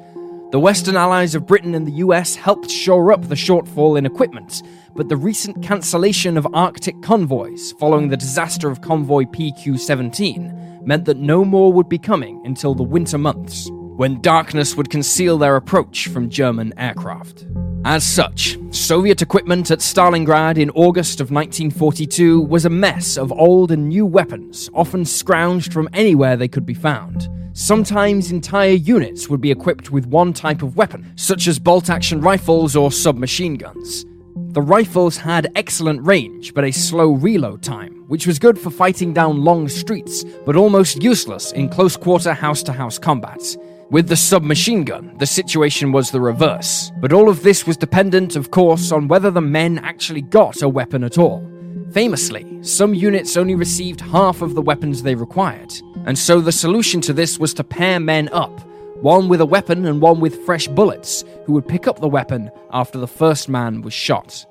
The 0.55 0.59
Western 0.59 0.95
allies 0.95 1.35
of 1.35 1.45
Britain 1.45 1.75
and 1.75 1.85
the 1.85 1.97
US 2.05 2.33
helped 2.33 2.71
shore 2.71 3.11
up 3.11 3.27
the 3.27 3.35
shortfall 3.35 3.97
in 3.97 4.05
equipment, 4.05 4.63
but 4.95 5.09
the 5.09 5.17
recent 5.17 5.61
cancellation 5.61 6.37
of 6.37 6.47
Arctic 6.53 7.01
convoys 7.01 7.73
following 7.73 8.07
the 8.07 8.15
disaster 8.15 8.69
of 8.69 8.79
convoy 8.79 9.25
PQ 9.25 9.77
17 9.77 10.79
meant 10.85 11.03
that 11.03 11.17
no 11.17 11.43
more 11.43 11.73
would 11.73 11.89
be 11.89 11.97
coming 11.97 12.41
until 12.45 12.73
the 12.73 12.83
winter 12.83 13.17
months, 13.17 13.69
when 13.97 14.21
darkness 14.21 14.77
would 14.77 14.89
conceal 14.89 15.37
their 15.37 15.57
approach 15.57 16.07
from 16.07 16.29
German 16.29 16.71
aircraft. 16.77 17.45
As 17.83 18.05
such, 18.05 18.57
Soviet 18.69 19.21
equipment 19.21 19.71
at 19.71 19.79
Stalingrad 19.79 20.57
in 20.57 20.69
August 20.69 21.19
of 21.19 21.31
1942 21.31 22.39
was 22.39 22.63
a 22.63 22.69
mess 22.69 23.17
of 23.17 23.29
old 23.33 23.73
and 23.73 23.89
new 23.89 24.05
weapons, 24.05 24.69
often 24.73 25.03
scrounged 25.03 25.73
from 25.73 25.89
anywhere 25.91 26.37
they 26.37 26.47
could 26.47 26.65
be 26.65 26.73
found. 26.73 27.27
Sometimes 27.57 28.33
entire 28.33 28.71
units 28.71 29.29
would 29.29 29.39
be 29.39 29.49
equipped 29.49 29.89
with 29.89 30.07
one 30.07 30.33
type 30.33 30.61
of 30.61 30.75
weapon, 30.75 31.13
such 31.15 31.47
as 31.47 31.57
bolt 31.57 31.89
action 31.89 32.19
rifles 32.19 32.75
or 32.75 32.91
submachine 32.91 33.55
guns. 33.55 34.05
The 34.35 34.61
rifles 34.61 35.15
had 35.15 35.53
excellent 35.55 36.05
range, 36.05 36.53
but 36.53 36.65
a 36.65 36.71
slow 36.71 37.13
reload 37.13 37.63
time, 37.63 38.03
which 38.09 38.27
was 38.27 38.39
good 38.39 38.59
for 38.59 38.69
fighting 38.69 39.13
down 39.13 39.45
long 39.45 39.69
streets, 39.69 40.25
but 40.45 40.57
almost 40.57 41.01
useless 41.01 41.53
in 41.53 41.69
close 41.69 41.95
quarter 41.95 42.33
house 42.33 42.61
to 42.63 42.73
house 42.73 42.99
combat. 42.99 43.55
With 43.89 44.09
the 44.09 44.17
submachine 44.17 44.83
gun, 44.83 45.15
the 45.17 45.25
situation 45.25 45.93
was 45.93 46.11
the 46.11 46.19
reverse, 46.19 46.91
but 46.99 47.13
all 47.13 47.29
of 47.29 47.41
this 47.41 47.65
was 47.65 47.77
dependent, 47.77 48.35
of 48.35 48.51
course, 48.51 48.91
on 48.91 49.07
whether 49.07 49.31
the 49.31 49.39
men 49.39 49.79
actually 49.79 50.23
got 50.23 50.61
a 50.61 50.67
weapon 50.67 51.05
at 51.05 51.17
all. 51.17 51.49
Famously, 51.91 52.61
some 52.61 52.93
units 52.93 53.37
only 53.37 53.55
received 53.55 54.01
half 54.01 54.41
of 54.41 54.55
the 54.55 54.61
weapons 54.61 55.03
they 55.03 55.15
required, 55.15 55.71
and 56.05 56.17
so 56.17 56.39
the 56.39 56.51
solution 56.51 57.01
to 57.01 57.13
this 57.13 57.37
was 57.37 57.53
to 57.55 57.63
pair 57.63 57.99
men 57.99 58.29
up 58.31 58.61
one 59.01 59.27
with 59.27 59.41
a 59.41 59.45
weapon 59.45 59.85
and 59.85 60.01
one 60.01 60.19
with 60.19 60.45
fresh 60.45 60.67
bullets, 60.67 61.23
who 61.45 61.53
would 61.53 61.67
pick 61.67 61.87
up 61.87 61.99
the 61.99 62.07
weapon 62.07 62.49
after 62.71 62.97
the 62.97 63.07
first 63.07 63.49
man 63.49 63.81
was 63.81 63.93
shot. 63.93 64.45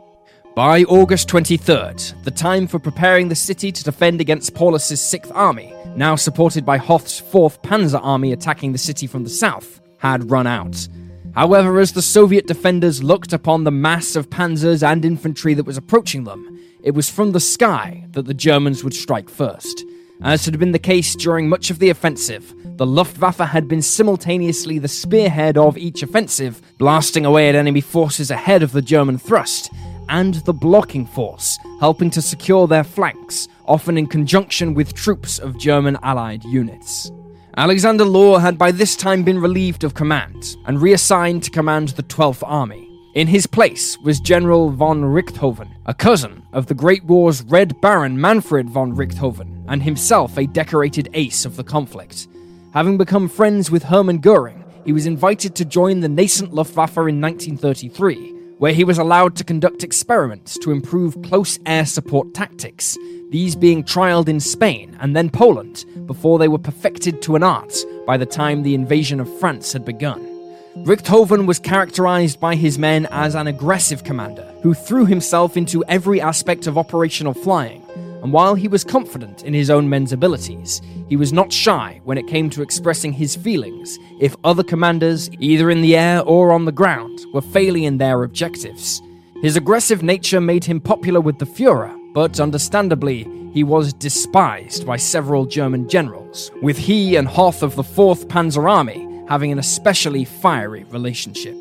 By 0.55 0.85
August 0.85 1.29
23rd, 1.29 2.23
the 2.23 2.31
time 2.31 2.67
for 2.67 2.79
preparing 2.79 3.29
the 3.29 3.35
city 3.35 3.73
to 3.73 3.83
defend 3.83 4.21
against 4.21 4.55
Paulus's 4.55 5.01
6th 5.01 5.33
Army, 5.35 5.75
now 5.97 6.15
supported 6.15 6.65
by 6.65 6.77
Hoth's 6.77 7.21
4th 7.21 7.61
Panzer 7.63 8.01
Army 8.03 8.33
attacking 8.33 8.73
the 8.73 8.79
city 8.79 9.07
from 9.07 9.25
the 9.25 9.31
south, 9.31 9.81
had 9.99 10.31
run 10.31 10.47
out. 10.47 10.87
However, 11.35 11.81
as 11.81 11.93
the 11.93 12.03
Soviet 12.03 12.47
defenders 12.47 13.03
looked 13.03 13.33
upon 13.33 13.65
the 13.65 13.73
mass 13.73 14.15
of 14.15 14.31
panzers 14.31 14.87
and 14.87 15.05
infantry 15.05 15.55
that 15.55 15.67
was 15.67 15.77
approaching 15.77 16.25
them, 16.25 16.61
it 16.83 16.93
was 16.93 17.11
from 17.11 17.33
the 17.33 17.41
sky 17.41 18.07
that 18.11 18.27
the 18.27 18.35
Germans 18.35 18.85
would 18.85 18.95
strike 18.95 19.29
first. 19.29 19.85
As 20.23 20.45
had 20.45 20.59
been 20.59 20.73
the 20.73 20.79
case 20.79 21.15
during 21.17 21.49
much 21.49 21.71
of 21.71 21.79
the 21.79 21.91
offensive, 21.91 22.55
the 22.77 22.87
Luftwaffe 22.87 23.39
had 23.39 23.69
been 23.69 23.83
simultaneously 23.83 24.79
the 24.79 24.89
spearhead 24.89 25.59
of 25.59 25.77
each 25.77 26.03
offensive, 26.03 26.63
blasting 26.79 27.27
away 27.27 27.49
at 27.49 27.55
enemy 27.55 27.81
forces 27.81 28.31
ahead 28.31 28.63
of 28.63 28.73
the 28.73 28.83
German 28.83 29.19
thrust, 29.19 29.71
and 30.09 30.35
the 30.47 30.53
blocking 30.53 31.07
force, 31.07 31.59
helping 31.81 32.11
to 32.11 32.23
secure 32.23 32.67
their 32.67 32.85
flanks, 32.85 33.49
often 33.67 33.99
in 33.99 34.07
conjunction 34.07 34.75
with 34.75 34.95
troops 34.95 35.39
of 35.39 35.59
German 35.59 35.99
Allied 36.03 36.45
units. 36.45 37.11
Alexander 37.57 38.05
Löhr 38.05 38.41
had 38.41 38.59
by 38.59 38.73
this 38.73 38.97
time 38.97 39.23
been 39.23 39.39
relieved 39.39 39.85
of 39.85 39.95
command 39.95 40.57
and 40.67 40.83
reassigned 40.83 41.43
to 41.43 41.51
command 41.51 41.89
the 41.91 42.03
12th 42.03 42.43
Army. 42.45 42.84
In 43.15 43.29
his 43.29 43.47
place 43.47 43.97
was 44.01 44.19
General 44.19 44.71
von 44.71 45.03
Richthofen, 45.03 45.69
a 45.87 45.95
cousin 45.95 46.43
of 46.53 46.67
the 46.67 46.75
Great 46.75 47.05
War's 47.05 47.45
Red 47.45 47.81
Baron 47.81 48.21
Manfred 48.21 48.69
von 48.69 48.93
Richthofen, 48.93 49.65
and 49.69 49.85
himself 49.85 50.37
a 50.37 50.49
decorated 50.49 51.09
ace 51.15 51.45
of 51.45 51.55
the 51.55 51.63
conflict. 51.63 52.27
Having 52.73 52.99
become 52.99 53.29
friends 53.29 53.71
with 53.71 53.85
Hermann 53.85 54.19
Goering, 54.19 54.65
he 54.85 54.93
was 54.93 55.07
invited 55.07 55.55
to 55.55 55.65
join 55.65 56.01
the 56.01 56.09
nascent 56.09 56.53
Luftwaffe 56.53 56.97
in 56.97 57.21
1933, 57.21 58.33
where 58.59 58.73
he 58.73 58.83
was 58.83 58.99
allowed 58.99 59.37
to 59.37 59.45
conduct 59.45 59.85
experiments 59.85 60.59
to 60.59 60.73
improve 60.73 61.23
close 61.23 61.61
air 61.67 61.87
support 61.87 62.35
tactics, 62.35 62.99
these 63.31 63.55
being 63.55 63.85
trialed 63.85 64.29
in 64.29 64.41
Spain 64.41 64.99
and 65.01 65.15
then 65.15 65.31
Poland 65.31 65.85
before 66.07 66.41
they 66.41 66.49
were 66.49 66.59
perfected 66.59 67.23
to 67.23 67.37
an 67.37 67.45
art 67.45 67.77
by 68.09 68.17
the 68.17 68.27
time 68.27 68.65
the 68.65 68.75
invasion 68.75 69.21
of 69.21 69.39
France 69.39 69.73
had 69.73 69.85
begun. 69.85 70.34
Richthofen 70.79 71.47
was 71.47 71.61
characterized 71.61 72.41
by 72.41 72.57
his 72.57 72.81
men 72.81 73.07
as 73.13 73.37
an 73.37 73.47
aggressive 73.47 74.03
commander 74.03 74.53
who 74.61 74.75
threw 74.75 75.07
himself 75.07 75.57
into 75.57 75.85
every 75.85 76.21
aspect 76.21 76.67
of 76.67 76.77
operational 76.77 77.33
flying, 77.33 77.87
and 78.25 78.33
while 78.33 78.57
he 78.57 78.67
was 78.67 78.83
confident 78.83 79.45
in 79.45 79.55
his 79.55 79.71
own 79.71 79.89
men's 79.89 80.13
abilities, 80.13 80.83
he 81.09 81.15
was 81.15 81.33
not 81.33 81.53
shy 81.53 82.01
when 82.03 82.19
it 82.19 82.27
came 82.27 82.51
to 82.51 82.61
expressing 82.61 83.13
his 83.13 83.37
feelings 83.37 84.01
if 84.19 84.35
other 84.43 84.65
commanders, 84.65 85.31
either 85.39 85.71
in 85.71 85.81
the 85.81 85.97
air 85.97 86.23
or 86.23 86.51
on 86.51 86.65
the 86.65 86.73
ground, 86.73 87.21
were 87.33 87.41
failing 87.41 87.85
in 87.85 87.99
their 87.99 88.25
objectives. 88.25 89.01
His 89.43 89.57
aggressive 89.57 90.03
nature 90.03 90.41
made 90.41 90.65
him 90.65 90.81
popular 90.81 91.21
with 91.21 91.39
the 91.39 91.47
Fuhrer, 91.47 91.97
but 92.13 92.41
understandably, 92.41 93.23
he 93.53 93.63
was 93.63 93.93
despised 93.93 94.85
by 94.85 94.97
several 94.97 95.47
German 95.47 95.89
generals, 95.89 96.51
with 96.63 96.77
he 96.77 97.15
and 97.15 97.29
Hoth 97.29 97.63
of 97.63 97.77
the 97.77 97.85
4th 97.85 98.27
Panzer 98.27 98.69
Army 98.69 99.14
having 99.29 99.53
an 99.53 99.59
especially 99.59 100.25
fiery 100.25 100.85
relationship. 100.85 101.57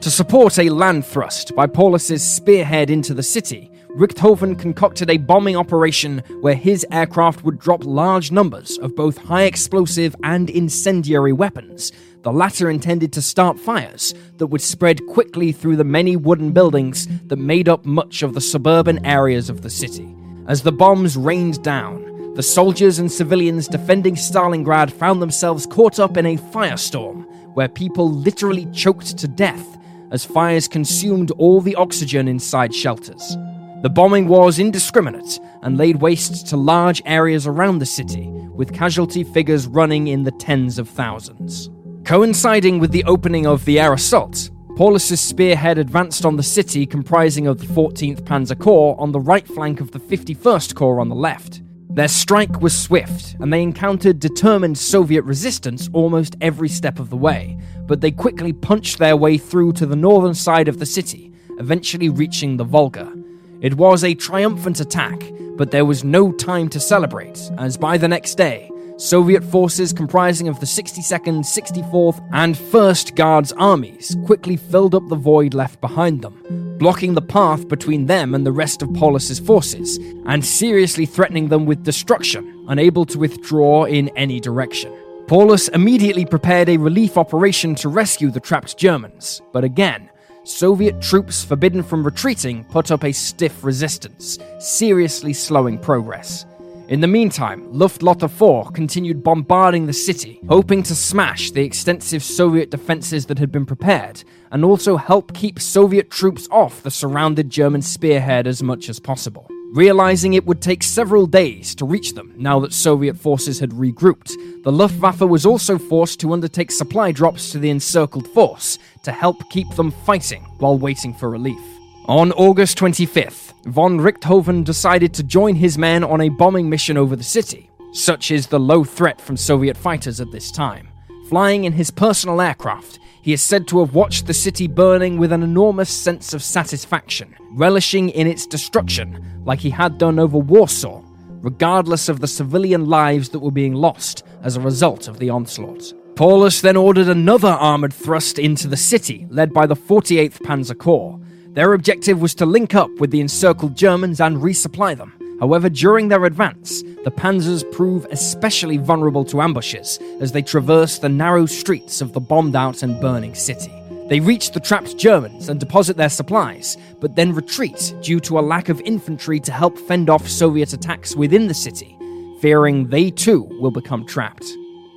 To 0.00 0.10
support 0.10 0.58
a 0.58 0.70
land 0.70 1.04
thrust 1.04 1.54
by 1.56 1.66
Paulus's 1.66 2.22
spearhead 2.22 2.90
into 2.90 3.14
the 3.14 3.22
city, 3.22 3.70
Richthofen 3.96 4.58
concocted 4.58 5.10
a 5.10 5.16
bombing 5.16 5.56
operation 5.56 6.22
where 6.40 6.54
his 6.54 6.86
aircraft 6.92 7.42
would 7.42 7.58
drop 7.58 7.84
large 7.84 8.30
numbers 8.30 8.78
of 8.78 8.94
both 8.94 9.18
high 9.18 9.42
explosive 9.42 10.14
and 10.22 10.50
incendiary 10.50 11.32
weapons, 11.32 11.90
the 12.22 12.32
latter 12.32 12.70
intended 12.70 13.12
to 13.14 13.22
start 13.22 13.58
fires 13.58 14.14
that 14.36 14.48
would 14.48 14.60
spread 14.60 15.04
quickly 15.06 15.50
through 15.50 15.76
the 15.76 15.84
many 15.84 16.14
wooden 16.14 16.52
buildings 16.52 17.08
that 17.26 17.38
made 17.38 17.68
up 17.68 17.84
much 17.84 18.22
of 18.22 18.34
the 18.34 18.40
suburban 18.40 19.04
areas 19.04 19.50
of 19.50 19.62
the 19.62 19.70
city. 19.70 20.14
As 20.46 20.62
the 20.62 20.72
bombs 20.72 21.16
rained 21.16 21.62
down, 21.62 22.04
the 22.34 22.42
soldiers 22.42 22.98
and 22.98 23.10
civilians 23.10 23.68
defending 23.68 24.14
Stalingrad 24.14 24.90
found 24.92 25.20
themselves 25.20 25.66
caught 25.66 25.98
up 25.98 26.16
in 26.16 26.26
a 26.26 26.36
firestorm 26.36 27.26
where 27.54 27.68
people 27.68 28.10
literally 28.10 28.66
choked 28.66 29.18
to 29.18 29.26
death 29.26 29.78
as 30.10 30.24
fires 30.24 30.68
consumed 30.68 31.30
all 31.32 31.60
the 31.60 31.74
oxygen 31.74 32.28
inside 32.28 32.74
shelters. 32.74 33.36
The 33.82 33.90
bombing 33.90 34.28
was 34.28 34.58
indiscriminate 34.58 35.38
and 35.62 35.76
laid 35.76 36.00
waste 36.00 36.46
to 36.48 36.56
large 36.56 37.02
areas 37.04 37.46
around 37.46 37.78
the 37.78 37.86
city, 37.86 38.28
with 38.28 38.74
casualty 38.74 39.22
figures 39.22 39.66
running 39.66 40.08
in 40.08 40.24
the 40.24 40.32
tens 40.32 40.78
of 40.78 40.88
thousands. 40.88 41.70
Coinciding 42.04 42.78
with 42.78 42.90
the 42.90 43.04
opening 43.04 43.46
of 43.46 43.64
the 43.64 43.78
air 43.78 43.92
assault, 43.92 44.50
Paulus's 44.76 45.20
spearhead 45.20 45.78
advanced 45.78 46.24
on 46.24 46.36
the 46.36 46.42
city 46.42 46.86
comprising 46.86 47.46
of 47.46 47.58
the 47.58 47.66
14th 47.66 48.22
Panzer 48.22 48.58
Corps 48.58 48.96
on 49.00 49.12
the 49.12 49.20
right 49.20 49.46
flank 49.46 49.80
of 49.80 49.90
the 49.90 50.00
51st 50.00 50.74
Corps 50.74 51.00
on 51.00 51.08
the 51.08 51.14
left. 51.14 51.62
Their 51.90 52.08
strike 52.08 52.60
was 52.60 52.78
swift, 52.78 53.34
and 53.40 53.52
they 53.52 53.62
encountered 53.62 54.20
determined 54.20 54.76
Soviet 54.78 55.22
resistance 55.22 55.88
almost 55.92 56.36
every 56.40 56.68
step 56.68 56.98
of 56.98 57.10
the 57.10 57.16
way, 57.16 57.58
but 57.86 58.00
they 58.00 58.10
quickly 58.10 58.52
punched 58.52 58.98
their 58.98 59.16
way 59.16 59.38
through 59.38 59.72
to 59.74 59.86
the 59.86 59.96
northern 59.96 60.34
side 60.34 60.68
of 60.68 60.78
the 60.78 60.86
city, 60.86 61.32
eventually 61.58 62.08
reaching 62.08 62.56
the 62.56 62.64
Volga. 62.64 63.12
It 63.60 63.74
was 63.74 64.04
a 64.04 64.14
triumphant 64.14 64.80
attack, 64.80 65.22
but 65.56 65.70
there 65.70 65.86
was 65.86 66.04
no 66.04 66.30
time 66.30 66.68
to 66.68 66.78
celebrate, 66.78 67.50
as 67.58 67.76
by 67.76 67.96
the 67.96 68.06
next 68.06 68.36
day, 68.36 68.70
Soviet 68.98 69.44
forces 69.44 69.92
comprising 69.92 70.48
of 70.48 70.58
the 70.58 70.66
62nd, 70.66 71.44
64th, 71.44 72.20
and 72.32 72.56
1st 72.56 73.14
Guards 73.14 73.52
armies 73.52 74.16
quickly 74.26 74.56
filled 74.56 74.92
up 74.92 75.06
the 75.06 75.14
void 75.14 75.54
left 75.54 75.80
behind 75.80 76.20
them, 76.20 76.76
blocking 76.78 77.14
the 77.14 77.22
path 77.22 77.68
between 77.68 78.06
them 78.06 78.34
and 78.34 78.44
the 78.44 78.50
rest 78.50 78.82
of 78.82 78.92
Paulus's 78.94 79.38
forces, 79.38 79.98
and 80.26 80.44
seriously 80.44 81.06
threatening 81.06 81.46
them 81.46 81.64
with 81.64 81.84
destruction, 81.84 82.66
unable 82.66 83.06
to 83.06 83.20
withdraw 83.20 83.84
in 83.84 84.08
any 84.16 84.40
direction. 84.40 84.92
Paulus 85.28 85.68
immediately 85.68 86.26
prepared 86.26 86.68
a 86.68 86.76
relief 86.76 87.16
operation 87.16 87.76
to 87.76 87.88
rescue 87.88 88.32
the 88.32 88.40
trapped 88.40 88.76
Germans, 88.76 89.40
but 89.52 89.62
again, 89.62 90.10
Soviet 90.42 91.00
troops 91.00 91.44
forbidden 91.44 91.84
from 91.84 92.02
retreating 92.02 92.64
put 92.64 92.90
up 92.90 93.04
a 93.04 93.12
stiff 93.12 93.62
resistance, 93.62 94.40
seriously 94.58 95.32
slowing 95.32 95.78
progress. 95.78 96.46
In 96.88 97.02
the 97.02 97.06
meantime, 97.06 97.70
Luftflotte 97.70 98.30
4 98.30 98.70
continued 98.70 99.22
bombarding 99.22 99.84
the 99.84 99.92
city, 99.92 100.40
hoping 100.48 100.82
to 100.84 100.94
smash 100.94 101.50
the 101.50 101.62
extensive 101.62 102.22
Soviet 102.22 102.70
defenses 102.70 103.26
that 103.26 103.38
had 103.38 103.52
been 103.52 103.66
prepared, 103.66 104.24
and 104.52 104.64
also 104.64 104.96
help 104.96 105.34
keep 105.34 105.60
Soviet 105.60 106.10
troops 106.10 106.48
off 106.50 106.82
the 106.82 106.90
surrounded 106.90 107.50
German 107.50 107.82
spearhead 107.82 108.46
as 108.46 108.62
much 108.62 108.88
as 108.88 108.98
possible. 108.98 109.46
Realizing 109.74 110.32
it 110.32 110.46
would 110.46 110.62
take 110.62 110.82
several 110.82 111.26
days 111.26 111.74
to 111.74 111.84
reach 111.84 112.14
them 112.14 112.32
now 112.38 112.58
that 112.60 112.72
Soviet 112.72 113.18
forces 113.18 113.60
had 113.60 113.72
regrouped, 113.72 114.32
the 114.64 114.72
Luftwaffe 114.72 115.20
was 115.20 115.44
also 115.44 115.76
forced 115.76 116.20
to 116.20 116.32
undertake 116.32 116.70
supply 116.70 117.12
drops 117.12 117.52
to 117.52 117.58
the 117.58 117.68
encircled 117.68 118.26
force 118.28 118.78
to 119.02 119.12
help 119.12 119.36
keep 119.50 119.68
them 119.74 119.90
fighting 119.90 120.42
while 120.56 120.78
waiting 120.78 121.12
for 121.12 121.28
relief. 121.28 121.77
On 122.08 122.32
August 122.32 122.78
25th, 122.78 123.52
von 123.66 123.98
Richthofen 123.98 124.64
decided 124.64 125.12
to 125.12 125.22
join 125.22 125.54
his 125.54 125.76
men 125.76 126.02
on 126.02 126.22
a 126.22 126.30
bombing 126.30 126.70
mission 126.70 126.96
over 126.96 127.14
the 127.14 127.22
city. 127.22 127.70
Such 127.92 128.30
is 128.30 128.46
the 128.46 128.58
low 128.58 128.82
threat 128.82 129.20
from 129.20 129.36
Soviet 129.36 129.76
fighters 129.76 130.18
at 130.18 130.32
this 130.32 130.50
time. 130.50 130.88
Flying 131.28 131.64
in 131.64 131.74
his 131.74 131.90
personal 131.90 132.40
aircraft, 132.40 132.98
he 133.20 133.34
is 133.34 133.42
said 133.42 133.68
to 133.68 133.80
have 133.80 133.92
watched 133.92 134.26
the 134.26 134.32
city 134.32 134.66
burning 134.66 135.18
with 135.18 135.32
an 135.32 135.42
enormous 135.42 135.90
sense 135.90 136.32
of 136.32 136.42
satisfaction, 136.42 137.36
relishing 137.50 138.08
in 138.08 138.26
its 138.26 138.46
destruction 138.46 139.42
like 139.44 139.58
he 139.58 139.68
had 139.68 139.98
done 139.98 140.18
over 140.18 140.38
Warsaw, 140.38 141.02
regardless 141.42 142.08
of 142.08 142.20
the 142.20 142.26
civilian 142.26 142.86
lives 142.86 143.28
that 143.28 143.40
were 143.40 143.50
being 143.50 143.74
lost 143.74 144.24
as 144.42 144.56
a 144.56 144.62
result 144.62 145.08
of 145.08 145.18
the 145.18 145.28
onslaught. 145.28 145.92
Paulus 146.16 146.62
then 146.62 146.78
ordered 146.78 147.08
another 147.08 147.48
armoured 147.48 147.92
thrust 147.92 148.38
into 148.38 148.66
the 148.66 148.78
city, 148.78 149.26
led 149.28 149.52
by 149.52 149.66
the 149.66 149.76
48th 149.76 150.40
Panzer 150.40 150.78
Corps. 150.78 151.20
Their 151.58 151.72
objective 151.72 152.20
was 152.20 152.36
to 152.36 152.46
link 152.46 152.76
up 152.76 152.88
with 153.00 153.10
the 153.10 153.20
encircled 153.20 153.74
Germans 153.74 154.20
and 154.20 154.36
resupply 154.36 154.96
them. 154.96 155.12
However, 155.40 155.68
during 155.68 156.06
their 156.06 156.24
advance, 156.24 156.82
the 157.02 157.10
panzers 157.10 157.68
prove 157.72 158.06
especially 158.12 158.76
vulnerable 158.76 159.24
to 159.24 159.42
ambushes 159.42 159.98
as 160.20 160.30
they 160.30 160.40
traverse 160.40 161.00
the 161.00 161.08
narrow 161.08 161.46
streets 161.46 162.00
of 162.00 162.12
the 162.12 162.20
bombed 162.20 162.54
out 162.54 162.84
and 162.84 163.00
burning 163.00 163.34
city. 163.34 163.72
They 164.08 164.20
reach 164.20 164.52
the 164.52 164.60
trapped 164.60 164.96
Germans 164.98 165.48
and 165.48 165.58
deposit 165.58 165.96
their 165.96 166.08
supplies, 166.08 166.76
but 167.00 167.16
then 167.16 167.34
retreat 167.34 167.92
due 168.02 168.20
to 168.20 168.38
a 168.38 168.48
lack 168.54 168.68
of 168.68 168.80
infantry 168.82 169.40
to 169.40 169.50
help 169.50 169.76
fend 169.78 170.08
off 170.08 170.28
Soviet 170.28 170.72
attacks 170.72 171.16
within 171.16 171.48
the 171.48 171.54
city, 171.54 171.98
fearing 172.40 172.86
they 172.86 173.10
too 173.10 173.42
will 173.60 173.72
become 173.72 174.06
trapped. 174.06 174.46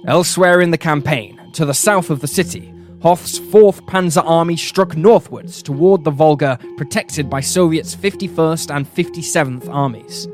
Elsewhere 0.05 0.61
in 0.61 0.69
the 0.69 0.77
campaign, 0.77 1.41
to 1.53 1.65
the 1.65 1.73
south 1.73 2.11
of 2.11 2.19
the 2.19 2.27
city, 2.27 2.71
Hoth's 3.01 3.39
4th 3.39 3.81
Panzer 3.87 4.21
Army 4.23 4.55
struck 4.55 4.95
northwards 4.95 5.63
toward 5.63 6.03
the 6.03 6.11
Volga, 6.11 6.59
protected 6.77 7.31
by 7.31 7.39
Soviets' 7.39 7.95
51st 7.95 8.75
and 8.75 8.85
57th 8.85 9.67
armies. 9.73 10.27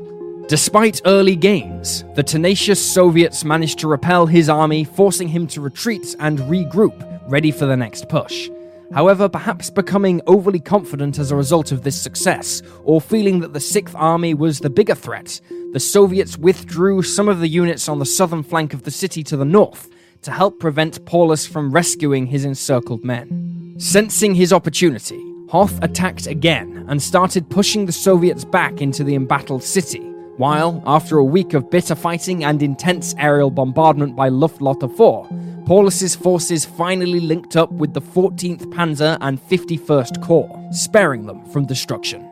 Despite 0.48 1.00
early 1.06 1.34
gains, 1.34 2.04
the 2.14 2.22
tenacious 2.22 2.78
Soviets 2.78 3.42
managed 3.42 3.78
to 3.78 3.88
repel 3.88 4.26
his 4.26 4.50
army, 4.50 4.84
forcing 4.84 5.28
him 5.28 5.46
to 5.46 5.62
retreat 5.62 6.14
and 6.20 6.40
regroup, 6.40 7.30
ready 7.30 7.50
for 7.50 7.64
the 7.64 7.76
next 7.76 8.10
push. 8.10 8.50
However, 8.92 9.30
perhaps 9.30 9.70
becoming 9.70 10.20
overly 10.26 10.60
confident 10.60 11.18
as 11.18 11.30
a 11.30 11.36
result 11.36 11.72
of 11.72 11.84
this 11.84 11.98
success, 11.98 12.60
or 12.84 13.00
feeling 13.00 13.40
that 13.40 13.54
the 13.54 13.60
6th 13.60 13.94
Army 13.94 14.34
was 14.34 14.58
the 14.58 14.68
bigger 14.68 14.94
threat, 14.94 15.40
the 15.72 15.80
Soviets 15.80 16.36
withdrew 16.36 17.00
some 17.00 17.30
of 17.30 17.40
the 17.40 17.48
units 17.48 17.88
on 17.88 17.98
the 17.98 18.04
southern 18.04 18.42
flank 18.42 18.74
of 18.74 18.82
the 18.82 18.90
city 18.90 19.22
to 19.24 19.38
the 19.38 19.44
north 19.46 19.88
to 20.22 20.30
help 20.30 20.60
prevent 20.60 21.04
Paulus 21.06 21.46
from 21.46 21.70
rescuing 21.72 22.26
his 22.26 22.44
encircled 22.44 23.04
men. 23.04 23.74
Sensing 23.78 24.34
his 24.34 24.52
opportunity, 24.52 25.22
Hoth 25.50 25.82
attacked 25.82 26.26
again 26.26 26.84
and 26.88 27.02
started 27.02 27.48
pushing 27.48 27.86
the 27.86 27.92
Soviets 27.92 28.44
back 28.44 28.80
into 28.80 29.04
the 29.04 29.14
embattled 29.14 29.62
city, 29.62 30.00
while, 30.36 30.82
after 30.86 31.18
a 31.18 31.24
week 31.24 31.54
of 31.54 31.70
bitter 31.70 31.94
fighting 31.94 32.44
and 32.44 32.62
intense 32.62 33.14
aerial 33.18 33.50
bombardment 33.50 34.14
by 34.14 34.28
Luftflotte 34.30 34.96
4, 34.96 35.28
Paulus's 35.66 36.14
forces 36.14 36.64
finally 36.64 37.20
linked 37.20 37.56
up 37.56 37.70
with 37.72 37.92
the 37.92 38.00
14th 38.00 38.66
Panzer 38.72 39.18
and 39.20 39.40
51st 39.48 40.22
Corps, 40.22 40.68
sparing 40.70 41.26
them 41.26 41.44
from 41.46 41.66
destruction. 41.66 42.28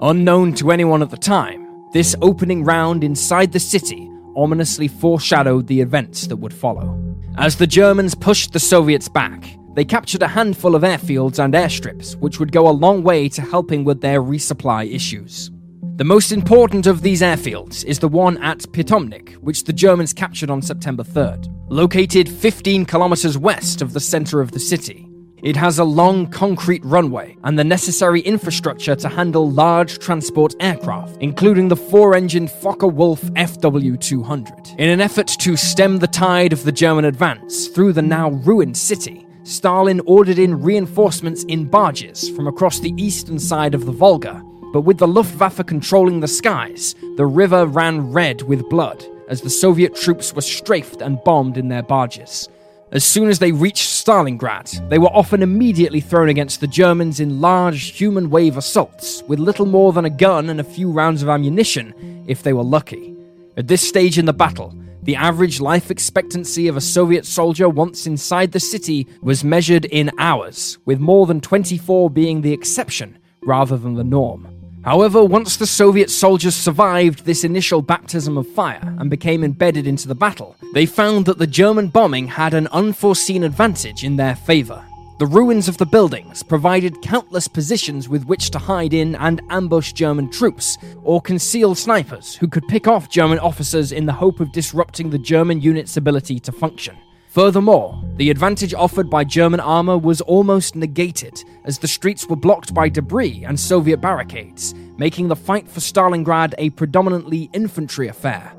Unknown 0.00 0.54
to 0.54 0.70
anyone 0.70 1.02
at 1.02 1.10
the 1.10 1.16
time, 1.16 1.66
this 1.92 2.14
opening 2.22 2.64
round 2.64 3.02
inside 3.02 3.52
the 3.52 3.60
city 3.60 4.10
ominously 4.36 4.88
foreshadowed 4.88 5.66
the 5.66 5.80
events 5.80 6.26
that 6.28 6.36
would 6.36 6.54
follow. 6.54 6.96
As 7.36 7.56
the 7.56 7.66
Germans 7.66 8.14
pushed 8.14 8.52
the 8.52 8.60
Soviets 8.60 9.08
back, 9.08 9.56
they 9.74 9.84
captured 9.84 10.22
a 10.22 10.28
handful 10.28 10.74
of 10.74 10.82
airfields 10.82 11.42
and 11.42 11.54
airstrips, 11.54 12.16
which 12.16 12.40
would 12.40 12.52
go 12.52 12.68
a 12.68 12.70
long 12.70 13.02
way 13.02 13.28
to 13.30 13.40
helping 13.40 13.84
with 13.84 14.00
their 14.00 14.20
resupply 14.20 14.92
issues. 14.92 15.50
The 15.96 16.04
most 16.04 16.32
important 16.32 16.86
of 16.86 17.02
these 17.02 17.22
airfields 17.22 17.84
is 17.84 17.98
the 17.98 18.08
one 18.08 18.36
at 18.38 18.60
Pitomnik, 18.72 19.34
which 19.34 19.64
the 19.64 19.72
Germans 19.72 20.12
captured 20.12 20.50
on 20.50 20.60
September 20.60 21.04
3rd. 21.04 21.46
Located 21.68 22.28
15 22.28 22.84
kilometers 22.84 23.38
west 23.38 23.80
of 23.80 23.92
the 23.92 24.00
center 24.00 24.40
of 24.40 24.50
the 24.50 24.60
city, 24.60 25.09
it 25.42 25.56
has 25.56 25.78
a 25.78 25.84
long 25.84 26.26
concrete 26.26 26.84
runway 26.84 27.36
and 27.44 27.58
the 27.58 27.64
necessary 27.64 28.20
infrastructure 28.20 28.94
to 28.96 29.08
handle 29.08 29.50
large 29.50 29.98
transport 29.98 30.54
aircraft, 30.60 31.16
including 31.20 31.68
the 31.68 31.76
four 31.76 32.14
engined 32.14 32.50
Focke-Wulf 32.50 33.22
FW 33.22 33.98
200. 34.00 34.74
In 34.78 34.88
an 34.88 35.00
effort 35.00 35.28
to 35.40 35.56
stem 35.56 35.98
the 35.98 36.06
tide 36.06 36.52
of 36.52 36.64
the 36.64 36.72
German 36.72 37.04
advance 37.04 37.68
through 37.68 37.92
the 37.92 38.02
now 38.02 38.30
ruined 38.30 38.76
city, 38.76 39.26
Stalin 39.42 40.00
ordered 40.06 40.38
in 40.38 40.60
reinforcements 40.60 41.44
in 41.44 41.64
barges 41.64 42.28
from 42.30 42.46
across 42.46 42.78
the 42.78 42.94
eastern 42.96 43.38
side 43.38 43.74
of 43.74 43.86
the 43.86 43.92
Volga 43.92 44.44
But 44.72 44.82
with 44.82 44.98
the 44.98 45.08
Luftwaffe 45.08 45.66
controlling 45.66 46.20
the 46.20 46.28
skies, 46.28 46.94
the 47.16 47.26
river 47.26 47.66
ran 47.66 48.12
red 48.12 48.42
with 48.42 48.68
blood 48.68 49.04
as 49.28 49.40
the 49.40 49.50
Soviet 49.50 49.94
troops 49.96 50.34
were 50.34 50.42
strafed 50.42 51.02
and 51.02 51.22
bombed 51.24 51.56
in 51.56 51.68
their 51.68 51.82
barges. 51.82 52.48
As 52.92 53.04
soon 53.04 53.28
as 53.28 53.38
they 53.38 53.52
reached 53.52 53.88
Stalingrad, 53.88 54.88
they 54.88 54.98
were 54.98 55.14
often 55.14 55.44
immediately 55.44 56.00
thrown 56.00 56.28
against 56.28 56.60
the 56.60 56.66
Germans 56.66 57.20
in 57.20 57.40
large 57.40 57.92
human 57.92 58.30
wave 58.30 58.56
assaults, 58.56 59.22
with 59.28 59.38
little 59.38 59.66
more 59.66 59.92
than 59.92 60.06
a 60.06 60.10
gun 60.10 60.50
and 60.50 60.58
a 60.58 60.64
few 60.64 60.90
rounds 60.90 61.22
of 61.22 61.28
ammunition, 61.28 62.24
if 62.26 62.42
they 62.42 62.52
were 62.52 62.64
lucky. 62.64 63.14
At 63.56 63.68
this 63.68 63.86
stage 63.86 64.18
in 64.18 64.24
the 64.24 64.32
battle, 64.32 64.74
the 65.02 65.14
average 65.14 65.60
life 65.60 65.92
expectancy 65.92 66.66
of 66.66 66.76
a 66.76 66.80
Soviet 66.80 67.24
soldier 67.26 67.68
once 67.68 68.08
inside 68.08 68.50
the 68.50 68.58
city 68.58 69.06
was 69.22 69.44
measured 69.44 69.84
in 69.84 70.10
hours, 70.18 70.76
with 70.84 70.98
more 70.98 71.26
than 71.26 71.40
24 71.40 72.10
being 72.10 72.40
the 72.40 72.52
exception 72.52 73.18
rather 73.42 73.76
than 73.76 73.94
the 73.94 74.02
norm. 74.02 74.59
However, 74.82 75.22
once 75.22 75.56
the 75.56 75.66
Soviet 75.66 76.10
soldiers 76.10 76.54
survived 76.54 77.26
this 77.26 77.44
initial 77.44 77.82
baptism 77.82 78.38
of 78.38 78.48
fire 78.48 78.80
and 78.98 79.10
became 79.10 79.44
embedded 79.44 79.86
into 79.86 80.08
the 80.08 80.14
battle, 80.14 80.56
they 80.72 80.86
found 80.86 81.26
that 81.26 81.38
the 81.38 81.46
German 81.46 81.88
bombing 81.88 82.26
had 82.26 82.54
an 82.54 82.66
unforeseen 82.68 83.44
advantage 83.44 84.04
in 84.04 84.16
their 84.16 84.34
favor. 84.34 84.82
The 85.18 85.26
ruins 85.26 85.68
of 85.68 85.76
the 85.76 85.84
buildings 85.84 86.42
provided 86.42 87.02
countless 87.02 87.46
positions 87.46 88.08
with 88.08 88.24
which 88.24 88.48
to 88.52 88.58
hide 88.58 88.94
in 88.94 89.16
and 89.16 89.42
ambush 89.50 89.92
German 89.92 90.30
troops, 90.30 90.78
or 91.02 91.20
conceal 91.20 91.74
snipers 91.74 92.34
who 92.34 92.48
could 92.48 92.66
pick 92.68 92.88
off 92.88 93.10
German 93.10 93.38
officers 93.38 93.92
in 93.92 94.06
the 94.06 94.14
hope 94.14 94.40
of 94.40 94.50
disrupting 94.50 95.10
the 95.10 95.18
German 95.18 95.60
unit's 95.60 95.98
ability 95.98 96.40
to 96.40 96.52
function. 96.52 96.96
Furthermore, 97.30 97.96
the 98.16 98.28
advantage 98.28 98.74
offered 98.74 99.08
by 99.08 99.22
German 99.22 99.60
armor 99.60 99.96
was 99.96 100.20
almost 100.22 100.74
negated, 100.74 101.44
as 101.64 101.78
the 101.78 101.86
streets 101.86 102.26
were 102.26 102.34
blocked 102.34 102.74
by 102.74 102.88
debris 102.88 103.44
and 103.46 103.58
Soviet 103.58 103.98
barricades, 103.98 104.74
making 104.98 105.28
the 105.28 105.36
fight 105.36 105.68
for 105.68 105.78
Stalingrad 105.78 106.54
a 106.58 106.70
predominantly 106.70 107.48
infantry 107.52 108.08
affair. 108.08 108.52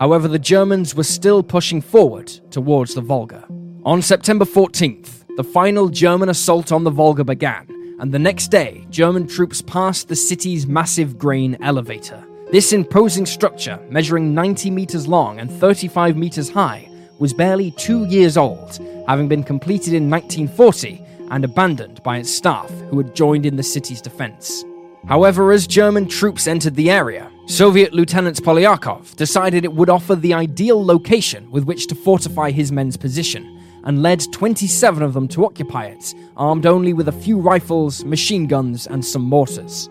However, 0.00 0.26
the 0.26 0.40
Germans 0.40 0.92
were 0.92 1.04
still 1.04 1.40
pushing 1.40 1.80
forward 1.80 2.26
towards 2.50 2.94
the 2.94 3.00
Volga. 3.00 3.46
On 3.84 4.02
September 4.02 4.44
14th, 4.44 5.24
the 5.36 5.44
final 5.44 5.88
German 5.88 6.28
assault 6.28 6.72
on 6.72 6.82
the 6.82 6.90
Volga 6.90 7.22
began, 7.22 7.68
and 8.00 8.10
the 8.10 8.18
next 8.18 8.48
day, 8.48 8.88
German 8.90 9.28
troops 9.28 9.62
passed 9.62 10.08
the 10.08 10.16
city's 10.16 10.66
massive 10.66 11.16
grain 11.16 11.56
elevator. 11.62 12.26
This 12.50 12.72
imposing 12.72 13.24
structure, 13.24 13.78
measuring 13.88 14.34
90 14.34 14.72
meters 14.72 15.06
long 15.06 15.38
and 15.38 15.48
35 15.48 16.16
meters 16.16 16.50
high, 16.50 16.90
was 17.18 17.32
barely 17.32 17.70
two 17.72 18.04
years 18.06 18.36
old, 18.36 18.78
having 19.06 19.28
been 19.28 19.42
completed 19.42 19.94
in 19.94 20.10
1940 20.10 21.02
and 21.30 21.44
abandoned 21.44 22.02
by 22.02 22.18
its 22.18 22.30
staff 22.30 22.70
who 22.90 22.98
had 22.98 23.14
joined 23.14 23.46
in 23.46 23.56
the 23.56 23.62
city's 23.62 24.00
defense. 24.00 24.64
However, 25.06 25.52
as 25.52 25.66
German 25.66 26.08
troops 26.08 26.46
entered 26.46 26.74
the 26.74 26.90
area, 26.90 27.30
Soviet 27.46 27.92
Lieutenant 27.92 28.42
Polyakov 28.42 29.14
decided 29.14 29.64
it 29.64 29.72
would 29.72 29.88
offer 29.88 30.16
the 30.16 30.34
ideal 30.34 30.84
location 30.84 31.48
with 31.50 31.64
which 31.64 31.86
to 31.86 31.94
fortify 31.94 32.50
his 32.50 32.72
men's 32.72 32.96
position, 32.96 33.62
and 33.84 34.02
led 34.02 34.20
27 34.32 35.02
of 35.02 35.14
them 35.14 35.28
to 35.28 35.44
occupy 35.44 35.84
it, 35.86 36.12
armed 36.36 36.66
only 36.66 36.92
with 36.92 37.06
a 37.06 37.12
few 37.12 37.38
rifles, 37.38 38.04
machine 38.04 38.48
guns, 38.48 38.88
and 38.88 39.04
some 39.04 39.22
mortars. 39.22 39.88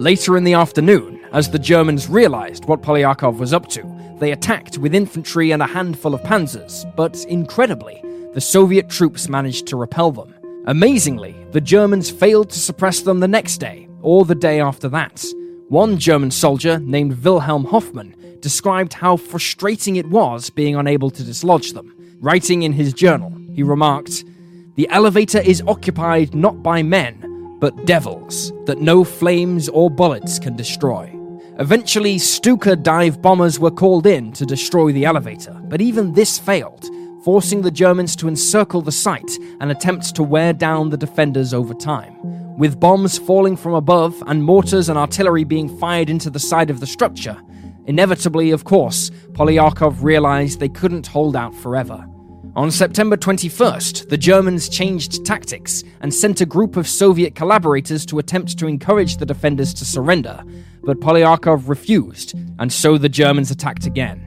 Later 0.00 0.38
in 0.38 0.44
the 0.44 0.54
afternoon, 0.54 1.20
as 1.30 1.50
the 1.50 1.58
Germans 1.58 2.08
realized 2.08 2.64
what 2.64 2.80
Polyakov 2.80 3.36
was 3.36 3.52
up 3.52 3.68
to, 3.68 3.82
they 4.18 4.32
attacked 4.32 4.78
with 4.78 4.94
infantry 4.94 5.50
and 5.50 5.62
a 5.62 5.66
handful 5.66 6.14
of 6.14 6.22
panzers, 6.22 6.90
but 6.96 7.22
incredibly, 7.26 8.02
the 8.32 8.40
Soviet 8.40 8.88
troops 8.88 9.28
managed 9.28 9.66
to 9.66 9.76
repel 9.76 10.10
them. 10.10 10.34
Amazingly, 10.64 11.36
the 11.50 11.60
Germans 11.60 12.08
failed 12.08 12.48
to 12.48 12.58
suppress 12.58 13.02
them 13.02 13.20
the 13.20 13.28
next 13.28 13.58
day, 13.58 13.90
or 14.00 14.24
the 14.24 14.34
day 14.34 14.58
after 14.58 14.88
that. 14.88 15.22
One 15.68 15.98
German 15.98 16.30
soldier, 16.30 16.78
named 16.78 17.22
Wilhelm 17.22 17.66
Hoffmann, 17.66 18.38
described 18.40 18.94
how 18.94 19.18
frustrating 19.18 19.96
it 19.96 20.08
was 20.08 20.48
being 20.48 20.76
unable 20.76 21.10
to 21.10 21.22
dislodge 21.22 21.74
them. 21.74 21.94
Writing 22.20 22.62
in 22.62 22.72
his 22.72 22.94
journal, 22.94 23.36
he 23.52 23.62
remarked, 23.62 24.24
The 24.76 24.88
elevator 24.88 25.40
is 25.40 25.62
occupied 25.66 26.34
not 26.34 26.62
by 26.62 26.82
men, 26.82 27.29
but 27.60 27.86
devils 27.86 28.52
that 28.66 28.80
no 28.80 29.04
flames 29.04 29.68
or 29.68 29.90
bullets 29.90 30.38
can 30.38 30.56
destroy. 30.56 31.14
Eventually, 31.58 32.16
Stuka 32.18 32.74
dive 32.74 33.20
bombers 33.20 33.58
were 33.58 33.70
called 33.70 34.06
in 34.06 34.32
to 34.32 34.46
destroy 34.46 34.92
the 34.92 35.04
elevator, 35.04 35.52
but 35.64 35.82
even 35.82 36.14
this 36.14 36.38
failed, 36.38 36.88
forcing 37.22 37.60
the 37.60 37.70
Germans 37.70 38.16
to 38.16 38.28
encircle 38.28 38.80
the 38.80 38.90
site 38.90 39.30
and 39.60 39.70
attempt 39.70 40.14
to 40.16 40.22
wear 40.22 40.54
down 40.54 40.88
the 40.88 40.96
defenders 40.96 41.52
over 41.52 41.74
time. 41.74 42.16
With 42.56 42.80
bombs 42.80 43.18
falling 43.18 43.56
from 43.56 43.74
above 43.74 44.22
and 44.26 44.42
mortars 44.42 44.88
and 44.88 44.98
artillery 44.98 45.44
being 45.44 45.68
fired 45.78 46.08
into 46.08 46.30
the 46.30 46.38
side 46.38 46.70
of 46.70 46.80
the 46.80 46.86
structure, 46.86 47.36
inevitably, 47.86 48.50
of 48.52 48.64
course, 48.64 49.10
Polyakov 49.32 50.02
realized 50.02 50.60
they 50.60 50.68
couldn't 50.68 51.06
hold 51.06 51.36
out 51.36 51.54
forever. 51.54 52.06
On 52.56 52.68
September 52.68 53.16
21st, 53.16 54.08
the 54.08 54.18
Germans 54.18 54.68
changed 54.68 55.24
tactics 55.24 55.84
and 56.00 56.12
sent 56.12 56.40
a 56.40 56.46
group 56.46 56.76
of 56.76 56.88
Soviet 56.88 57.36
collaborators 57.36 58.04
to 58.06 58.18
attempt 58.18 58.58
to 58.58 58.66
encourage 58.66 59.18
the 59.18 59.26
defenders 59.26 59.72
to 59.74 59.84
surrender, 59.84 60.42
but 60.82 60.98
Polyakov 60.98 61.68
refused, 61.68 62.34
and 62.58 62.72
so 62.72 62.98
the 62.98 63.08
Germans 63.08 63.52
attacked 63.52 63.86
again. 63.86 64.26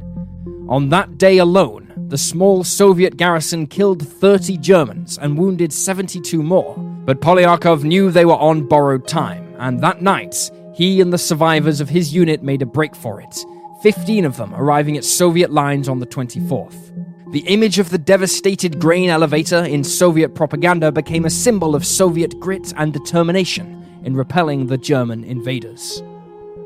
On 0.69 0.87
that 0.87 1.17
day 1.17 1.39
alone, 1.39 1.93
the 2.07 2.17
small 2.17 2.63
Soviet 2.63 3.17
garrison 3.17 3.67
killed 3.67 4.07
30 4.07 4.57
Germans 4.57 5.17
and 5.17 5.37
wounded 5.37 5.73
72 5.73 6.41
more, 6.41 6.77
but 7.05 7.19
Polyakov 7.19 7.83
knew 7.83 8.09
they 8.09 8.25
were 8.25 8.37
on 8.37 8.65
borrowed 8.65 9.05
time, 9.05 9.53
and 9.59 9.81
that 9.81 10.01
night, 10.01 10.49
he 10.73 11.01
and 11.01 11.11
the 11.11 11.17
survivors 11.17 11.81
of 11.81 11.89
his 11.89 12.13
unit 12.13 12.41
made 12.41 12.61
a 12.61 12.65
break 12.65 12.95
for 12.95 13.19
it, 13.19 13.45
15 13.81 14.23
of 14.23 14.37
them 14.37 14.55
arriving 14.55 14.95
at 14.95 15.03
Soviet 15.03 15.51
lines 15.51 15.89
on 15.89 15.99
the 15.99 16.07
24th. 16.07 17.02
The 17.33 17.47
image 17.47 17.79
of 17.79 17.89
the 17.89 17.97
devastated 17.97 18.79
grain 18.79 19.09
elevator 19.09 19.65
in 19.65 19.83
Soviet 19.83 20.35
propaganda 20.35 20.91
became 20.91 21.25
a 21.25 21.31
symbol 21.31 21.73
of 21.73 21.83
Soviet 21.83 22.39
grit 22.39 22.71
and 22.77 22.93
determination 22.93 23.83
in 24.03 24.15
repelling 24.15 24.67
the 24.67 24.77
German 24.77 25.23
invaders. 25.23 26.03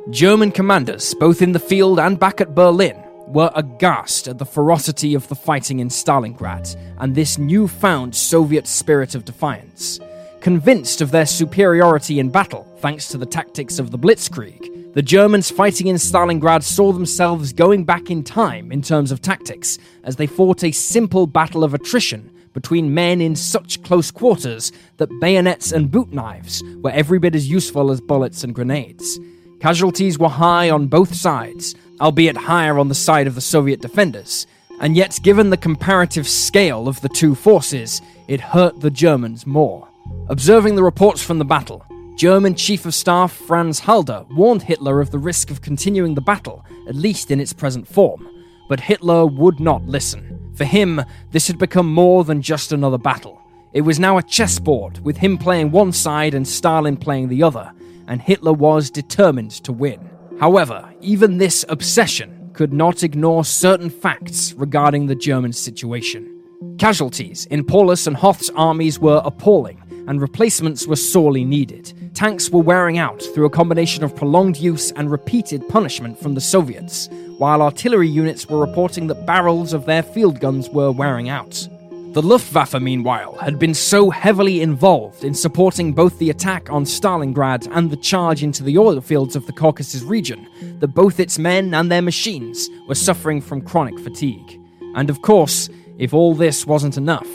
German 0.09 0.51
commanders, 0.51 1.13
both 1.13 1.41
in 1.41 1.53
the 1.53 1.59
field 1.59 2.01
and 2.01 2.19
back 2.19 2.41
at 2.41 2.53
Berlin, 2.53 3.01
were 3.27 3.49
aghast 3.55 4.27
at 4.27 4.39
the 4.39 4.45
ferocity 4.45 5.13
of 5.13 5.25
the 5.29 5.35
fighting 5.35 5.79
in 5.79 5.87
Stalingrad 5.87 6.75
and 6.97 7.15
this 7.15 7.37
newfound 7.37 8.13
Soviet 8.13 8.67
spirit 8.67 9.15
of 9.15 9.23
defiance. 9.23 10.01
Convinced 10.41 10.99
of 10.99 11.11
their 11.11 11.25
superiority 11.25 12.19
in 12.19 12.29
battle, 12.29 12.67
thanks 12.79 13.07
to 13.07 13.17
the 13.17 13.25
tactics 13.25 13.79
of 13.79 13.91
the 13.91 13.97
Blitzkrieg, 13.97 14.76
the 14.97 15.03
Germans 15.03 15.51
fighting 15.51 15.85
in 15.85 15.97
Stalingrad 15.97 16.63
saw 16.63 16.91
themselves 16.91 17.53
going 17.53 17.83
back 17.83 18.09
in 18.09 18.23
time 18.23 18.71
in 18.71 18.81
terms 18.81 19.11
of 19.11 19.21
tactics, 19.21 19.77
as 20.03 20.15
they 20.15 20.25
fought 20.25 20.63
a 20.63 20.71
simple 20.71 21.27
battle 21.27 21.63
of 21.63 21.75
attrition 21.75 22.31
between 22.55 22.95
men 22.95 23.21
in 23.21 23.35
such 23.35 23.83
close 23.83 24.09
quarters 24.09 24.71
that 24.97 25.19
bayonets 25.21 25.71
and 25.71 25.91
boot 25.91 26.11
knives 26.11 26.63
were 26.81 26.89
every 26.89 27.19
bit 27.19 27.35
as 27.35 27.47
useful 27.47 27.91
as 27.91 28.01
bullets 28.01 28.43
and 28.43 28.55
grenades. 28.55 29.19
Casualties 29.59 30.17
were 30.17 30.29
high 30.29 30.71
on 30.71 30.87
both 30.87 31.13
sides, 31.13 31.75
albeit 32.01 32.35
higher 32.35 32.79
on 32.79 32.87
the 32.87 32.95
side 32.95 33.27
of 33.27 33.35
the 33.35 33.39
Soviet 33.39 33.79
defenders, 33.79 34.47
and 34.81 34.97
yet, 34.97 35.19
given 35.21 35.51
the 35.51 35.57
comparative 35.57 36.27
scale 36.27 36.87
of 36.87 36.99
the 37.01 37.09
two 37.09 37.35
forces, 37.35 38.01
it 38.27 38.41
hurt 38.41 38.79
the 38.79 38.89
Germans 38.89 39.45
more. 39.45 39.87
Observing 40.29 40.73
the 40.73 40.83
reports 40.83 41.21
from 41.21 41.37
the 41.37 41.45
battle, 41.45 41.85
German 42.17 42.55
Chief 42.55 42.83
of 42.87 42.95
Staff 42.95 43.31
Franz 43.31 43.77
Halder 43.81 44.25
warned 44.31 44.63
Hitler 44.63 45.01
of 45.01 45.11
the 45.11 45.19
risk 45.19 45.51
of 45.51 45.61
continuing 45.61 46.15
the 46.15 46.21
battle, 46.21 46.65
at 46.89 46.95
least 46.95 47.29
in 47.29 47.39
its 47.39 47.53
present 47.53 47.87
form. 47.87 48.27
But 48.67 48.79
Hitler 48.79 49.27
would 49.27 49.59
not 49.59 49.85
listen. 49.85 50.51
For 50.55 50.65
him, 50.65 50.99
this 51.29 51.45
had 51.45 51.59
become 51.59 51.93
more 51.93 52.23
than 52.23 52.41
just 52.41 52.71
another 52.71 52.97
battle. 52.97 53.39
It 53.71 53.81
was 53.81 53.99
now 53.99 54.17
a 54.17 54.23
chessboard, 54.23 54.97
with 55.05 55.17
him 55.17 55.37
playing 55.37 55.69
one 55.69 55.91
side 55.91 56.33
and 56.33 56.47
Stalin 56.47 56.97
playing 56.97 57.27
the 57.27 57.43
other, 57.43 57.71
and 58.07 58.19
Hitler 58.19 58.53
was 58.53 58.89
determined 58.89 59.51
to 59.63 59.71
win. 59.71 60.09
However, 60.39 60.91
even 61.01 61.37
this 61.37 61.65
obsession 61.69 62.49
could 62.53 62.73
not 62.73 63.03
ignore 63.03 63.45
certain 63.45 63.91
facts 63.91 64.53
regarding 64.53 65.05
the 65.05 65.13
German 65.13 65.53
situation. 65.53 66.33
Casualties 66.79 67.45
in 67.51 67.63
Paulus 67.63 68.07
and 68.07 68.17
Hoth's 68.17 68.49
armies 68.55 68.97
were 68.97 69.21
appalling, 69.23 69.83
and 70.07 70.21
replacements 70.21 70.87
were 70.87 70.95
sorely 70.95 71.45
needed. 71.45 71.93
Tanks 72.15 72.49
were 72.49 72.61
wearing 72.61 72.97
out 72.97 73.21
through 73.33 73.45
a 73.45 73.49
combination 73.49 74.03
of 74.03 74.15
prolonged 74.15 74.57
use 74.57 74.91
and 74.91 75.11
repeated 75.11 75.67
punishment 75.69 76.19
from 76.19 76.33
the 76.33 76.41
Soviets, 76.41 77.09
while 77.37 77.61
artillery 77.61 78.07
units 78.07 78.47
were 78.47 78.59
reporting 78.59 79.07
that 79.07 79.25
barrels 79.25 79.73
of 79.73 79.85
their 79.85 80.01
field 80.01 80.39
guns 80.39 80.69
were 80.69 80.91
wearing 80.91 81.29
out. 81.29 81.67
The 82.13 82.23
Luftwaffe, 82.23 82.81
meanwhile, 82.81 83.35
had 83.35 83.59
been 83.59 83.75
so 83.75 84.09
heavily 84.09 84.61
involved 84.61 85.23
in 85.23 85.35
supporting 85.35 85.93
both 85.93 86.17
the 86.17 86.31
attack 86.31 86.71
on 86.71 86.83
Stalingrad 86.83 87.67
and 87.71 87.91
the 87.91 87.97
charge 87.97 88.41
into 88.41 88.63
the 88.63 88.79
oil 88.79 89.01
fields 89.01 89.35
of 89.35 89.45
the 89.45 89.53
Caucasus 89.53 90.01
region 90.01 90.47
that 90.79 90.87
both 90.87 91.19
its 91.19 91.37
men 91.37 91.75
and 91.75 91.91
their 91.91 92.01
machines 92.01 92.69
were 92.87 92.95
suffering 92.95 93.39
from 93.39 93.61
chronic 93.61 93.99
fatigue. 93.99 94.59
And 94.95 95.11
of 95.11 95.21
course, 95.21 95.69
if 95.99 96.11
all 96.11 96.33
this 96.33 96.65
wasn't 96.65 96.97
enough, 96.97 97.27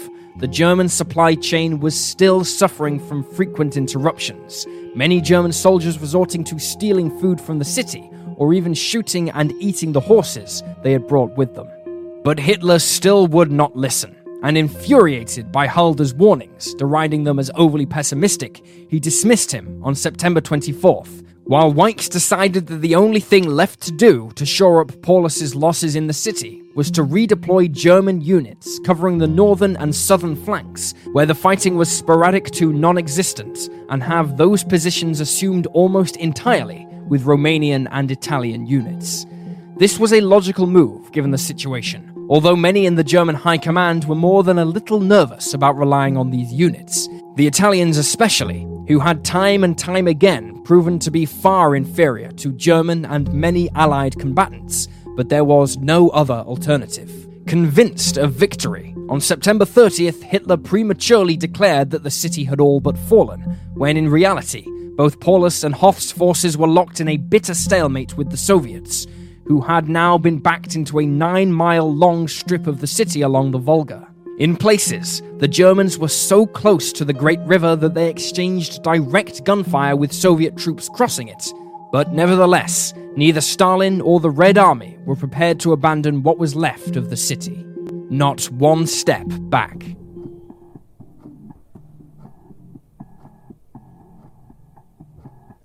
the 0.42 0.48
German 0.48 0.88
supply 0.88 1.36
chain 1.36 1.78
was 1.78 1.94
still 1.94 2.42
suffering 2.42 2.98
from 2.98 3.22
frequent 3.22 3.76
interruptions, 3.76 4.66
many 4.92 5.20
German 5.20 5.52
soldiers 5.52 6.00
resorting 6.00 6.42
to 6.42 6.58
stealing 6.58 7.16
food 7.20 7.40
from 7.40 7.60
the 7.60 7.64
city 7.64 8.10
or 8.38 8.52
even 8.52 8.74
shooting 8.74 9.30
and 9.30 9.52
eating 9.60 9.92
the 9.92 10.00
horses 10.00 10.64
they 10.82 10.90
had 10.90 11.06
brought 11.06 11.30
with 11.36 11.54
them. 11.54 11.68
But 12.24 12.40
Hitler 12.40 12.80
still 12.80 13.28
would 13.28 13.52
not 13.52 13.76
listen, 13.76 14.16
and 14.42 14.58
infuriated 14.58 15.52
by 15.52 15.68
Halder's 15.68 16.12
warnings, 16.12 16.74
deriding 16.74 17.22
them 17.22 17.38
as 17.38 17.52
overly 17.54 17.86
pessimistic, 17.86 18.66
he 18.88 18.98
dismissed 18.98 19.52
him 19.52 19.80
on 19.84 19.94
September 19.94 20.40
24th, 20.40 21.24
while 21.44 21.72
Weichs 21.72 22.08
decided 22.08 22.68
that 22.68 22.76
the 22.76 22.94
only 22.94 23.20
thing 23.20 23.44
left 23.44 23.80
to 23.82 23.92
do 23.92 24.30
to 24.36 24.46
shore 24.46 24.80
up 24.80 24.92
Paulus's 25.02 25.54
losses 25.54 25.96
in 25.96 26.06
the 26.06 26.12
city 26.12 26.62
was 26.74 26.90
to 26.92 27.04
redeploy 27.04 27.70
German 27.70 28.20
units 28.20 28.78
covering 28.84 29.18
the 29.18 29.26
northern 29.26 29.76
and 29.76 29.94
southern 29.94 30.36
flanks, 30.36 30.94
where 31.12 31.26
the 31.26 31.34
fighting 31.34 31.76
was 31.76 31.90
sporadic 31.90 32.50
to 32.52 32.72
non 32.72 32.96
existent, 32.96 33.68
and 33.90 34.02
have 34.02 34.36
those 34.36 34.62
positions 34.62 35.20
assumed 35.20 35.66
almost 35.68 36.16
entirely 36.16 36.86
with 37.08 37.24
Romanian 37.24 37.88
and 37.90 38.10
Italian 38.10 38.66
units. 38.66 39.26
This 39.76 39.98
was 39.98 40.12
a 40.12 40.20
logical 40.20 40.66
move 40.66 41.10
given 41.12 41.32
the 41.32 41.38
situation, 41.38 42.26
although 42.30 42.56
many 42.56 42.86
in 42.86 42.94
the 42.94 43.04
German 43.04 43.34
high 43.34 43.58
command 43.58 44.04
were 44.04 44.14
more 44.14 44.44
than 44.44 44.58
a 44.58 44.64
little 44.64 45.00
nervous 45.00 45.54
about 45.54 45.76
relying 45.76 46.16
on 46.16 46.30
these 46.30 46.52
units, 46.52 47.08
the 47.36 47.46
Italians 47.46 47.96
especially, 47.96 48.66
who 48.88 48.98
had 48.98 49.24
time 49.24 49.64
and 49.64 49.78
time 49.78 50.06
again 50.06 50.62
proven 50.64 50.98
to 50.98 51.10
be 51.10 51.24
far 51.24 51.74
inferior 51.74 52.30
to 52.32 52.52
German 52.52 53.04
and 53.06 53.32
many 53.32 53.70
Allied 53.70 54.18
combatants, 54.18 54.88
but 55.16 55.28
there 55.28 55.44
was 55.44 55.78
no 55.78 56.10
other 56.10 56.34
alternative. 56.34 57.10
Convinced 57.46 58.18
of 58.18 58.32
victory, 58.34 58.94
on 59.08 59.20
September 59.20 59.64
30th, 59.64 60.22
Hitler 60.22 60.56
prematurely 60.56 61.36
declared 61.36 61.90
that 61.90 62.02
the 62.02 62.10
city 62.10 62.44
had 62.44 62.60
all 62.60 62.80
but 62.80 62.98
fallen, 62.98 63.40
when 63.74 63.96
in 63.96 64.08
reality, 64.08 64.66
both 64.96 65.20
Paulus 65.20 65.64
and 65.64 65.74
Hoth's 65.74 66.12
forces 66.12 66.58
were 66.58 66.68
locked 66.68 67.00
in 67.00 67.08
a 67.08 67.16
bitter 67.16 67.54
stalemate 67.54 68.16
with 68.16 68.30
the 68.30 68.36
Soviets, 68.36 69.06
who 69.46 69.62
had 69.62 69.88
now 69.88 70.18
been 70.18 70.38
backed 70.38 70.76
into 70.76 71.00
a 71.00 71.06
nine 71.06 71.50
mile 71.52 71.92
long 71.92 72.28
strip 72.28 72.66
of 72.66 72.80
the 72.80 72.86
city 72.86 73.22
along 73.22 73.50
the 73.50 73.58
Volga. 73.58 74.11
In 74.42 74.56
places, 74.56 75.22
the 75.38 75.46
Germans 75.46 75.98
were 75.98 76.08
so 76.08 76.46
close 76.46 76.92
to 76.94 77.04
the 77.04 77.12
Great 77.12 77.38
River 77.42 77.76
that 77.76 77.94
they 77.94 78.10
exchanged 78.10 78.82
direct 78.82 79.44
gunfire 79.44 79.94
with 79.94 80.12
Soviet 80.12 80.56
troops 80.56 80.88
crossing 80.88 81.28
it. 81.28 81.46
But 81.92 82.12
nevertheless, 82.12 82.92
neither 83.14 83.40
Stalin 83.40 84.00
or 84.00 84.18
the 84.18 84.32
Red 84.32 84.58
Army 84.58 84.98
were 85.04 85.14
prepared 85.14 85.60
to 85.60 85.70
abandon 85.70 86.24
what 86.24 86.38
was 86.38 86.56
left 86.56 86.96
of 86.96 87.08
the 87.08 87.16
city. 87.16 87.64
Not 88.10 88.50
one 88.50 88.88
step 88.88 89.26
back. 89.28 89.80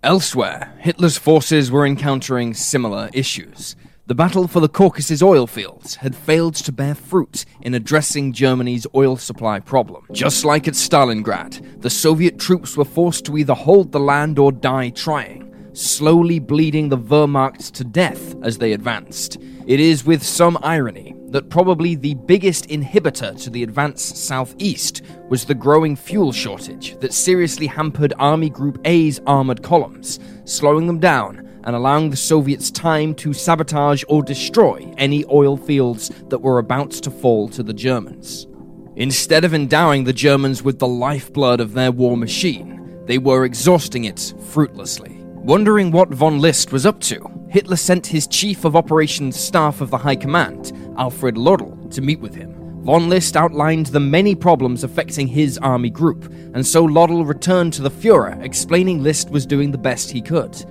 Elsewhere, 0.03 0.71
Hitler's 0.77 1.17
forces 1.17 1.71
were 1.71 1.87
encountering 1.87 2.53
similar 2.53 3.09
issues. 3.11 3.75
The 4.07 4.15
battle 4.15 4.47
for 4.47 4.61
the 4.61 4.69
Caucasus 4.69 5.21
oil 5.21 5.47
fields 5.47 5.95
had 5.95 6.15
failed 6.15 6.55
to 6.55 6.71
bear 6.71 6.95
fruit 6.95 7.43
in 7.59 7.73
addressing 7.73 8.31
Germany's 8.31 8.87
oil 8.95 9.17
supply 9.17 9.59
problem. 9.59 10.05
Just 10.13 10.45
like 10.45 10.65
at 10.65 10.75
Stalingrad, 10.75 11.81
the 11.81 11.89
Soviet 11.89 12.39
troops 12.39 12.77
were 12.77 12.85
forced 12.85 13.25
to 13.25 13.37
either 13.37 13.53
hold 13.53 13.91
the 13.91 13.99
land 13.99 14.39
or 14.39 14.53
die 14.53 14.91
trying 14.91 15.43
slowly 15.73 16.39
bleeding 16.39 16.89
the 16.89 16.97
Wehrmacht 16.97 17.71
to 17.73 17.83
death 17.83 18.33
as 18.43 18.57
they 18.57 18.73
advanced. 18.73 19.37
It 19.67 19.79
is 19.79 20.05
with 20.05 20.23
some 20.23 20.57
irony 20.63 21.13
that 21.27 21.49
probably 21.49 21.93
the 21.93 22.15
biggest 22.15 22.69
inhibitor 22.69 23.39
to 23.43 23.49
the 23.49 23.61
advance 23.61 24.01
southeast 24.01 25.03
was 25.27 25.45
the 25.45 25.53
growing 25.53 25.95
fuel 25.95 26.31
shortage 26.31 26.97
that 26.99 27.13
seriously 27.13 27.67
hampered 27.67 28.13
Army 28.17 28.49
Group 28.49 28.79
A's 28.85 29.19
armored 29.27 29.61
columns, 29.61 30.19
slowing 30.45 30.87
them 30.87 30.99
down 30.99 31.46
and 31.67 31.75
allowing 31.75 32.09
the 32.09 32.15
Soviets 32.15 32.71
time 32.71 33.13
to 33.13 33.33
sabotage 33.33 34.01
or 34.07 34.23
destroy 34.23 34.89
any 34.97 35.25
oil 35.25 35.57
fields 35.57 36.09
that 36.29 36.39
were 36.39 36.59
about 36.59 36.91
to 36.91 37.11
fall 37.11 37.49
to 37.49 37.61
the 37.61 37.73
Germans. 37.73 38.47
Instead 38.95 39.43
of 39.43 39.53
endowing 39.53 40.05
the 40.05 40.13
Germans 40.13 40.63
with 40.63 40.79
the 40.79 40.87
lifeblood 40.87 41.59
of 41.59 41.73
their 41.73 41.91
war 41.91 42.15
machine, 42.15 42.97
they 43.05 43.17
were 43.17 43.43
exhausting 43.43 44.05
it 44.05 44.33
fruitlessly. 44.47 45.17
Wondering 45.33 45.91
what 45.91 46.07
von 46.07 46.39
List 46.39 46.71
was 46.71 46.85
up 46.85 47.01
to, 47.01 47.29
Hitler 47.49 47.75
sent 47.75 48.07
his 48.07 48.27
chief 48.27 48.63
of 48.63 48.77
operations 48.77 49.37
staff 49.37 49.81
of 49.81 49.89
the 49.89 49.97
High 49.97 50.15
Command, 50.15 50.71
Alfred 50.97 51.35
Jodl, 51.35 51.91
to 51.93 52.01
meet 52.01 52.21
with 52.21 52.33
him. 52.33 52.53
Von 52.83 53.09
List 53.09 53.35
outlined 53.35 53.87
the 53.87 53.99
many 53.99 54.35
problems 54.35 54.85
affecting 54.85 55.27
his 55.27 55.57
army 55.57 55.89
group, 55.89 56.31
and 56.53 56.65
so 56.65 56.87
Jodl 56.87 57.27
returned 57.27 57.73
to 57.73 57.81
the 57.81 57.91
Fuhrer, 57.91 58.41
explaining 58.41 59.03
List 59.03 59.29
was 59.31 59.45
doing 59.45 59.71
the 59.71 59.77
best 59.77 60.09
he 60.09 60.21
could. 60.21 60.65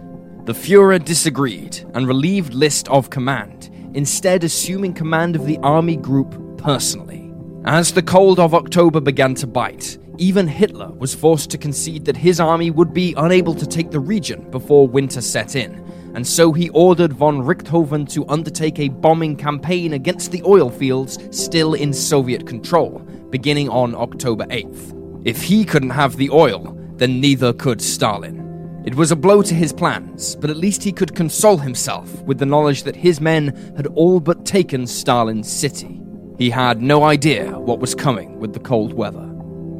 The 0.47 0.53
Fuhrer 0.53 1.05
disagreed 1.05 1.85
and 1.95 2.07
relieved 2.07 2.55
List 2.55 2.87
of 2.87 3.11
command, 3.11 3.69
instead, 3.95 4.45
assuming 4.45 4.95
command 4.95 5.35
of 5.35 5.45
the 5.45 5.59
army 5.59 5.97
group 5.97 6.57
personally. 6.57 7.33
As 7.65 7.93
the 7.93 8.01
cold 8.01 8.39
of 8.39 8.55
October 8.55 9.01
began 9.01 9.35
to 9.35 9.49
bite, 9.49 9.99
even 10.19 10.47
Hitler 10.47 10.93
was 10.93 11.17
forced 11.17 11.51
to 11.51 11.59
concede 11.59 12.05
that 12.05 12.17
his 12.17 12.39
army 12.39 12.71
would 12.71 12.95
be 12.95 13.13
unable 13.17 13.57
to 13.57 13.67
take 13.67 13.91
the 13.91 13.99
region 13.99 14.49
before 14.53 14.87
winter 14.87 15.21
set 15.21 15.57
in, 15.57 15.85
and 16.15 16.25
so 16.25 16.53
he 16.53 16.69
ordered 16.69 17.13
von 17.13 17.43
Richthofen 17.43 18.09
to 18.11 18.25
undertake 18.29 18.79
a 18.79 18.89
bombing 18.89 19.35
campaign 19.35 19.95
against 19.95 20.31
the 20.31 20.45
oil 20.45 20.71
fields 20.71 21.19
still 21.37 21.75
in 21.75 21.93
Soviet 21.93 22.47
control, 22.47 23.01
beginning 23.31 23.69
on 23.69 23.97
October 23.97 24.45
8th. 24.45 25.27
If 25.27 25.43
he 25.43 25.65
couldn't 25.65 25.91
have 25.91 26.15
the 26.15 26.31
oil, 26.31 26.73
then 26.99 27.21
neither 27.21 27.53
could 27.53 27.83
Stalin. 27.83 28.46
It 28.87 28.95
was 28.95 29.11
a 29.11 29.16
blow 29.16 29.43
to 29.43 29.53
his 29.53 29.72
plans, 29.72 30.37
but 30.37 30.49
at 30.49 30.57
least 30.57 30.84
he 30.84 30.93
could 30.93 31.16
console 31.16 31.57
himself 31.57 32.22
with 32.22 32.39
the 32.39 32.47
knowledge 32.47 32.84
that 32.84 32.95
his 32.95 33.20
men 33.20 33.74
had 33.76 33.89
all 33.89 34.20
but 34.20 34.47
taken 34.47 34.87
Stalin's 34.87 35.51
city. 35.51 36.01
He 36.39 36.51
had 36.51 36.80
no 36.80 37.03
idea 37.03 37.59
what 37.59 37.80
was 37.80 37.97
coming 37.97 38.39
with 38.39 38.53
the 38.53 38.61
cold 38.61 38.93
weather. 38.93 39.24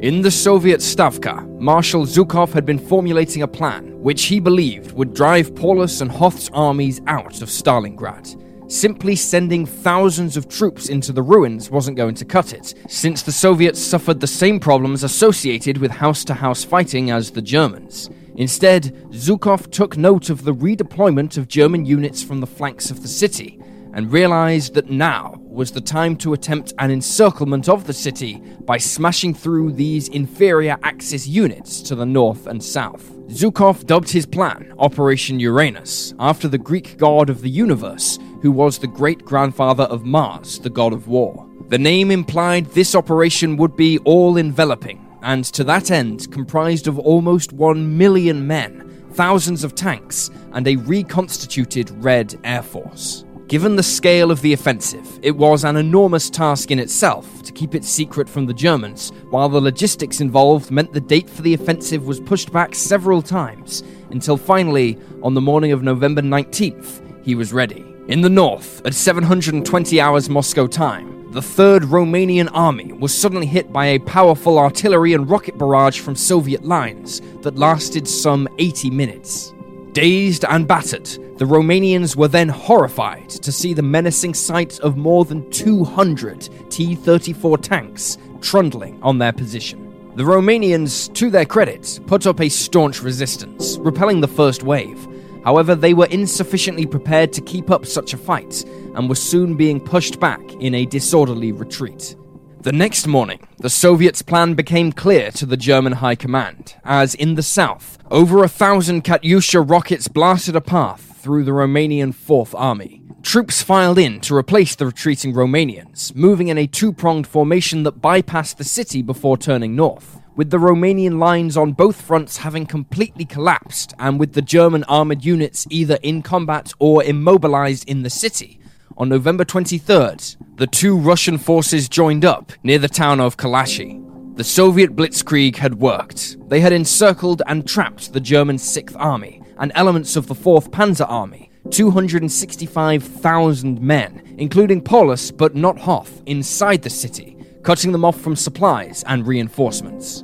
In 0.01 0.21
the 0.23 0.29
Soviet 0.29 0.81
Stavka, 0.81 1.47
Marshal 1.57 2.05
Zhukov 2.05 2.51
had 2.51 2.65
been 2.65 2.77
formulating 2.77 3.43
a 3.43 3.47
plan 3.47 3.97
which 4.01 4.25
he 4.25 4.41
believed 4.41 4.91
would 4.91 5.13
drive 5.13 5.55
Paulus 5.55 6.01
and 6.01 6.11
Hoth's 6.11 6.49
armies 6.51 6.99
out 7.07 7.41
of 7.41 7.47
Stalingrad. 7.47 8.43
Simply 8.69 9.15
sending 9.15 9.65
thousands 9.65 10.35
of 10.35 10.49
troops 10.49 10.89
into 10.89 11.13
the 11.13 11.23
ruins 11.23 11.71
wasn't 11.71 11.95
going 11.95 12.15
to 12.15 12.25
cut 12.25 12.51
it, 12.51 12.73
since 12.89 13.21
the 13.21 13.31
Soviets 13.31 13.79
suffered 13.79 14.19
the 14.19 14.27
same 14.27 14.59
problems 14.59 15.05
associated 15.05 15.77
with 15.77 15.91
house 15.91 16.25
to 16.25 16.33
house 16.33 16.65
fighting 16.65 17.09
as 17.09 17.31
the 17.31 17.41
Germans. 17.41 18.09
Instead, 18.37 18.95
Zhukov 19.09 19.71
took 19.71 19.97
note 19.97 20.29
of 20.29 20.43
the 20.43 20.53
redeployment 20.53 21.37
of 21.37 21.47
German 21.47 21.85
units 21.85 22.23
from 22.23 22.39
the 22.39 22.47
flanks 22.47 22.91
of 22.91 23.01
the 23.01 23.07
city 23.07 23.59
and 23.93 24.11
realized 24.11 24.75
that 24.75 24.91
now 24.91 25.33
was 25.39 25.71
the 25.71 25.81
time 25.81 26.15
to 26.15 26.33
attempt 26.33 26.71
an 26.77 26.91
encirclement 26.91 27.67
of 27.67 27.87
the 27.87 27.93
city 27.93 28.35
by 28.61 28.77
smashing 28.77 29.33
through 29.33 29.71
these 29.71 30.07
inferior 30.09 30.77
Axis 30.83 31.25
units 31.25 31.81
to 31.81 31.95
the 31.95 32.05
north 32.05 32.45
and 32.45 32.63
south. 32.63 33.11
Zhukov 33.29 33.87
dubbed 33.87 34.09
his 34.11 34.27
plan 34.27 34.71
Operation 34.77 35.39
Uranus, 35.39 36.13
after 36.19 36.47
the 36.47 36.59
Greek 36.59 36.95
god 36.97 37.31
of 37.31 37.41
the 37.41 37.49
universe, 37.49 38.19
who 38.43 38.51
was 38.51 38.77
the 38.77 38.85
great 38.85 39.25
grandfather 39.25 39.85
of 39.85 40.05
Mars, 40.05 40.59
the 40.59 40.69
god 40.69 40.93
of 40.93 41.07
war. 41.07 41.49
The 41.69 41.79
name 41.79 42.11
implied 42.11 42.67
this 42.67 42.93
operation 42.93 43.57
would 43.57 43.75
be 43.75 43.97
all 43.99 44.37
enveloping, 44.37 45.06
and 45.21 45.45
to 45.45 45.63
that 45.65 45.91
end 45.91 46.31
comprised 46.31 46.87
of 46.87 46.99
almost 46.99 47.53
one 47.53 47.97
million 47.97 48.45
men, 48.45 49.05
thousands 49.11 49.63
of 49.63 49.75
tanks, 49.75 50.29
and 50.53 50.67
a 50.67 50.75
reconstituted 50.75 51.91
Red 52.03 52.39
Air 52.43 52.61
Force. 52.61 53.25
Given 53.47 53.77
the 53.77 53.83
scale 53.83 54.29
of 54.29 54.41
the 54.41 54.51
offensive, 54.51 55.19
it 55.21 55.31
was 55.31 55.63
an 55.63 55.77
enormous 55.77 56.29
task 56.29 56.69
in 56.69 56.79
itself 56.79 57.41
to 57.43 57.53
keep 57.53 57.75
it 57.75 57.85
secret 57.85 58.27
from 58.27 58.45
the 58.45 58.53
Germans, 58.53 59.13
while 59.29 59.47
the 59.47 59.61
logistics 59.61 60.19
involved 60.19 60.69
meant 60.69 60.91
the 60.91 60.99
date 60.99 61.29
for 61.29 61.43
the 61.43 61.53
offensive 61.53 62.05
was 62.05 62.19
pushed 62.19 62.51
back 62.51 62.75
several 62.75 63.21
times, 63.21 63.83
until 64.11 64.35
finally, 64.35 64.97
on 65.23 65.33
the 65.33 65.39
morning 65.39 65.71
of 65.71 65.81
November 65.81 66.21
19th, 66.21 67.23
he 67.23 67.35
was 67.35 67.53
ready. 67.53 67.85
In 68.09 68.19
the 68.19 68.29
north, 68.29 68.85
at 68.85 68.93
720 68.93 70.01
hours 70.01 70.29
Moscow 70.29 70.67
time, 70.67 71.16
the 71.31 71.41
3rd 71.41 71.81
Romanian 71.81 72.49
Army 72.53 72.93
was 72.93 73.13
suddenly 73.13 73.45
hit 73.45 73.73
by 73.73 73.87
a 73.87 73.99
powerful 73.99 74.57
artillery 74.57 75.13
and 75.13 75.29
rocket 75.29 75.57
barrage 75.57 75.99
from 75.99 76.15
Soviet 76.15 76.63
lines 76.63 77.21
that 77.41 77.57
lasted 77.57 78.07
some 78.07 78.47
80 78.59 78.89
minutes. 78.91 79.53
Dazed 79.91 80.45
and 80.45 80.65
battered, 80.65 81.05
the 81.37 81.45
Romanians 81.45 82.15
were 82.15 82.29
then 82.29 82.47
horrified 82.47 83.29
to 83.29 83.51
see 83.51 83.73
the 83.73 83.81
menacing 83.81 84.33
sight 84.33 84.79
of 84.79 84.95
more 84.95 85.25
than 85.25 85.49
200 85.51 86.69
T 86.69 86.95
34 86.95 87.57
tanks 87.57 88.17
trundling 88.39 88.97
on 89.03 89.17
their 89.17 89.33
position. 89.33 89.83
The 90.15 90.23
Romanians, 90.23 91.13
to 91.13 91.29
their 91.29 91.45
credit, 91.45 91.99
put 92.07 92.25
up 92.25 92.39
a 92.39 92.47
staunch 92.47 93.03
resistance, 93.03 93.77
repelling 93.79 94.21
the 94.21 94.27
first 94.27 94.63
wave. 94.63 95.07
However, 95.43 95.75
they 95.75 95.93
were 95.93 96.07
insufficiently 96.07 96.85
prepared 96.85 97.33
to 97.33 97.41
keep 97.41 97.71
up 97.71 97.85
such 97.85 98.13
a 98.13 98.17
fight 98.17 98.63
and 98.95 99.07
were 99.07 99.15
soon 99.15 99.55
being 99.55 99.79
pushed 99.79 100.19
back 100.19 100.41
in 100.59 100.75
a 100.75 100.85
disorderly 100.85 101.51
retreat. 101.51 102.15
The 102.61 102.71
next 102.71 103.07
morning, 103.07 103.47
the 103.59 103.69
Soviets' 103.69 104.21
plan 104.21 104.53
became 104.53 104.91
clear 104.91 105.31
to 105.31 105.45
the 105.45 105.55
German 105.55 105.93
High 105.93 106.15
Command, 106.15 106.75
as 106.83 107.15
in 107.15 107.35
the 107.35 107.43
south, 107.43 107.97
over 108.11 108.43
a 108.43 108.49
thousand 108.49 109.03
Katyusha 109.03 109.69
rockets 109.69 110.07
blasted 110.07 110.55
a 110.55 110.61
path 110.61 111.17
through 111.21 111.45
the 111.45 111.51
Romanian 111.51 112.13
Fourth 112.13 112.53
Army. 112.55 113.03
Troops 113.21 113.61
filed 113.61 113.97
in 113.97 114.19
to 114.21 114.35
replace 114.35 114.75
the 114.75 114.85
retreating 114.85 115.33
Romanians, 115.33 116.15
moving 116.15 116.47
in 116.47 116.57
a 116.57 116.67
two 116.67 116.91
pronged 116.91 117.27
formation 117.27 117.83
that 117.83 118.01
bypassed 118.01 118.57
the 118.57 118.63
city 118.63 119.01
before 119.01 119.37
turning 119.37 119.75
north. 119.75 120.16
With 120.37 120.51
the 120.51 120.59
Romanian 120.59 121.17
lines 121.17 121.57
on 121.57 121.73
both 121.73 121.99
fronts 121.99 122.37
having 122.37 122.67
completely 122.67 123.25
collapsed, 123.25 123.95
and 123.97 124.19
with 124.19 124.33
the 124.33 124.43
German 124.43 124.83
armoured 124.83 125.25
units 125.25 125.65
either 125.71 125.97
in 126.03 126.21
combat 126.21 126.73
or 126.77 127.03
immobilized 127.03 127.89
in 127.89 128.03
the 128.03 128.11
city, 128.11 128.59
on 128.97 129.09
November 129.09 129.43
23rd, 129.43 130.37
the 130.57 130.67
two 130.67 130.95
Russian 130.95 131.39
forces 131.39 131.89
joined 131.89 132.23
up 132.23 132.51
near 132.61 132.77
the 132.77 132.87
town 132.87 133.19
of 133.19 133.35
Kalashi. 133.35 134.03
The 134.37 134.43
Soviet 134.43 134.95
blitzkrieg 134.95 135.55
had 135.55 135.79
worked. 135.79 136.37
They 136.49 136.59
had 136.59 136.71
encircled 136.71 137.41
and 137.47 137.67
trapped 137.67 138.13
the 138.13 138.19
German 138.19 138.57
6th 138.57 138.95
Army 138.95 139.41
and 139.57 139.71
elements 139.73 140.15
of 140.15 140.27
the 140.27 140.35
4th 140.35 140.69
Panzer 140.69 141.09
Army, 141.09 141.49
265,000 141.71 143.81
men, 143.81 144.21
including 144.37 144.81
Paulus 144.81 145.31
but 145.31 145.55
not 145.55 145.79
Hoth, 145.79 146.21
inside 146.27 146.83
the 146.83 146.91
city, 146.91 147.36
cutting 147.67 147.91
them 147.91 148.05
off 148.05 148.17
from 148.21 148.33
supplies 148.33 149.03
and 149.07 149.27
reinforcements. 149.27 150.23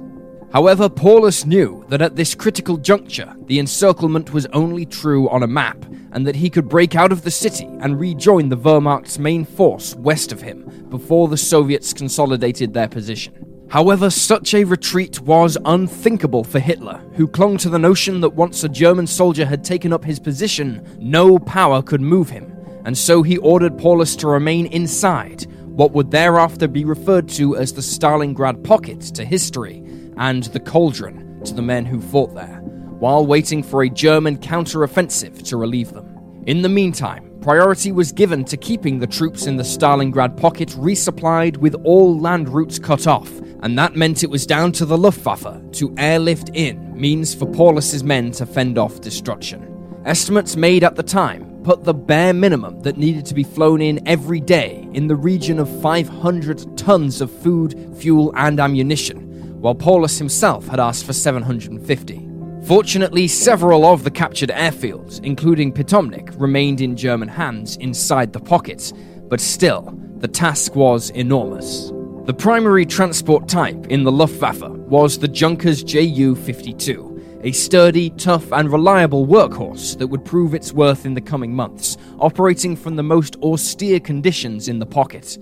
However, 0.53 0.87
Paulus 0.87 1.45
knew 1.45 1.83
that 1.89 2.01
at 2.01 2.15
this 2.15 2.35
critical 2.35 2.77
juncture, 2.77 3.35
the 3.47 3.59
encirclement 3.59 4.31
was 4.31 4.45
only 4.53 4.85
true 4.85 5.27
on 5.27 5.43
a 5.43 5.47
map, 5.47 5.83
and 6.13 6.25
that 6.25 6.37
he 6.37 6.49
could 6.49 6.69
break 6.69 6.95
out 6.95 7.11
of 7.11 7.23
the 7.23 7.31
city 7.31 7.65
and 7.81 7.99
rejoin 7.99 8.47
the 8.47 8.55
Wehrmacht's 8.55 9.19
main 9.19 9.43
force 9.43 9.93
west 9.95 10.31
of 10.31 10.41
him 10.41 10.87
before 10.87 11.27
the 11.27 11.35
Soviets 11.35 11.91
consolidated 11.91 12.73
their 12.73 12.87
position. 12.87 13.65
However, 13.69 14.09
such 14.09 14.53
a 14.53 14.63
retreat 14.63 15.19
was 15.19 15.57
unthinkable 15.65 16.45
for 16.45 16.59
Hitler, 16.59 17.01
who 17.15 17.27
clung 17.27 17.57
to 17.57 17.69
the 17.69 17.77
notion 17.77 18.21
that 18.21 18.35
once 18.35 18.63
a 18.63 18.69
German 18.69 19.05
soldier 19.05 19.45
had 19.45 19.65
taken 19.65 19.91
up 19.91 20.05
his 20.05 20.17
position, 20.17 20.81
no 20.97 21.37
power 21.39 21.81
could 21.81 21.99
move 21.99 22.29
him, 22.29 22.55
and 22.85 22.97
so 22.97 23.21
he 23.21 23.37
ordered 23.39 23.77
Paulus 23.77 24.15
to 24.15 24.29
remain 24.29 24.67
inside, 24.67 25.45
what 25.73 25.91
would 25.91 26.11
thereafter 26.11 26.67
be 26.67 26.85
referred 26.85 27.27
to 27.27 27.57
as 27.57 27.73
the 27.73 27.81
Stalingrad 27.81 28.63
Pocket 28.63 29.01
to 29.01 29.25
history, 29.25 29.83
and 30.17 30.43
the 30.43 30.59
Cauldron 30.59 31.41
to 31.43 31.53
the 31.55 31.63
men 31.63 31.83
who 31.83 31.99
fought 31.99 32.35
there, 32.35 32.59
while 32.99 33.25
waiting 33.25 33.63
for 33.63 33.81
a 33.81 33.89
German 33.89 34.37
counter-offensive 34.37 35.41
to 35.43 35.57
relieve 35.57 35.91
them. 35.91 36.43
In 36.45 36.61
the 36.61 36.69
meantime, 36.69 37.31
priority 37.41 37.91
was 37.91 38.11
given 38.11 38.45
to 38.45 38.55
keeping 38.55 38.99
the 38.99 39.07
troops 39.07 39.47
in 39.47 39.57
the 39.57 39.63
Stalingrad 39.63 40.37
pocket 40.37 40.69
resupplied 40.69 41.57
with 41.57 41.73
all 41.83 42.19
land 42.19 42.49
routes 42.49 42.77
cut 42.77 43.07
off, 43.07 43.31
and 43.63 43.77
that 43.79 43.95
meant 43.95 44.23
it 44.23 44.29
was 44.29 44.45
down 44.45 44.71
to 44.73 44.85
the 44.85 44.97
Luftwaffe 44.97 45.71
to 45.71 45.95
airlift 45.97 46.49
in 46.53 46.93
means 46.95 47.33
for 47.33 47.47
Paulus's 47.47 48.03
men 48.03 48.31
to 48.33 48.45
fend 48.45 48.77
off 48.77 49.01
destruction. 49.01 49.67
Estimates 50.05 50.55
made 50.55 50.83
at 50.83 50.95
the 50.95 51.03
time 51.03 51.52
put 51.63 51.83
the 51.83 51.93
bare 51.93 52.33
minimum 52.33 52.81
that 52.81 52.97
needed 52.97 53.25
to 53.25 53.33
be 53.33 53.43
flown 53.43 53.81
in 53.81 54.05
every 54.07 54.39
day 54.39 54.87
in 54.93 55.07
the 55.07 55.15
region 55.15 55.59
of 55.59 55.81
500 55.81 56.77
tons 56.77 57.21
of 57.21 57.31
food, 57.31 57.95
fuel, 57.97 58.33
and 58.35 58.59
ammunition, 58.59 59.61
while 59.61 59.75
Paulus 59.75 60.17
himself 60.17 60.67
had 60.67 60.79
asked 60.79 61.05
for 61.05 61.13
750. 61.13 62.29
Fortunately, 62.65 63.27
several 63.27 63.85
of 63.85 64.03
the 64.03 64.11
captured 64.11 64.49
airfields, 64.49 65.23
including 65.23 65.73
Pitomnik, 65.73 66.33
remained 66.39 66.81
in 66.81 66.95
German 66.95 67.27
hands 67.27 67.77
inside 67.77 68.31
the 68.31 68.39
pockets, 68.39 68.93
but 69.27 69.41
still, 69.41 69.97
the 70.17 70.27
task 70.27 70.75
was 70.75 71.09
enormous. 71.11 71.91
The 72.25 72.33
primary 72.33 72.85
transport 72.85 73.49
type 73.49 73.87
in 73.87 74.05
the 74.05 74.11
Luftwaffe 74.11 74.69
was 74.69 75.19
the 75.19 75.27
Junkers 75.27 75.83
Ju 75.83 76.35
52, 76.35 77.12
a 77.43 77.51
sturdy, 77.51 78.09
tough, 78.11 78.51
and 78.53 78.71
reliable 78.71 79.27
workhorse 79.27 79.97
that 79.97 80.07
would 80.07 80.23
prove 80.23 80.53
its 80.53 80.71
worth 80.71 81.05
in 81.05 81.13
the 81.13 81.21
coming 81.21 81.53
months, 81.53 81.97
operating 82.19 82.75
from 82.75 82.95
the 82.95 83.03
most 83.03 83.35
austere 83.43 83.99
conditions 83.99 84.69
in 84.69 84.79
the 84.79 84.85
pocket. 84.85 85.37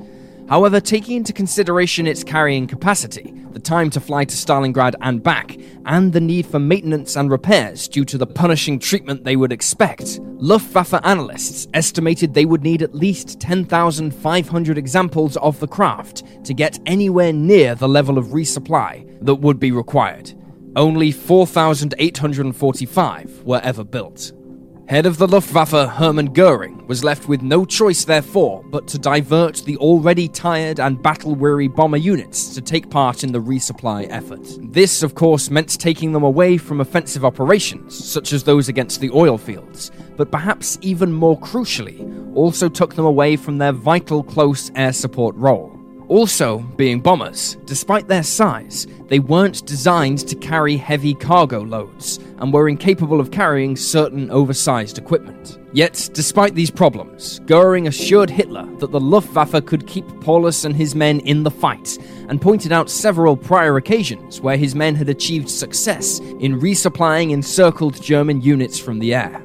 However, 0.49 0.81
taking 0.81 1.17
into 1.17 1.31
consideration 1.31 2.07
its 2.07 2.23
carrying 2.23 2.67
capacity, 2.67 3.33
the 3.51 3.59
time 3.59 3.89
to 3.91 3.99
fly 3.99 4.25
to 4.25 4.35
Stalingrad 4.35 4.95
and 5.01 5.21
back, 5.21 5.57
and 5.85 6.11
the 6.11 6.19
need 6.19 6.45
for 6.45 6.59
maintenance 6.59 7.15
and 7.15 7.29
repairs 7.29 7.87
due 7.87 8.03
to 8.05 8.17
the 8.17 8.27
punishing 8.27 8.79
treatment 8.79 9.23
they 9.23 9.35
would 9.35 9.51
expect, 9.51 10.19
Luftwaffe 10.21 11.05
analysts 11.05 11.67
estimated 11.73 12.33
they 12.33 12.45
would 12.45 12.63
need 12.63 12.81
at 12.81 12.95
least 12.95 13.39
10,500 13.39 14.77
examples 14.77 15.37
of 15.37 15.59
the 15.59 15.67
craft 15.67 16.23
to 16.43 16.53
get 16.53 16.79
anywhere 16.85 17.31
near 17.31 17.75
the 17.75 17.87
level 17.87 18.17
of 18.17 18.27
resupply 18.27 19.07
that 19.21 19.35
would 19.35 19.59
be 19.59 19.71
required. 19.71 20.33
Only 20.75 21.11
4,845 21.11 23.43
were 23.43 23.61
ever 23.61 23.83
built. 23.83 24.31
Head 24.87 25.05
of 25.05 25.17
the 25.17 25.27
Luftwaffe, 25.27 25.71
Hermann 25.71 26.31
Goering, 26.33 26.87
was 26.87 27.03
left 27.03 27.27
with 27.27 27.41
no 27.41 27.65
choice, 27.65 28.05
therefore, 28.05 28.63
but 28.69 28.87
to 28.87 28.97
divert 28.97 29.57
the 29.65 29.75
already 29.77 30.29
tired 30.29 30.79
and 30.79 31.01
battle 31.01 31.33
weary 31.35 31.67
bomber 31.67 31.97
units 31.97 32.53
to 32.55 32.61
take 32.61 32.89
part 32.89 33.23
in 33.23 33.33
the 33.33 33.41
resupply 33.41 34.07
effort. 34.09 34.47
This, 34.71 35.03
of 35.03 35.15
course, 35.15 35.49
meant 35.49 35.79
taking 35.79 36.13
them 36.13 36.23
away 36.23 36.57
from 36.57 36.79
offensive 36.79 37.25
operations, 37.25 38.05
such 38.05 38.31
as 38.31 38.43
those 38.43 38.69
against 38.69 39.01
the 39.01 39.11
oil 39.11 39.37
fields, 39.37 39.91
but 40.15 40.31
perhaps 40.31 40.77
even 40.81 41.11
more 41.11 41.37
crucially, 41.39 42.07
also 42.35 42.69
took 42.69 42.95
them 42.95 43.05
away 43.05 43.35
from 43.35 43.57
their 43.57 43.73
vital 43.73 44.23
close 44.23 44.71
air 44.75 44.93
support 44.93 45.35
role. 45.35 45.80
Also, 46.11 46.57
being 46.75 46.99
bombers, 46.99 47.55
despite 47.63 48.09
their 48.09 48.21
size, 48.21 48.85
they 49.07 49.19
weren't 49.19 49.65
designed 49.65 50.19
to 50.27 50.35
carry 50.35 50.75
heavy 50.75 51.13
cargo 51.13 51.61
loads 51.61 52.19
and 52.39 52.51
were 52.51 52.67
incapable 52.67 53.21
of 53.21 53.31
carrying 53.31 53.77
certain 53.77 54.29
oversized 54.29 54.97
equipment. 54.97 55.57
Yet, 55.71 56.09
despite 56.11 56.53
these 56.53 56.69
problems, 56.69 57.39
Goering 57.45 57.87
assured 57.87 58.29
Hitler 58.29 58.65
that 58.79 58.91
the 58.91 58.99
Luftwaffe 58.99 59.65
could 59.65 59.87
keep 59.87 60.05
Paulus 60.19 60.65
and 60.65 60.75
his 60.75 60.95
men 60.95 61.21
in 61.21 61.43
the 61.43 61.49
fight, 61.49 61.97
and 62.27 62.41
pointed 62.41 62.73
out 62.73 62.89
several 62.89 63.37
prior 63.37 63.77
occasions 63.77 64.41
where 64.41 64.57
his 64.57 64.75
men 64.75 64.95
had 64.95 65.07
achieved 65.07 65.49
success 65.49 66.19
in 66.19 66.59
resupplying 66.59 67.31
encircled 67.31 68.03
German 68.03 68.41
units 68.41 68.77
from 68.77 68.99
the 68.99 69.13
air. 69.13 69.41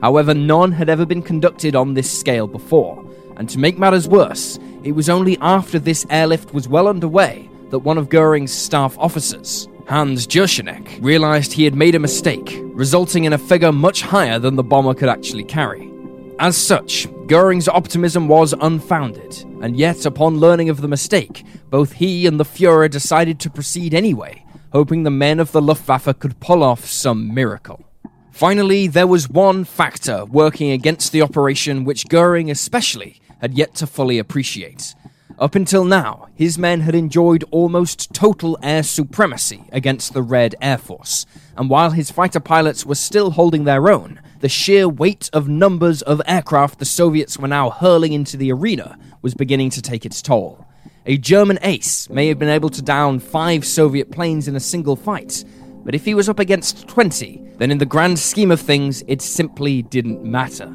However, 0.00 0.32
none 0.32 0.72
had 0.72 0.88
ever 0.88 1.04
been 1.04 1.22
conducted 1.22 1.76
on 1.76 1.92
this 1.92 2.10
scale 2.10 2.46
before, 2.46 3.04
and 3.36 3.50
to 3.50 3.58
make 3.58 3.78
matters 3.78 4.08
worse, 4.08 4.58
it 4.86 4.92
was 4.92 5.08
only 5.08 5.36
after 5.40 5.80
this 5.80 6.06
airlift 6.10 6.54
was 6.54 6.68
well 6.68 6.86
underway 6.86 7.50
that 7.70 7.80
one 7.80 7.98
of 7.98 8.08
Goering's 8.08 8.52
staff 8.52 8.96
officers, 9.00 9.66
Hans 9.88 10.28
Jeschonnek, 10.28 11.02
realized 11.02 11.52
he 11.52 11.64
had 11.64 11.74
made 11.74 11.96
a 11.96 11.98
mistake, 11.98 12.60
resulting 12.66 13.24
in 13.24 13.32
a 13.32 13.38
figure 13.38 13.72
much 13.72 14.02
higher 14.02 14.38
than 14.38 14.54
the 14.54 14.62
bomber 14.62 14.94
could 14.94 15.08
actually 15.08 15.42
carry. 15.42 15.90
As 16.38 16.56
such, 16.56 17.08
Goering's 17.26 17.66
optimism 17.66 18.28
was 18.28 18.54
unfounded, 18.60 19.44
and 19.60 19.76
yet, 19.76 20.06
upon 20.06 20.38
learning 20.38 20.68
of 20.68 20.80
the 20.80 20.86
mistake, 20.86 21.44
both 21.68 21.90
he 21.90 22.24
and 22.28 22.38
the 22.38 22.44
Fuhrer 22.44 22.88
decided 22.88 23.40
to 23.40 23.50
proceed 23.50 23.92
anyway, 23.92 24.44
hoping 24.70 25.02
the 25.02 25.10
men 25.10 25.40
of 25.40 25.50
the 25.50 25.60
Luftwaffe 25.60 26.16
could 26.20 26.38
pull 26.38 26.62
off 26.62 26.84
some 26.84 27.34
miracle. 27.34 27.84
Finally, 28.30 28.86
there 28.86 29.08
was 29.08 29.28
one 29.28 29.64
factor 29.64 30.24
working 30.26 30.70
against 30.70 31.10
the 31.10 31.22
operation 31.22 31.84
which 31.84 32.06
Goering 32.06 32.52
especially 32.52 33.20
had 33.40 33.54
yet 33.54 33.74
to 33.76 33.86
fully 33.86 34.18
appreciate. 34.18 34.94
Up 35.38 35.54
until 35.54 35.84
now, 35.84 36.28
his 36.34 36.58
men 36.58 36.80
had 36.80 36.94
enjoyed 36.94 37.44
almost 37.50 38.14
total 38.14 38.58
air 38.62 38.82
supremacy 38.82 39.64
against 39.70 40.14
the 40.14 40.22
Red 40.22 40.54
Air 40.62 40.78
Force, 40.78 41.26
and 41.56 41.68
while 41.68 41.90
his 41.90 42.10
fighter 42.10 42.40
pilots 42.40 42.86
were 42.86 42.94
still 42.94 43.32
holding 43.32 43.64
their 43.64 43.90
own, 43.90 44.20
the 44.40 44.48
sheer 44.48 44.88
weight 44.88 45.28
of 45.32 45.48
numbers 45.48 46.00
of 46.02 46.22
aircraft 46.26 46.78
the 46.78 46.86
Soviets 46.86 47.38
were 47.38 47.48
now 47.48 47.68
hurling 47.68 48.14
into 48.14 48.38
the 48.38 48.50
arena 48.50 48.98
was 49.20 49.34
beginning 49.34 49.70
to 49.70 49.82
take 49.82 50.06
its 50.06 50.22
toll. 50.22 50.66
A 51.04 51.18
German 51.18 51.58
ace 51.62 52.08
may 52.08 52.28
have 52.28 52.38
been 52.38 52.48
able 52.48 52.70
to 52.70 52.82
down 52.82 53.20
five 53.20 53.64
Soviet 53.64 54.10
planes 54.10 54.48
in 54.48 54.56
a 54.56 54.60
single 54.60 54.96
fight, 54.96 55.44
but 55.84 55.94
if 55.94 56.04
he 56.04 56.14
was 56.14 56.28
up 56.28 56.38
against 56.38 56.88
20, 56.88 57.42
then 57.58 57.70
in 57.70 57.78
the 57.78 57.86
grand 57.86 58.18
scheme 58.18 58.50
of 58.50 58.60
things, 58.60 59.04
it 59.06 59.22
simply 59.22 59.82
didn't 59.82 60.24
matter. 60.24 60.74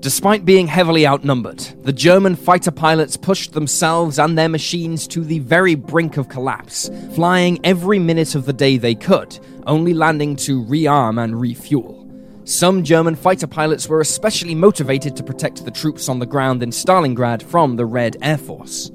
Despite 0.00 0.46
being 0.46 0.66
heavily 0.66 1.06
outnumbered, 1.06 1.58
the 1.82 1.92
German 1.92 2.34
fighter 2.34 2.70
pilots 2.70 3.18
pushed 3.18 3.52
themselves 3.52 4.18
and 4.18 4.36
their 4.36 4.48
machines 4.48 5.06
to 5.08 5.22
the 5.22 5.40
very 5.40 5.74
brink 5.74 6.16
of 6.16 6.30
collapse, 6.30 6.88
flying 7.14 7.60
every 7.64 7.98
minute 7.98 8.34
of 8.34 8.46
the 8.46 8.52
day 8.54 8.78
they 8.78 8.94
could, 8.94 9.38
only 9.66 9.92
landing 9.92 10.36
to 10.36 10.64
rearm 10.64 11.22
and 11.22 11.38
refuel. 11.38 12.10
Some 12.44 12.82
German 12.82 13.14
fighter 13.14 13.46
pilots 13.46 13.88
were 13.88 14.00
especially 14.00 14.54
motivated 14.54 15.16
to 15.16 15.22
protect 15.22 15.66
the 15.66 15.70
troops 15.70 16.08
on 16.08 16.18
the 16.18 16.24
ground 16.24 16.62
in 16.62 16.70
Stalingrad 16.70 17.42
from 17.42 17.76
the 17.76 17.84
Red 17.84 18.16
Air 18.22 18.38
Force. 18.38 18.90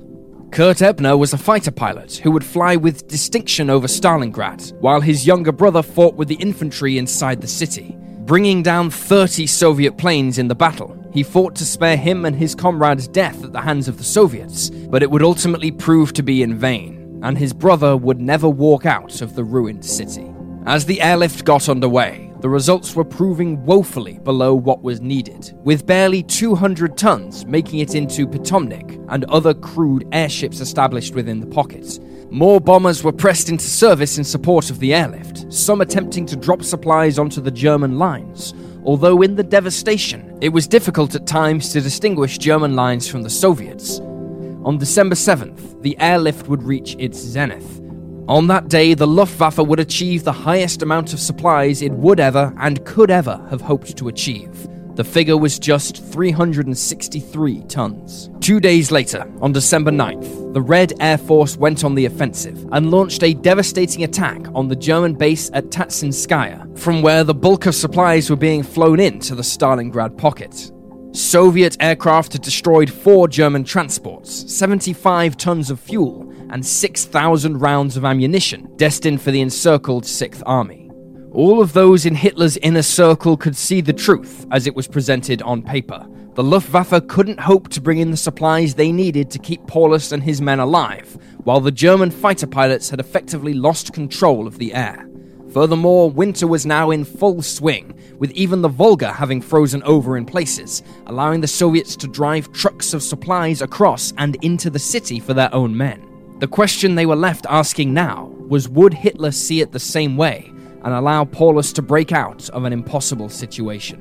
Kurt 0.52 0.78
Ebener 0.78 1.20
was 1.20 1.34
a 1.34 1.38
fighter 1.38 1.70
pilot 1.70 2.18
who 2.18 2.32
would 2.32 2.44
fly 2.44 2.78
with 2.78 3.08
distinction 3.08 3.70
over 3.70 3.86
Stalingrad, 3.88 4.74
while 4.80 5.02
his 5.02 5.28
younger 5.28 5.52
brother 5.52 5.84
fought 5.84 6.16
with 6.16 6.30
the 6.30 6.36
infantry 6.36 6.98
inside 6.98 7.42
the 7.42 7.48
city. 7.48 7.96
Bringing 8.26 8.64
down 8.64 8.90
30 8.90 9.46
Soviet 9.46 9.98
planes 9.98 10.40
in 10.40 10.48
the 10.48 10.56
battle, 10.56 10.98
He 11.16 11.22
fought 11.24 11.56
to 11.56 11.66
spare 11.66 11.96
him 11.96 12.26
and 12.26 12.36
his 12.36 12.56
comrades 12.56 13.08
death 13.08 13.42
at 13.44 13.54
the 13.54 13.62
hands 13.62 13.88
of 13.88 13.98
the 13.98 14.04
Soviets, 14.04 14.70
but 14.70 15.02
it 15.02 15.10
would 15.10 15.22
ultimately 15.22 15.72
prove 15.72 16.12
to 16.14 16.24
be 16.24 16.42
in 16.44 16.58
vain, 16.58 17.22
and 17.24 17.38
his 17.38 17.54
brother 17.54 17.96
would 17.96 18.20
never 18.20 18.50
walk 18.50 18.86
out 18.86 19.22
of 19.22 19.36
the 19.36 19.44
ruined 19.44 19.86
city. 19.86 20.30
As 20.66 20.86
the 20.86 21.02
airlift 21.02 21.46
got 21.46 21.70
underway, 21.70 22.34
the 22.42 22.50
results 22.50 22.96
were 22.96 23.06
proving 23.06 23.64
woefully 23.64 24.20
below 24.24 24.54
what 24.54 24.82
was 24.82 25.00
needed, 25.00 25.54
with 25.64 25.86
barely 25.86 26.22
200 26.22 26.98
tons 26.98 27.46
making 27.46 27.80
it 27.80 27.96
into 27.96 28.28
Pitomnik 28.28 29.06
and 29.08 29.24
other 29.26 29.54
crude 29.54 30.06
airships 30.12 30.60
established 30.60 31.16
within 31.16 31.40
the 31.40 31.48
pocket. 31.48 32.00
More 32.36 32.60
bombers 32.60 33.02
were 33.02 33.14
pressed 33.14 33.48
into 33.48 33.64
service 33.64 34.18
in 34.18 34.26
support 34.26 34.70
of 34.70 34.80
the 34.80 34.94
airlift, 34.94 35.54
some 35.54 35.80
attempting 35.80 36.26
to 36.26 36.36
drop 36.36 36.64
supplies 36.64 37.18
onto 37.18 37.40
the 37.40 37.50
German 37.50 37.98
lines. 37.98 38.54
Although 38.84 39.22
in 39.22 39.36
the 39.36 39.44
devastation, 39.44 40.38
it 40.42 40.50
was 40.50 40.68
difficult 40.68 41.16
at 41.16 41.26
times 41.26 41.72
to 41.72 41.80
distinguish 41.80 42.38
German 42.38 42.76
lines 42.76 43.08
from 43.08 43.22
the 43.22 43.30
Soviets. 43.30 44.00
On 44.66 44.78
December 44.78 45.16
7th, 45.16 45.82
the 45.82 45.98
airlift 45.98 46.50
would 46.50 46.62
reach 46.62 46.98
its 47.00 47.18
zenith. 47.18 47.80
On 48.28 48.48
that 48.48 48.68
day, 48.68 48.96
the 48.96 49.08
Luftwaffe 49.08 49.60
would 49.60 49.80
achieve 49.80 50.26
the 50.26 50.34
highest 50.34 50.82
amount 50.82 51.14
of 51.14 51.22
supplies 51.22 51.82
it 51.82 51.94
would 51.94 52.20
ever 52.20 52.54
and 52.60 52.86
could 52.86 53.12
ever 53.12 53.42
have 53.50 53.62
hoped 53.62 53.96
to 53.96 54.10
achieve. 54.10 54.68
The 54.96 55.04
figure 55.04 55.36
was 55.36 55.60
just 55.60 56.02
363 56.06 57.64
tons. 57.64 58.30
Two 58.40 58.62
days 58.62 58.92
later, 58.92 59.30
on 59.42 59.52
December 59.52 59.92
9th, 59.92 60.54
the 60.54 60.62
Red 60.62 60.94
Air 61.02 61.18
Force 61.18 61.58
went 61.58 61.84
on 61.84 61.96
the 61.96 62.06
offensive 62.06 62.66
and 62.72 62.92
launched 62.92 63.22
a 63.22 63.34
devastating 63.34 64.06
attack 64.06 64.40
on 64.56 64.70
the 64.70 64.76
German 64.76 65.14
base 65.14 65.52
at 65.54 65.66
Tatsinskaya, 65.66 66.80
from 66.80 67.02
where 67.02 67.26
the 67.26 67.34
bulk 67.34 67.66
of 67.66 67.76
supplies 67.76 68.30
were 68.30 68.38
being 68.38 68.64
flown 68.64 69.02
into 69.02 69.36
the 69.36 69.44
Stalingrad 69.44 70.18
pocket. 70.18 70.72
Soviet 71.12 71.76
aircraft 71.82 72.32
had 72.32 72.42
destroyed 72.42 72.90
four 72.90 73.28
German 73.28 73.66
transports, 73.66 74.50
75 74.54 75.36
tons 75.36 75.70
of 75.70 75.80
fuel, 75.80 76.34
and 76.52 76.66
6,000 76.66 77.58
rounds 77.58 77.98
of 77.98 78.06
ammunition 78.06 78.70
destined 78.78 79.22
for 79.22 79.32
the 79.32 79.42
encircled 79.42 80.06
Sixth 80.06 80.42
Army. 80.46 80.85
All 81.36 81.62
of 81.62 81.74
those 81.74 82.06
in 82.06 82.16
Hitler's 82.16 82.56
inner 82.56 82.82
circle 82.82 83.36
could 83.36 83.58
see 83.58 83.82
the 83.82 83.92
truth 83.92 84.48
as 84.52 84.68
it 84.68 84.74
was 84.74 84.88
presented 84.88 85.42
on 85.42 85.62
paper. 85.62 86.08
The 86.36 86.44
Luftwaffe 86.44 87.10
couldn't 87.10 87.42
hope 87.42 87.68
to 87.72 87.82
bring 87.82 87.98
in 87.98 88.10
the 88.10 88.16
supplies 88.16 88.74
they 88.74 88.90
needed 88.90 89.30
to 89.32 89.40
keep 89.40 89.68
Paulus 89.68 90.14
and 90.14 90.24
his 90.24 90.40
men 90.40 90.62
alive, 90.62 91.18
while 91.44 91.60
the 91.60 91.74
German 91.74 92.10
fighter 92.10 92.48
pilots 92.48 92.90
had 92.90 93.02
effectively 93.02 93.54
lost 93.54 93.92
control 93.92 94.48
of 94.48 94.60
the 94.60 94.74
air. 94.74 95.10
Furthermore, 95.52 96.10
winter 96.10 96.48
was 96.48 96.66
now 96.66 96.92
in 96.92 97.04
full 97.04 97.42
swing, 97.42 98.00
with 98.18 98.32
even 98.32 98.62
the 98.62 98.70
Volga 98.70 99.12
having 99.12 99.42
frozen 99.42 99.84
over 99.84 100.16
in 100.16 100.26
places, 100.26 100.84
allowing 101.08 101.42
the 101.42 101.48
Soviets 101.48 101.98
to 101.98 102.08
drive 102.08 102.50
trucks 102.54 102.94
of 102.94 103.04
supplies 103.04 103.62
across 103.62 104.14
and 104.18 104.38
into 104.42 104.70
the 104.70 104.80
city 104.80 105.20
for 105.20 105.34
their 105.34 105.54
own 105.54 105.76
men. 105.76 106.02
The 106.40 106.48
question 106.48 106.96
they 106.96 107.06
were 107.06 107.14
left 107.18 107.46
asking 107.50 107.94
now 107.94 108.32
was 108.48 108.70
would 108.70 108.94
Hitler 108.94 109.32
see 109.32 109.60
it 109.60 109.74
the 109.74 109.80
same 109.82 110.16
way 110.16 110.54
and 110.86 110.94
allow 110.94 111.26
Paulus 111.26 111.74
to 111.74 111.82
break 111.82 112.12
out 112.12 112.48
of 112.52 112.64
an 112.64 112.72
impossible 112.72 113.28
situation. 113.28 114.00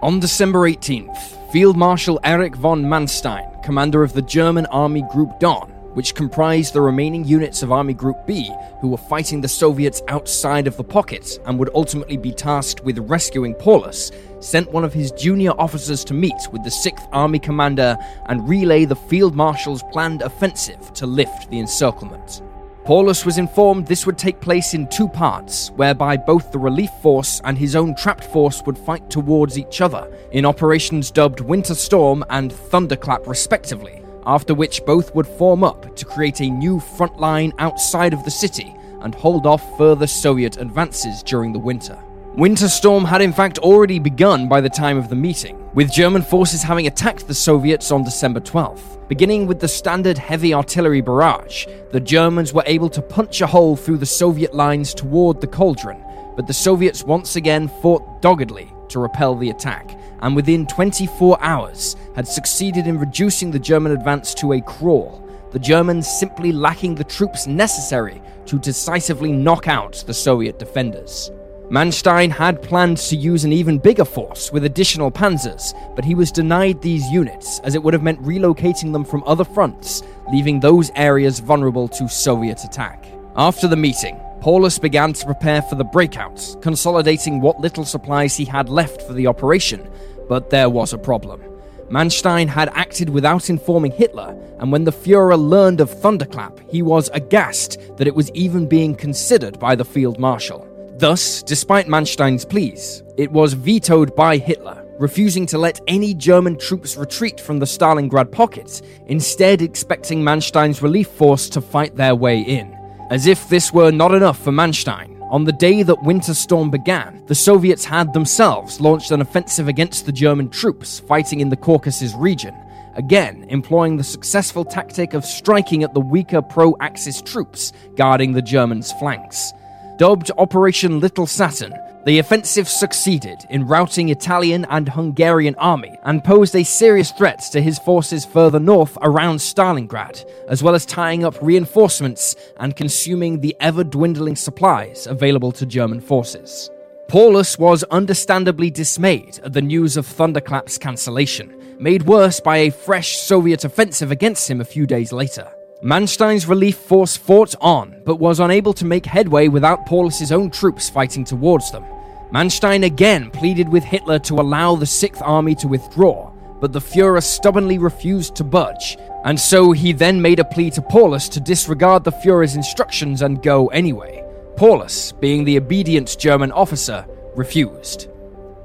On 0.00 0.20
December 0.20 0.60
18th, 0.60 1.50
Field 1.50 1.76
Marshal 1.76 2.20
Erich 2.22 2.54
von 2.54 2.84
Manstein, 2.84 3.62
commander 3.64 4.04
of 4.04 4.12
the 4.12 4.22
German 4.22 4.66
Army 4.66 5.02
Group 5.10 5.40
Don, 5.40 5.72
which 5.98 6.14
comprised 6.14 6.74
the 6.74 6.80
remaining 6.80 7.24
units 7.24 7.64
of 7.64 7.72
Army 7.72 7.92
Group 7.92 8.24
B 8.24 8.54
who 8.80 8.86
were 8.86 8.96
fighting 8.96 9.40
the 9.40 9.48
Soviets 9.48 10.00
outside 10.06 10.68
of 10.68 10.76
the 10.76 10.84
pocket 10.84 11.40
and 11.44 11.58
would 11.58 11.70
ultimately 11.74 12.16
be 12.16 12.30
tasked 12.30 12.84
with 12.84 13.00
rescuing 13.10 13.52
Paulus, 13.52 14.12
sent 14.38 14.70
one 14.70 14.84
of 14.84 14.92
his 14.92 15.10
junior 15.10 15.50
officers 15.58 16.04
to 16.04 16.14
meet 16.14 16.40
with 16.52 16.62
the 16.62 16.70
6th 16.70 17.08
Army 17.10 17.40
commander 17.40 17.96
and 18.26 18.48
relay 18.48 18.84
the 18.84 18.94
Field 18.94 19.34
Marshal's 19.34 19.82
planned 19.90 20.22
offensive 20.22 20.92
to 20.92 21.04
lift 21.04 21.50
the 21.50 21.58
encirclement. 21.58 22.42
Paulus 22.84 23.26
was 23.26 23.38
informed 23.38 23.88
this 23.88 24.06
would 24.06 24.18
take 24.18 24.40
place 24.40 24.74
in 24.74 24.86
two 24.86 25.08
parts, 25.08 25.72
whereby 25.72 26.16
both 26.16 26.52
the 26.52 26.60
relief 26.60 26.90
force 27.02 27.40
and 27.42 27.58
his 27.58 27.74
own 27.74 27.96
trapped 27.96 28.26
force 28.26 28.62
would 28.66 28.78
fight 28.78 29.10
towards 29.10 29.58
each 29.58 29.80
other 29.80 30.08
in 30.30 30.46
operations 30.46 31.10
dubbed 31.10 31.40
Winter 31.40 31.74
Storm 31.74 32.24
and 32.30 32.52
Thunderclap, 32.52 33.26
respectively, 33.26 34.00
after 34.26 34.54
which 34.54 34.84
both 34.84 35.14
would 35.14 35.26
form 35.26 35.64
up 35.64 35.94
to 35.96 36.04
create 36.04 36.40
a 36.40 36.50
new 36.50 36.80
front 36.80 37.18
line 37.18 37.52
outside 37.58 38.12
of 38.12 38.24
the 38.24 38.30
city 38.30 38.74
and 39.00 39.14
hold 39.14 39.46
off 39.46 39.76
further 39.78 40.06
Soviet 40.06 40.56
advances 40.56 41.22
during 41.22 41.52
the 41.52 41.58
winter. 41.58 41.98
Winter 42.36 42.68
Storm 42.68 43.04
had 43.04 43.20
in 43.20 43.32
fact 43.32 43.58
already 43.58 43.98
begun 43.98 44.48
by 44.48 44.60
the 44.60 44.68
time 44.68 44.96
of 44.96 45.08
the 45.08 45.16
meeting, 45.16 45.68
with 45.74 45.90
German 45.90 46.22
forces 46.22 46.62
having 46.62 46.86
attacked 46.86 47.26
the 47.26 47.34
Soviets 47.34 47.90
on 47.90 48.04
December 48.04 48.38
12th. 48.38 49.08
Beginning 49.08 49.46
with 49.46 49.58
the 49.58 49.66
standard 49.66 50.18
heavy 50.18 50.54
artillery 50.54 51.00
barrage, 51.00 51.66
the 51.90 51.98
Germans 51.98 52.52
were 52.52 52.62
able 52.66 52.90
to 52.90 53.02
punch 53.02 53.40
a 53.40 53.46
hole 53.46 53.74
through 53.74 53.98
the 53.98 54.06
Soviet 54.06 54.54
lines 54.54 54.94
toward 54.94 55.40
the 55.40 55.46
cauldron, 55.48 56.00
but 56.36 56.46
the 56.46 56.52
Soviets 56.52 57.02
once 57.02 57.34
again 57.34 57.66
fought 57.66 58.22
doggedly 58.22 58.72
to 58.90 59.00
repel 59.00 59.34
the 59.34 59.50
attack, 59.50 59.97
and 60.20 60.34
within 60.34 60.66
24 60.66 61.42
hours 61.42 61.96
had 62.14 62.26
succeeded 62.26 62.86
in 62.86 62.98
reducing 62.98 63.50
the 63.50 63.58
German 63.58 63.92
advance 63.92 64.34
to 64.34 64.52
a 64.52 64.60
crawl, 64.60 65.28
the 65.52 65.58
Germans 65.58 66.06
simply 66.06 66.52
lacking 66.52 66.94
the 66.94 67.04
troops 67.04 67.46
necessary 67.46 68.20
to 68.46 68.58
decisively 68.58 69.32
knock 69.32 69.68
out 69.68 70.04
the 70.06 70.14
Soviet 70.14 70.58
defenders. 70.58 71.30
Manstein 71.70 72.30
had 72.30 72.62
planned 72.62 72.96
to 72.96 73.14
use 73.14 73.44
an 73.44 73.52
even 73.52 73.78
bigger 73.78 74.04
force 74.04 74.50
with 74.50 74.64
additional 74.64 75.10
panzers, 75.10 75.74
but 75.94 76.04
he 76.04 76.14
was 76.14 76.32
denied 76.32 76.80
these 76.80 77.06
units 77.10 77.60
as 77.60 77.74
it 77.74 77.82
would 77.82 77.92
have 77.92 78.02
meant 78.02 78.22
relocating 78.22 78.90
them 78.90 79.04
from 79.04 79.22
other 79.26 79.44
fronts, 79.44 80.02
leaving 80.32 80.60
those 80.60 80.90
areas 80.94 81.40
vulnerable 81.40 81.86
to 81.86 82.08
Soviet 82.08 82.64
attack. 82.64 83.06
After 83.36 83.68
the 83.68 83.76
meeting, 83.76 84.18
Paulus 84.40 84.78
began 84.78 85.12
to 85.12 85.26
prepare 85.26 85.62
for 85.62 85.74
the 85.74 85.84
breakouts, 85.84 86.60
consolidating 86.62 87.40
what 87.40 87.60
little 87.60 87.84
supplies 87.84 88.36
he 88.36 88.44
had 88.44 88.68
left 88.68 89.02
for 89.02 89.12
the 89.12 89.26
operation, 89.26 89.90
but 90.28 90.50
there 90.50 90.70
was 90.70 90.92
a 90.92 90.98
problem. 90.98 91.42
Manstein 91.90 92.48
had 92.48 92.68
acted 92.74 93.08
without 93.08 93.50
informing 93.50 93.90
Hitler, 93.90 94.36
and 94.60 94.70
when 94.70 94.84
the 94.84 94.92
Fuhrer 94.92 95.38
learned 95.38 95.80
of 95.80 95.90
Thunderclap, 95.90 96.60
he 96.70 96.82
was 96.82 97.10
aghast 97.14 97.78
that 97.96 98.06
it 98.06 98.14
was 98.14 98.30
even 98.32 98.68
being 98.68 98.94
considered 98.94 99.58
by 99.58 99.74
the 99.74 99.84
Field 99.84 100.20
Marshal. 100.20 100.66
Thus, 100.98 101.42
despite 101.42 101.88
Manstein's 101.88 102.44
pleas, 102.44 103.02
it 103.16 103.32
was 103.32 103.54
vetoed 103.54 104.14
by 104.14 104.36
Hitler, 104.36 104.84
refusing 105.00 105.46
to 105.46 105.58
let 105.58 105.80
any 105.88 106.14
German 106.14 106.58
troops 106.58 106.96
retreat 106.96 107.40
from 107.40 107.58
the 107.58 107.66
Stalingrad 107.66 108.30
pocket, 108.30 108.82
instead, 109.06 109.62
expecting 109.62 110.22
Manstein's 110.22 110.82
relief 110.82 111.08
force 111.08 111.48
to 111.50 111.60
fight 111.60 111.96
their 111.96 112.14
way 112.14 112.40
in. 112.40 112.77
As 113.10 113.26
if 113.26 113.48
this 113.48 113.72
were 113.72 113.90
not 113.90 114.12
enough 114.12 114.38
for 114.38 114.52
Manstein, 114.52 115.18
on 115.30 115.44
the 115.44 115.52
day 115.52 115.82
that 115.82 116.02
Winter 116.02 116.34
Storm 116.34 116.70
began, 116.70 117.24
the 117.24 117.34
Soviets 117.34 117.82
had 117.82 118.12
themselves 118.12 118.82
launched 118.82 119.12
an 119.12 119.22
offensive 119.22 119.66
against 119.66 120.04
the 120.04 120.12
German 120.12 120.50
troops 120.50 121.00
fighting 121.00 121.40
in 121.40 121.48
the 121.48 121.56
Caucasus 121.56 122.12
region, 122.14 122.54
again 122.96 123.46
employing 123.48 123.96
the 123.96 124.04
successful 124.04 124.62
tactic 124.62 125.14
of 125.14 125.24
striking 125.24 125.82
at 125.82 125.94
the 125.94 126.00
weaker 126.00 126.42
pro 126.42 126.76
Axis 126.80 127.22
troops 127.22 127.72
guarding 127.96 128.32
the 128.32 128.42
Germans' 128.42 128.92
flanks. 128.92 129.52
Dubbed 129.98 130.30
Operation 130.38 131.00
Little 131.00 131.26
Saturn, 131.26 131.74
the 132.04 132.20
offensive 132.20 132.68
succeeded 132.68 133.44
in 133.50 133.66
routing 133.66 134.10
Italian 134.10 134.64
and 134.66 134.88
Hungarian 134.88 135.56
army 135.56 135.98
and 136.04 136.22
posed 136.22 136.54
a 136.54 136.62
serious 136.62 137.10
threat 137.10 137.40
to 137.50 137.60
his 137.60 137.80
forces 137.80 138.24
further 138.24 138.60
north 138.60 138.96
around 139.02 139.38
Stalingrad, 139.38 140.24
as 140.48 140.62
well 140.62 140.76
as 140.76 140.86
tying 140.86 141.24
up 141.24 141.34
reinforcements 141.42 142.36
and 142.58 142.76
consuming 142.76 143.40
the 143.40 143.56
ever 143.58 143.82
dwindling 143.82 144.36
supplies 144.36 145.08
available 145.08 145.50
to 145.50 145.66
German 145.66 146.00
forces. 146.00 146.70
Paulus 147.08 147.58
was 147.58 147.82
understandably 147.84 148.70
dismayed 148.70 149.40
at 149.42 149.52
the 149.52 149.62
news 149.62 149.96
of 149.96 150.06
Thunderclap's 150.06 150.78
cancellation, 150.78 151.52
made 151.80 152.04
worse 152.04 152.38
by 152.38 152.58
a 152.58 152.70
fresh 152.70 153.18
Soviet 153.18 153.64
offensive 153.64 154.12
against 154.12 154.48
him 154.48 154.60
a 154.60 154.64
few 154.64 154.86
days 154.86 155.12
later. 155.12 155.52
Manstein's 155.82 156.48
relief 156.48 156.76
force 156.76 157.16
fought 157.16 157.54
on, 157.60 158.02
but 158.04 158.16
was 158.16 158.40
unable 158.40 158.72
to 158.72 158.84
make 158.84 159.06
headway 159.06 159.46
without 159.46 159.86
Paulus's 159.86 160.32
own 160.32 160.50
troops 160.50 160.90
fighting 160.90 161.24
towards 161.24 161.70
them. 161.70 161.84
Manstein 162.32 162.84
again 162.84 163.30
pleaded 163.30 163.68
with 163.68 163.84
Hitler 163.84 164.18
to 164.20 164.40
allow 164.40 164.74
the 164.74 164.84
Sixth 164.84 165.22
Army 165.24 165.54
to 165.54 165.68
withdraw, 165.68 166.32
but 166.60 166.72
the 166.72 166.80
Fuhrer 166.80 167.22
stubbornly 167.22 167.78
refused 167.78 168.34
to 168.34 168.42
budge, 168.42 168.98
and 169.24 169.38
so 169.38 169.70
he 169.70 169.92
then 169.92 170.20
made 170.20 170.40
a 170.40 170.44
plea 170.44 170.68
to 170.72 170.82
Paulus 170.82 171.28
to 171.28 171.38
disregard 171.38 172.02
the 172.02 172.10
Fuhrer's 172.10 172.56
instructions 172.56 173.22
and 173.22 173.40
go 173.40 173.68
anyway. 173.68 174.24
Paulus, 174.56 175.12
being 175.12 175.44
the 175.44 175.58
obedient 175.58 176.18
German 176.18 176.50
officer, 176.50 177.06
refused. 177.36 178.08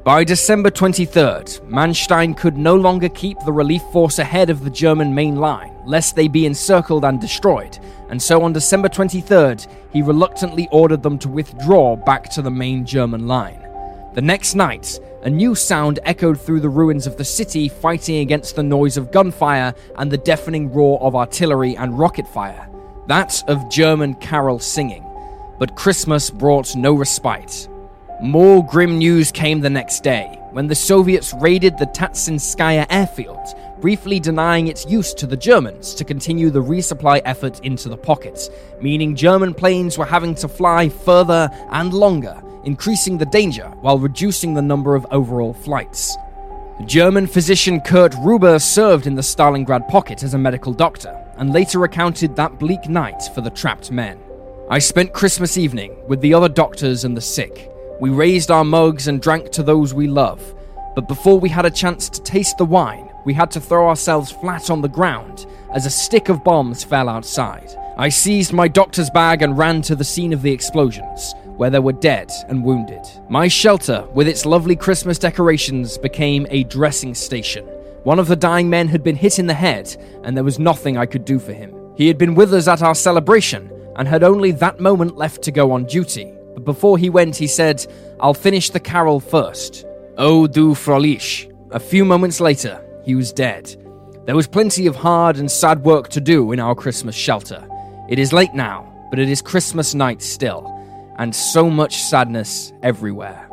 By 0.03 0.23
December 0.23 0.71
23rd, 0.71 1.61
Manstein 1.69 2.35
could 2.35 2.57
no 2.57 2.75
longer 2.75 3.09
keep 3.09 3.37
the 3.41 3.53
relief 3.53 3.83
force 3.91 4.17
ahead 4.17 4.49
of 4.49 4.63
the 4.63 4.71
German 4.71 5.13
main 5.13 5.35
line 5.35 5.72
lest 5.85 6.15
they 6.15 6.27
be 6.27 6.45
encircled 6.45 7.05
and 7.05 7.19
destroyed, 7.19 7.77
and 8.09 8.21
so 8.21 8.41
on 8.43 8.53
December 8.53 8.89
23rd, 8.89 9.67
he 9.91 10.01
reluctantly 10.01 10.67
ordered 10.71 11.03
them 11.03 11.17
to 11.19 11.29
withdraw 11.29 11.95
back 11.95 12.29
to 12.31 12.41
the 12.41 12.51
main 12.51 12.85
German 12.85 13.27
line. 13.27 13.59
The 14.13 14.21
next 14.21 14.53
night, 14.53 14.99
a 15.23 15.29
new 15.29 15.55
sound 15.55 15.99
echoed 16.03 16.39
through 16.39 16.59
the 16.59 16.69
ruins 16.69 17.07
of 17.07 17.17
the 17.17 17.25
city, 17.25 17.67
fighting 17.67 18.17
against 18.17 18.55
the 18.55 18.63
noise 18.63 18.97
of 18.97 19.11
gunfire 19.11 19.73
and 19.97 20.11
the 20.11 20.17
deafening 20.17 20.71
roar 20.71 21.01
of 21.01 21.15
artillery 21.15 21.75
and 21.77 21.97
rocket 21.97 22.27
fire. 22.27 22.69
That 23.07 23.41
of 23.47 23.69
German 23.69 24.15
carol 24.15 24.59
singing. 24.59 25.05
But 25.57 25.75
Christmas 25.75 26.29
brought 26.29 26.75
no 26.75 26.93
respite. 26.93 27.67
More 28.21 28.65
grim 28.65 28.97
news 28.99 29.31
came 29.31 29.61
the 29.61 29.69
next 29.69 30.03
day, 30.03 30.39
when 30.51 30.67
the 30.67 30.75
Soviets 30.75 31.33
raided 31.33 31.77
the 31.77 31.87
Tatsinskaya 31.87 32.85
airfield, 32.89 33.55
briefly 33.83 34.17
denying 34.17 34.69
its 34.69 34.85
use 34.85 35.13
to 35.13 35.27
the 35.27 35.35
Germans 35.35 35.93
to 35.93 36.05
continue 36.05 36.49
the 36.49 36.63
resupply 36.63 37.21
effort 37.25 37.59
into 37.65 37.89
the 37.89 37.97
pockets, 37.97 38.49
meaning 38.79 39.13
German 39.13 39.53
planes 39.53 39.97
were 39.97 40.05
having 40.05 40.33
to 40.33 40.47
fly 40.47 40.87
further 40.87 41.49
and 41.69 41.93
longer, 41.93 42.41
increasing 42.63 43.17
the 43.17 43.25
danger 43.25 43.67
while 43.81 43.99
reducing 43.99 44.53
the 44.53 44.61
number 44.61 44.95
of 44.95 45.05
overall 45.11 45.51
flights. 45.51 46.15
German 46.85 47.27
physician 47.27 47.81
Kurt 47.81 48.13
Reuber 48.23 48.57
served 48.61 49.05
in 49.05 49.15
the 49.15 49.21
Stalingrad 49.21 49.89
pocket 49.89 50.23
as 50.23 50.33
a 50.33 50.37
medical 50.37 50.71
doctor, 50.71 51.21
and 51.35 51.51
later 51.51 51.79
recounted 51.79 52.37
that 52.37 52.57
bleak 52.57 52.87
night 52.87 53.21
for 53.35 53.41
the 53.41 53.49
trapped 53.49 53.91
men. 53.91 54.17
I 54.69 54.79
spent 54.79 55.11
Christmas 55.11 55.57
evening 55.57 55.93
with 56.07 56.21
the 56.21 56.33
other 56.33 56.47
doctors 56.47 57.03
and 57.03 57.17
the 57.17 57.21
sick. 57.21 57.69
We 57.99 58.11
raised 58.11 58.49
our 58.49 58.63
mugs 58.63 59.09
and 59.09 59.21
drank 59.21 59.51
to 59.51 59.61
those 59.61 59.93
we 59.93 60.07
love, 60.07 60.55
but 60.95 61.09
before 61.09 61.37
we 61.37 61.49
had 61.49 61.65
a 61.65 61.69
chance 61.69 62.07
to 62.07 62.21
taste 62.21 62.57
the 62.57 62.63
wine, 62.63 63.09
we 63.25 63.33
had 63.33 63.51
to 63.51 63.61
throw 63.61 63.87
ourselves 63.87 64.31
flat 64.31 64.69
on 64.69 64.81
the 64.81 64.87
ground 64.87 65.45
as 65.73 65.85
a 65.85 65.89
stick 65.89 66.29
of 66.29 66.43
bombs 66.43 66.83
fell 66.83 67.09
outside. 67.09 67.75
I 67.97 68.09
seized 68.09 68.53
my 68.53 68.67
doctor's 68.67 69.09
bag 69.09 69.41
and 69.41 69.57
ran 69.57 69.81
to 69.83 69.95
the 69.95 70.03
scene 70.03 70.33
of 70.33 70.41
the 70.41 70.51
explosions, 70.51 71.33
where 71.57 71.69
there 71.69 71.81
were 71.81 71.93
dead 71.93 72.31
and 72.49 72.63
wounded. 72.63 73.01
My 73.29 73.47
shelter, 73.47 74.07
with 74.13 74.27
its 74.27 74.45
lovely 74.45 74.75
Christmas 74.75 75.19
decorations, 75.19 75.97
became 75.97 76.47
a 76.49 76.63
dressing 76.63 77.13
station. 77.13 77.65
One 78.03 78.19
of 78.19 78.27
the 78.27 78.35
dying 78.35 78.69
men 78.69 78.87
had 78.87 79.03
been 79.03 79.15
hit 79.15 79.39
in 79.39 79.47
the 79.47 79.53
head, 79.53 79.95
and 80.23 80.35
there 80.35 80.43
was 80.43 80.59
nothing 80.59 80.97
I 80.97 81.05
could 81.05 81.23
do 81.23 81.39
for 81.39 81.53
him. 81.53 81.73
He 81.95 82.07
had 82.07 82.17
been 82.17 82.35
with 82.35 82.53
us 82.53 82.67
at 82.67 82.81
our 82.81 82.95
celebration 82.95 83.71
and 83.95 84.07
had 84.07 84.23
only 84.23 84.51
that 84.51 84.79
moment 84.79 85.15
left 85.15 85.43
to 85.43 85.51
go 85.51 85.71
on 85.71 85.85
duty. 85.85 86.33
But 86.55 86.65
before 86.65 86.97
he 86.97 87.09
went, 87.09 87.35
he 87.35 87.47
said, 87.47 87.85
I'll 88.19 88.33
finish 88.33 88.71
the 88.71 88.79
carol 88.79 89.19
first. 89.19 89.85
Oh, 90.17 90.47
du 90.47 90.71
Fröhlich. 90.73 91.51
A 91.71 91.79
few 91.79 92.03
moments 92.03 92.39
later, 92.39 92.83
he 93.03 93.15
was 93.15 93.33
dead. 93.33 93.75
There 94.25 94.35
was 94.35 94.47
plenty 94.47 94.87
of 94.87 94.95
hard 94.95 95.37
and 95.37 95.51
sad 95.51 95.83
work 95.83 96.09
to 96.09 96.21
do 96.21 96.51
in 96.53 96.59
our 96.59 96.75
Christmas 96.75 97.15
shelter. 97.15 97.67
It 98.09 98.19
is 98.19 98.33
late 98.33 98.53
now, 98.53 98.89
but 99.09 99.19
it 99.19 99.29
is 99.29 99.41
Christmas 99.41 99.93
night 99.93 100.21
still, 100.21 100.65
and 101.17 101.35
so 101.35 101.69
much 101.69 101.97
sadness 101.97 102.71
everywhere. 102.81 103.47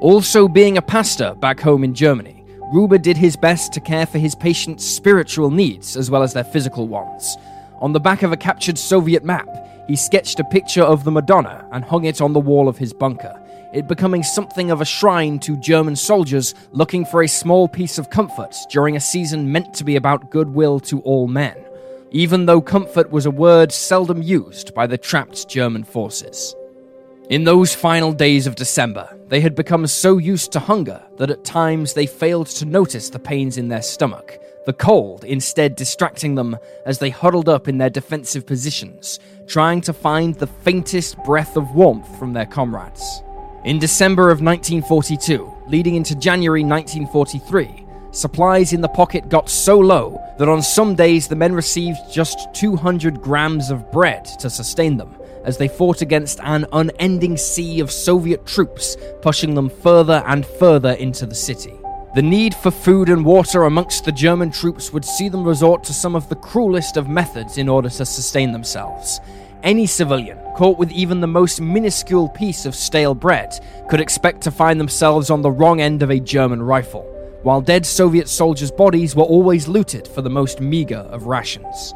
Also, 0.00 0.48
being 0.48 0.76
a 0.76 0.82
pastor 0.82 1.34
back 1.34 1.60
home 1.60 1.84
in 1.84 1.94
Germany, 1.94 2.44
Reuber 2.72 3.00
did 3.00 3.16
his 3.16 3.36
best 3.36 3.72
to 3.72 3.80
care 3.80 4.06
for 4.06 4.18
his 4.18 4.34
patients' 4.34 4.84
spiritual 4.84 5.50
needs 5.50 5.96
as 5.96 6.10
well 6.10 6.22
as 6.22 6.32
their 6.32 6.44
physical 6.44 6.88
ones. 6.88 7.36
On 7.80 7.92
the 7.92 8.00
back 8.00 8.22
of 8.22 8.32
a 8.32 8.36
captured 8.36 8.78
Soviet 8.78 9.24
map, 9.24 9.48
he 9.86 9.94
sketched 9.94 10.40
a 10.40 10.44
picture 10.44 10.82
of 10.82 11.04
the 11.04 11.12
Madonna 11.12 11.64
and 11.72 11.84
hung 11.84 12.04
it 12.04 12.20
on 12.20 12.32
the 12.32 12.40
wall 12.40 12.68
of 12.68 12.78
his 12.78 12.92
bunker 12.92 13.40
it 13.76 13.86
becoming 13.86 14.22
something 14.22 14.70
of 14.70 14.80
a 14.80 14.86
shrine 14.86 15.38
to 15.38 15.54
German 15.58 15.94
soldiers 15.94 16.54
looking 16.72 17.04
for 17.04 17.22
a 17.22 17.28
small 17.28 17.68
piece 17.68 17.98
of 17.98 18.08
comfort 18.08 18.56
during 18.70 18.96
a 18.96 19.00
season 19.00 19.52
meant 19.52 19.74
to 19.74 19.84
be 19.84 19.96
about 19.96 20.30
goodwill 20.30 20.80
to 20.80 21.00
all 21.00 21.28
men, 21.28 21.62
even 22.10 22.46
though 22.46 22.62
comfort 22.62 23.10
was 23.10 23.26
a 23.26 23.30
word 23.30 23.70
seldom 23.70 24.22
used 24.22 24.72
by 24.72 24.86
the 24.86 24.96
trapped 24.96 25.46
German 25.46 25.84
forces. 25.84 26.54
In 27.28 27.44
those 27.44 27.74
final 27.74 28.14
days 28.14 28.46
of 28.46 28.54
December, 28.54 29.14
they 29.28 29.42
had 29.42 29.54
become 29.54 29.86
so 29.86 30.16
used 30.16 30.52
to 30.52 30.58
hunger 30.58 31.02
that 31.18 31.30
at 31.30 31.44
times 31.44 31.92
they 31.92 32.06
failed 32.06 32.46
to 32.46 32.64
notice 32.64 33.10
the 33.10 33.18
pains 33.18 33.58
in 33.58 33.68
their 33.68 33.82
stomach, 33.82 34.38
the 34.64 34.72
cold 34.72 35.22
instead 35.22 35.76
distracting 35.76 36.34
them 36.34 36.56
as 36.86 36.98
they 36.98 37.10
huddled 37.10 37.50
up 37.50 37.68
in 37.68 37.76
their 37.76 37.90
defensive 37.90 38.46
positions, 38.46 39.20
trying 39.46 39.82
to 39.82 39.92
find 39.92 40.34
the 40.36 40.46
faintest 40.46 41.22
breath 41.24 41.58
of 41.58 41.74
warmth 41.74 42.18
from 42.18 42.32
their 42.32 42.46
comrades. 42.46 43.22
In 43.64 43.78
December 43.80 44.30
of 44.30 44.40
1942, 44.40 45.52
leading 45.66 45.96
into 45.96 46.14
January 46.14 46.62
1943, 46.62 47.84
supplies 48.12 48.72
in 48.72 48.80
the 48.80 48.88
pocket 48.88 49.28
got 49.28 49.50
so 49.50 49.78
low 49.78 50.20
that 50.38 50.48
on 50.48 50.62
some 50.62 50.94
days 50.94 51.26
the 51.26 51.34
men 51.34 51.52
received 51.52 51.98
just 52.10 52.52
200 52.54 53.20
grams 53.20 53.70
of 53.70 53.90
bread 53.90 54.24
to 54.24 54.48
sustain 54.48 54.96
them, 54.96 55.16
as 55.44 55.58
they 55.58 55.66
fought 55.66 56.00
against 56.00 56.38
an 56.40 56.66
unending 56.72 57.36
sea 57.36 57.80
of 57.80 57.90
Soviet 57.90 58.46
troops 58.46 58.96
pushing 59.20 59.54
them 59.54 59.68
further 59.68 60.22
and 60.26 60.46
further 60.46 60.92
into 60.92 61.26
the 61.26 61.34
city. 61.34 61.74
The 62.14 62.22
need 62.22 62.54
for 62.54 62.70
food 62.70 63.10
and 63.10 63.24
water 63.24 63.64
amongst 63.64 64.04
the 64.04 64.12
German 64.12 64.50
troops 64.50 64.92
would 64.92 65.04
see 65.04 65.28
them 65.28 65.44
resort 65.44 65.84
to 65.84 65.92
some 65.92 66.14
of 66.14 66.28
the 66.28 66.36
cruelest 66.36 66.96
of 66.96 67.08
methods 67.08 67.58
in 67.58 67.68
order 67.68 67.90
to 67.90 68.06
sustain 68.06 68.52
themselves, 68.52 69.20
any 69.66 69.84
civilian 69.84 70.38
caught 70.54 70.78
with 70.78 70.92
even 70.92 71.20
the 71.20 71.26
most 71.26 71.60
minuscule 71.60 72.28
piece 72.28 72.66
of 72.66 72.74
stale 72.74 73.16
bread 73.16 73.58
could 73.90 74.00
expect 74.00 74.40
to 74.40 74.50
find 74.52 74.78
themselves 74.78 75.28
on 75.28 75.42
the 75.42 75.50
wrong 75.50 75.80
end 75.80 76.04
of 76.04 76.10
a 76.10 76.20
German 76.20 76.62
rifle, 76.62 77.02
while 77.42 77.60
dead 77.60 77.84
Soviet 77.84 78.28
soldiers' 78.28 78.70
bodies 78.70 79.16
were 79.16 79.24
always 79.24 79.66
looted 79.66 80.06
for 80.06 80.22
the 80.22 80.30
most 80.30 80.60
meager 80.60 80.98
of 81.10 81.26
rations. 81.26 81.92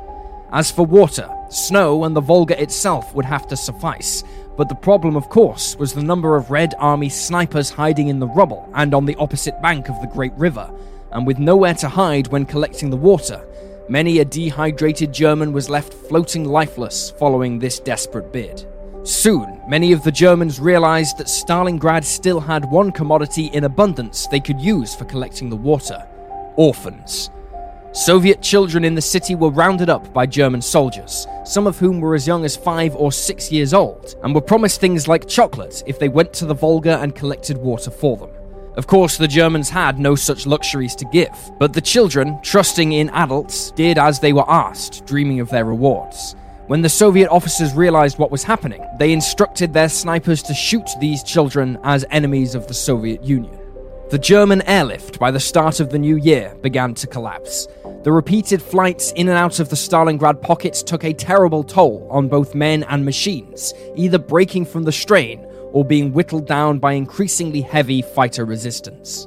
As 0.50 0.68
for 0.68 0.84
water, 0.84 1.30
snow 1.48 2.02
and 2.02 2.14
the 2.14 2.20
Volga 2.20 2.60
itself 2.60 3.14
would 3.14 3.24
have 3.24 3.46
to 3.46 3.56
suffice, 3.56 4.24
but 4.56 4.68
the 4.68 4.74
problem, 4.74 5.14
of 5.14 5.28
course, 5.28 5.76
was 5.76 5.94
the 5.94 6.02
number 6.02 6.34
of 6.34 6.50
Red 6.50 6.74
Army 6.78 7.08
snipers 7.08 7.70
hiding 7.70 8.08
in 8.08 8.18
the 8.18 8.26
rubble 8.26 8.68
and 8.74 8.92
on 8.92 9.06
the 9.06 9.16
opposite 9.16 9.62
bank 9.62 9.88
of 9.88 10.00
the 10.00 10.08
Great 10.08 10.32
River, 10.32 10.68
and 11.12 11.24
with 11.24 11.38
nowhere 11.38 11.74
to 11.74 11.88
hide 11.88 12.26
when 12.28 12.46
collecting 12.46 12.90
the 12.90 12.96
water, 12.96 13.46
Many 13.90 14.20
a 14.20 14.24
dehydrated 14.24 15.12
German 15.12 15.52
was 15.52 15.68
left 15.68 15.92
floating 15.92 16.44
lifeless 16.44 17.10
following 17.10 17.58
this 17.58 17.80
desperate 17.80 18.32
bid. 18.32 18.64
Soon, 19.02 19.60
many 19.66 19.90
of 19.90 20.04
the 20.04 20.12
Germans 20.12 20.60
realized 20.60 21.18
that 21.18 21.26
Stalingrad 21.26 22.04
still 22.04 22.38
had 22.38 22.70
one 22.70 22.92
commodity 22.92 23.46
in 23.46 23.64
abundance 23.64 24.28
they 24.28 24.38
could 24.38 24.60
use 24.60 24.94
for 24.94 25.06
collecting 25.06 25.50
the 25.50 25.56
water 25.56 26.06
orphans. 26.54 27.30
Soviet 27.90 28.40
children 28.40 28.84
in 28.84 28.94
the 28.94 29.02
city 29.02 29.34
were 29.34 29.50
rounded 29.50 29.90
up 29.90 30.12
by 30.12 30.24
German 30.24 30.62
soldiers, 30.62 31.26
some 31.44 31.66
of 31.66 31.76
whom 31.76 32.00
were 32.00 32.14
as 32.14 32.28
young 32.28 32.44
as 32.44 32.56
five 32.56 32.94
or 32.94 33.10
six 33.10 33.50
years 33.50 33.74
old, 33.74 34.14
and 34.22 34.32
were 34.32 34.40
promised 34.40 34.80
things 34.80 35.08
like 35.08 35.26
chocolate 35.26 35.82
if 35.84 35.98
they 35.98 36.08
went 36.08 36.32
to 36.34 36.46
the 36.46 36.54
Volga 36.54 37.00
and 37.00 37.16
collected 37.16 37.58
water 37.58 37.90
for 37.90 38.16
them. 38.16 38.30
Of 38.76 38.86
course, 38.86 39.16
the 39.16 39.26
Germans 39.26 39.68
had 39.68 39.98
no 39.98 40.14
such 40.14 40.46
luxuries 40.46 40.94
to 40.96 41.04
give, 41.06 41.36
but 41.58 41.72
the 41.72 41.80
children, 41.80 42.38
trusting 42.42 42.92
in 42.92 43.10
adults, 43.10 43.72
did 43.72 43.98
as 43.98 44.20
they 44.20 44.32
were 44.32 44.48
asked, 44.48 45.06
dreaming 45.06 45.40
of 45.40 45.50
their 45.50 45.64
rewards. 45.64 46.36
When 46.68 46.82
the 46.82 46.88
Soviet 46.88 47.28
officers 47.30 47.74
realized 47.74 48.18
what 48.18 48.30
was 48.30 48.44
happening, 48.44 48.86
they 49.00 49.12
instructed 49.12 49.72
their 49.72 49.88
snipers 49.88 50.40
to 50.44 50.54
shoot 50.54 50.88
these 51.00 51.24
children 51.24 51.80
as 51.82 52.04
enemies 52.10 52.54
of 52.54 52.68
the 52.68 52.74
Soviet 52.74 53.24
Union. 53.24 53.58
The 54.10 54.18
German 54.18 54.62
airlift 54.62 55.18
by 55.18 55.32
the 55.32 55.40
start 55.40 55.80
of 55.80 55.90
the 55.90 55.98
new 55.98 56.16
year 56.16 56.54
began 56.62 56.94
to 56.94 57.08
collapse. 57.08 57.66
The 58.04 58.12
repeated 58.12 58.62
flights 58.62 59.10
in 59.12 59.28
and 59.28 59.36
out 59.36 59.58
of 59.58 59.68
the 59.68 59.76
Stalingrad 59.76 60.42
pockets 60.42 60.84
took 60.84 61.02
a 61.02 61.12
terrible 61.12 61.64
toll 61.64 62.06
on 62.08 62.28
both 62.28 62.54
men 62.54 62.84
and 62.84 63.04
machines, 63.04 63.74
either 63.96 64.18
breaking 64.18 64.66
from 64.66 64.84
the 64.84 64.92
strain 64.92 65.44
or 65.72 65.84
being 65.84 66.12
whittled 66.12 66.46
down 66.46 66.78
by 66.78 66.92
increasingly 66.92 67.60
heavy 67.60 68.02
fighter 68.02 68.44
resistance. 68.44 69.26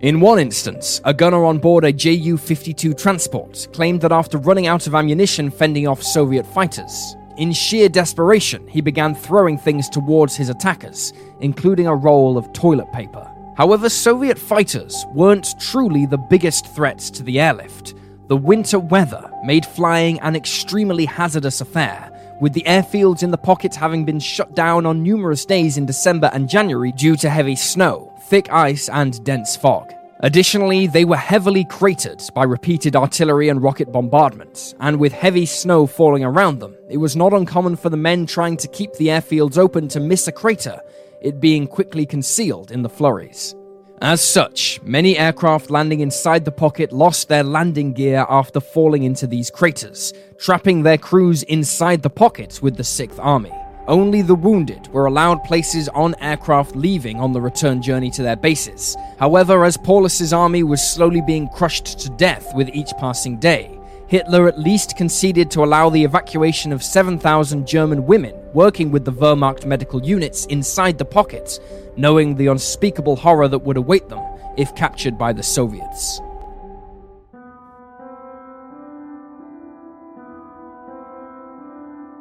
In 0.00 0.20
one 0.20 0.38
instance, 0.38 1.00
a 1.04 1.12
gunner 1.12 1.44
on 1.44 1.58
board 1.58 1.84
a 1.84 1.92
Ju 1.92 2.38
52 2.38 2.94
transport 2.94 3.68
claimed 3.72 4.00
that 4.00 4.12
after 4.12 4.38
running 4.38 4.66
out 4.66 4.86
of 4.86 4.94
ammunition 4.94 5.50
fending 5.50 5.86
off 5.86 6.02
Soviet 6.02 6.46
fighters, 6.46 7.16
in 7.36 7.52
sheer 7.52 7.88
desperation, 7.88 8.66
he 8.66 8.80
began 8.80 9.14
throwing 9.14 9.56
things 9.56 9.88
towards 9.88 10.36
his 10.36 10.48
attackers, 10.48 11.12
including 11.40 11.86
a 11.86 11.94
roll 11.94 12.36
of 12.36 12.52
toilet 12.52 12.92
paper. 12.92 13.30
However, 13.56 13.88
Soviet 13.88 14.38
fighters 14.38 15.04
weren't 15.14 15.58
truly 15.60 16.06
the 16.06 16.18
biggest 16.18 16.74
threats 16.74 17.10
to 17.10 17.22
the 17.22 17.38
airlift. 17.38 17.94
The 18.28 18.36
winter 18.36 18.78
weather 18.78 19.30
made 19.44 19.66
flying 19.66 20.18
an 20.20 20.34
extremely 20.36 21.04
hazardous 21.04 21.60
affair, 21.60 22.10
with 22.40 22.52
the 22.52 22.64
airfields 22.66 23.22
in 23.22 23.30
the 23.30 23.38
pocket 23.38 23.74
having 23.74 24.04
been 24.04 24.18
shut 24.18 24.54
down 24.54 24.86
on 24.86 25.02
numerous 25.02 25.44
days 25.44 25.76
in 25.76 25.86
December 25.86 26.30
and 26.32 26.48
January 26.48 26.92
due 26.92 27.16
to 27.16 27.30
heavy 27.30 27.56
snow, 27.56 28.12
thick 28.28 28.50
ice, 28.50 28.88
and 28.88 29.22
dense 29.24 29.56
fog. 29.56 29.92
Additionally, 30.22 30.86
they 30.86 31.06
were 31.06 31.16
heavily 31.16 31.64
cratered 31.64 32.22
by 32.34 32.44
repeated 32.44 32.94
artillery 32.94 33.48
and 33.48 33.62
rocket 33.62 33.90
bombardments, 33.90 34.74
and 34.80 34.98
with 35.00 35.12
heavy 35.12 35.46
snow 35.46 35.86
falling 35.86 36.24
around 36.24 36.58
them, 36.58 36.76
it 36.90 36.98
was 36.98 37.16
not 37.16 37.32
uncommon 37.32 37.76
for 37.76 37.88
the 37.88 37.96
men 37.96 38.26
trying 38.26 38.56
to 38.58 38.68
keep 38.68 38.92
the 38.94 39.08
airfields 39.08 39.56
open 39.56 39.88
to 39.88 40.00
miss 40.00 40.28
a 40.28 40.32
crater, 40.32 40.80
it 41.22 41.40
being 41.40 41.66
quickly 41.66 42.04
concealed 42.04 42.70
in 42.70 42.82
the 42.82 42.88
flurries. 42.88 43.54
As 44.02 44.22
such, 44.22 44.80
many 44.82 45.18
aircraft 45.18 45.70
landing 45.70 46.00
inside 46.00 46.46
the 46.46 46.50
pocket 46.50 46.90
lost 46.90 47.28
their 47.28 47.42
landing 47.42 47.92
gear 47.92 48.24
after 48.30 48.58
falling 48.58 49.02
into 49.02 49.26
these 49.26 49.50
craters, 49.50 50.14
trapping 50.38 50.82
their 50.82 50.96
crews 50.96 51.42
inside 51.42 52.00
the 52.00 52.08
pocket 52.08 52.60
with 52.62 52.78
the 52.78 52.82
6th 52.82 53.18
Army. 53.18 53.52
Only 53.86 54.22
the 54.22 54.34
wounded 54.34 54.88
were 54.88 55.04
allowed 55.04 55.44
places 55.44 55.90
on 55.90 56.14
aircraft 56.14 56.74
leaving 56.74 57.20
on 57.20 57.34
the 57.34 57.42
return 57.42 57.82
journey 57.82 58.10
to 58.12 58.22
their 58.22 58.36
bases. 58.36 58.96
However, 59.18 59.64
as 59.64 59.76
Paulus's 59.76 60.32
army 60.32 60.62
was 60.62 60.80
slowly 60.80 61.20
being 61.20 61.48
crushed 61.48 61.98
to 61.98 62.08
death 62.08 62.54
with 62.54 62.70
each 62.70 62.92
passing 62.98 63.38
day, 63.38 63.78
Hitler 64.10 64.48
at 64.48 64.58
least 64.58 64.96
conceded 64.96 65.52
to 65.52 65.62
allow 65.62 65.88
the 65.88 66.02
evacuation 66.02 66.72
of 66.72 66.82
7,000 66.82 67.64
German 67.64 68.06
women 68.06 68.34
working 68.52 68.90
with 68.90 69.04
the 69.04 69.12
Wehrmacht 69.12 69.66
medical 69.66 70.04
units 70.04 70.46
inside 70.46 70.98
the 70.98 71.04
pockets, 71.04 71.60
knowing 71.96 72.34
the 72.34 72.48
unspeakable 72.48 73.14
horror 73.14 73.46
that 73.46 73.60
would 73.60 73.76
await 73.76 74.08
them 74.08 74.18
if 74.56 74.74
captured 74.74 75.16
by 75.16 75.32
the 75.32 75.44
Soviets. 75.44 76.20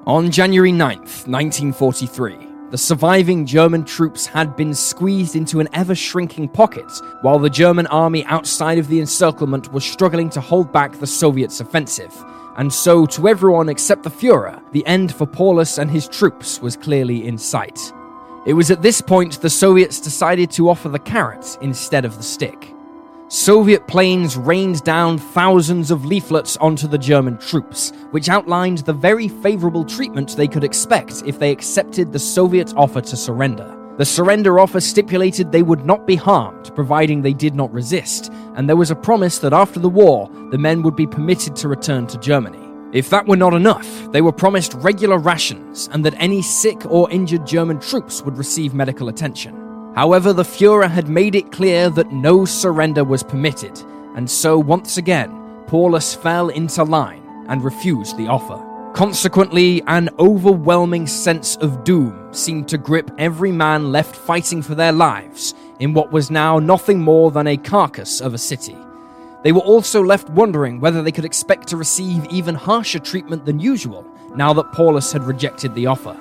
On 0.05 0.29
January 0.29 0.71
9th, 0.71 1.25
1943, 1.27 2.48
the 2.71 2.77
surviving 2.77 3.45
German 3.45 3.83
troops 3.83 4.25
had 4.27 4.55
been 4.55 4.75
squeezed 4.75 5.35
into 5.35 5.59
an 5.59 5.67
ever 5.73 5.95
shrinking 5.95 6.49
pocket, 6.49 6.89
while 7.21 7.39
the 7.39 7.49
German 7.49 7.87
army 7.87 8.23
outside 8.25 8.77
of 8.77 8.87
the 8.87 8.99
encirclement 8.99 9.73
was 9.73 9.83
struggling 9.83 10.29
to 10.29 10.41
hold 10.41 10.71
back 10.71 10.99
the 10.99 11.07
Soviets' 11.07 11.59
offensive. 11.59 12.13
And 12.57 12.71
so, 12.71 13.05
to 13.07 13.27
everyone 13.27 13.69
except 13.69 14.03
the 14.03 14.11
Fuhrer, 14.11 14.61
the 14.71 14.85
end 14.85 15.15
for 15.15 15.25
Paulus 15.25 15.77
and 15.77 15.89
his 15.89 16.07
troops 16.07 16.61
was 16.61 16.75
clearly 16.75 17.27
in 17.27 17.37
sight. 17.37 17.93
It 18.45 18.53
was 18.53 18.69
at 18.69 18.81
this 18.81 19.01
point 19.01 19.41
the 19.41 19.49
Soviets 19.49 19.99
decided 19.99 20.51
to 20.51 20.69
offer 20.69 20.89
the 20.89 20.99
carrot 20.99 21.57
instead 21.61 22.05
of 22.05 22.17
the 22.17 22.23
stick. 22.23 22.73
Soviet 23.31 23.85
planes 23.87 24.35
rained 24.35 24.83
down 24.83 25.19
thousands 25.19 25.91
of 25.91 26.03
leaflets 26.03 26.57
onto 26.57 26.87
the 26.87 26.97
German 26.97 27.37
troops, 27.37 27.93
which 28.09 28.27
outlined 28.27 28.79
the 28.79 28.93
very 28.93 29.27
favorable 29.27 29.85
treatment 29.85 30.35
they 30.35 30.47
could 30.47 30.63
expect 30.63 31.21
if 31.27 31.37
they 31.37 31.51
accepted 31.51 32.11
the 32.11 32.17
Soviet 32.17 32.73
offer 32.75 33.01
to 33.01 33.15
surrender. 33.15 33.75
The 33.99 34.05
surrender 34.05 34.59
offer 34.59 34.79
stipulated 34.79 35.51
they 35.51 35.61
would 35.61 35.85
not 35.85 36.07
be 36.07 36.15
harmed, 36.15 36.73
providing 36.73 37.21
they 37.21 37.33
did 37.33 37.53
not 37.53 37.71
resist, 37.71 38.31
and 38.55 38.67
there 38.67 38.75
was 38.75 38.89
a 38.89 38.95
promise 38.95 39.37
that 39.39 39.53
after 39.53 39.79
the 39.79 39.87
war, 39.87 40.27
the 40.49 40.57
men 40.57 40.81
would 40.81 40.95
be 40.95 41.05
permitted 41.05 41.55
to 41.57 41.67
return 41.67 42.07
to 42.07 42.17
Germany. 42.17 42.67
If 42.93 43.11
that 43.11 43.27
were 43.27 43.37
not 43.37 43.53
enough, 43.53 44.11
they 44.11 44.23
were 44.23 44.31
promised 44.31 44.73
regular 44.73 45.19
rations 45.19 45.87
and 45.91 46.03
that 46.03 46.15
any 46.17 46.41
sick 46.41 46.83
or 46.87 47.11
injured 47.11 47.45
German 47.45 47.79
troops 47.79 48.23
would 48.23 48.39
receive 48.39 48.73
medical 48.73 49.09
attention. 49.09 49.58
However, 49.95 50.33
the 50.33 50.43
Fuhrer 50.43 50.89
had 50.89 51.09
made 51.09 51.35
it 51.35 51.51
clear 51.51 51.89
that 51.89 52.11
no 52.11 52.45
surrender 52.45 53.03
was 53.03 53.23
permitted, 53.23 53.81
and 54.15 54.29
so 54.29 54.57
once 54.57 54.97
again, 54.97 55.63
Paulus 55.67 56.15
fell 56.15 56.49
into 56.49 56.83
line 56.83 57.23
and 57.47 57.63
refused 57.63 58.17
the 58.17 58.27
offer. 58.27 58.65
Consequently, 58.93 59.81
an 59.87 60.09
overwhelming 60.19 61.07
sense 61.07 61.55
of 61.57 61.83
doom 61.83 62.33
seemed 62.33 62.67
to 62.69 62.77
grip 62.77 63.11
every 63.17 63.51
man 63.51 63.91
left 63.91 64.15
fighting 64.15 64.61
for 64.61 64.75
their 64.75 64.91
lives 64.91 65.53
in 65.79 65.93
what 65.93 66.11
was 66.11 66.31
now 66.31 66.59
nothing 66.59 66.99
more 66.99 67.31
than 67.31 67.47
a 67.47 67.57
carcass 67.57 68.19
of 68.19 68.33
a 68.33 68.37
city. 68.37 68.75
They 69.43 69.51
were 69.51 69.61
also 69.61 70.03
left 70.03 70.29
wondering 70.29 70.79
whether 70.79 71.01
they 71.01 71.11
could 71.11 71.23
expect 71.23 71.67
to 71.67 71.77
receive 71.77 72.25
even 72.25 72.55
harsher 72.55 72.99
treatment 72.99 73.45
than 73.45 73.59
usual 73.59 74.05
now 74.35 74.53
that 74.53 74.71
Paulus 74.73 75.11
had 75.11 75.23
rejected 75.23 75.73
the 75.75 75.85
offer. 75.85 76.17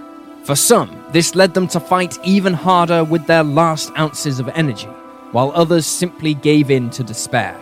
For 0.48 0.56
some, 0.56 1.04
this 1.12 1.34
led 1.34 1.52
them 1.52 1.68
to 1.68 1.78
fight 1.78 2.16
even 2.24 2.54
harder 2.54 3.04
with 3.04 3.26
their 3.26 3.44
last 3.44 3.92
ounces 3.98 4.40
of 4.40 4.48
energy, 4.48 4.88
while 5.32 5.52
others 5.54 5.84
simply 5.84 6.32
gave 6.32 6.70
in 6.70 6.88
to 6.92 7.04
despair. 7.04 7.54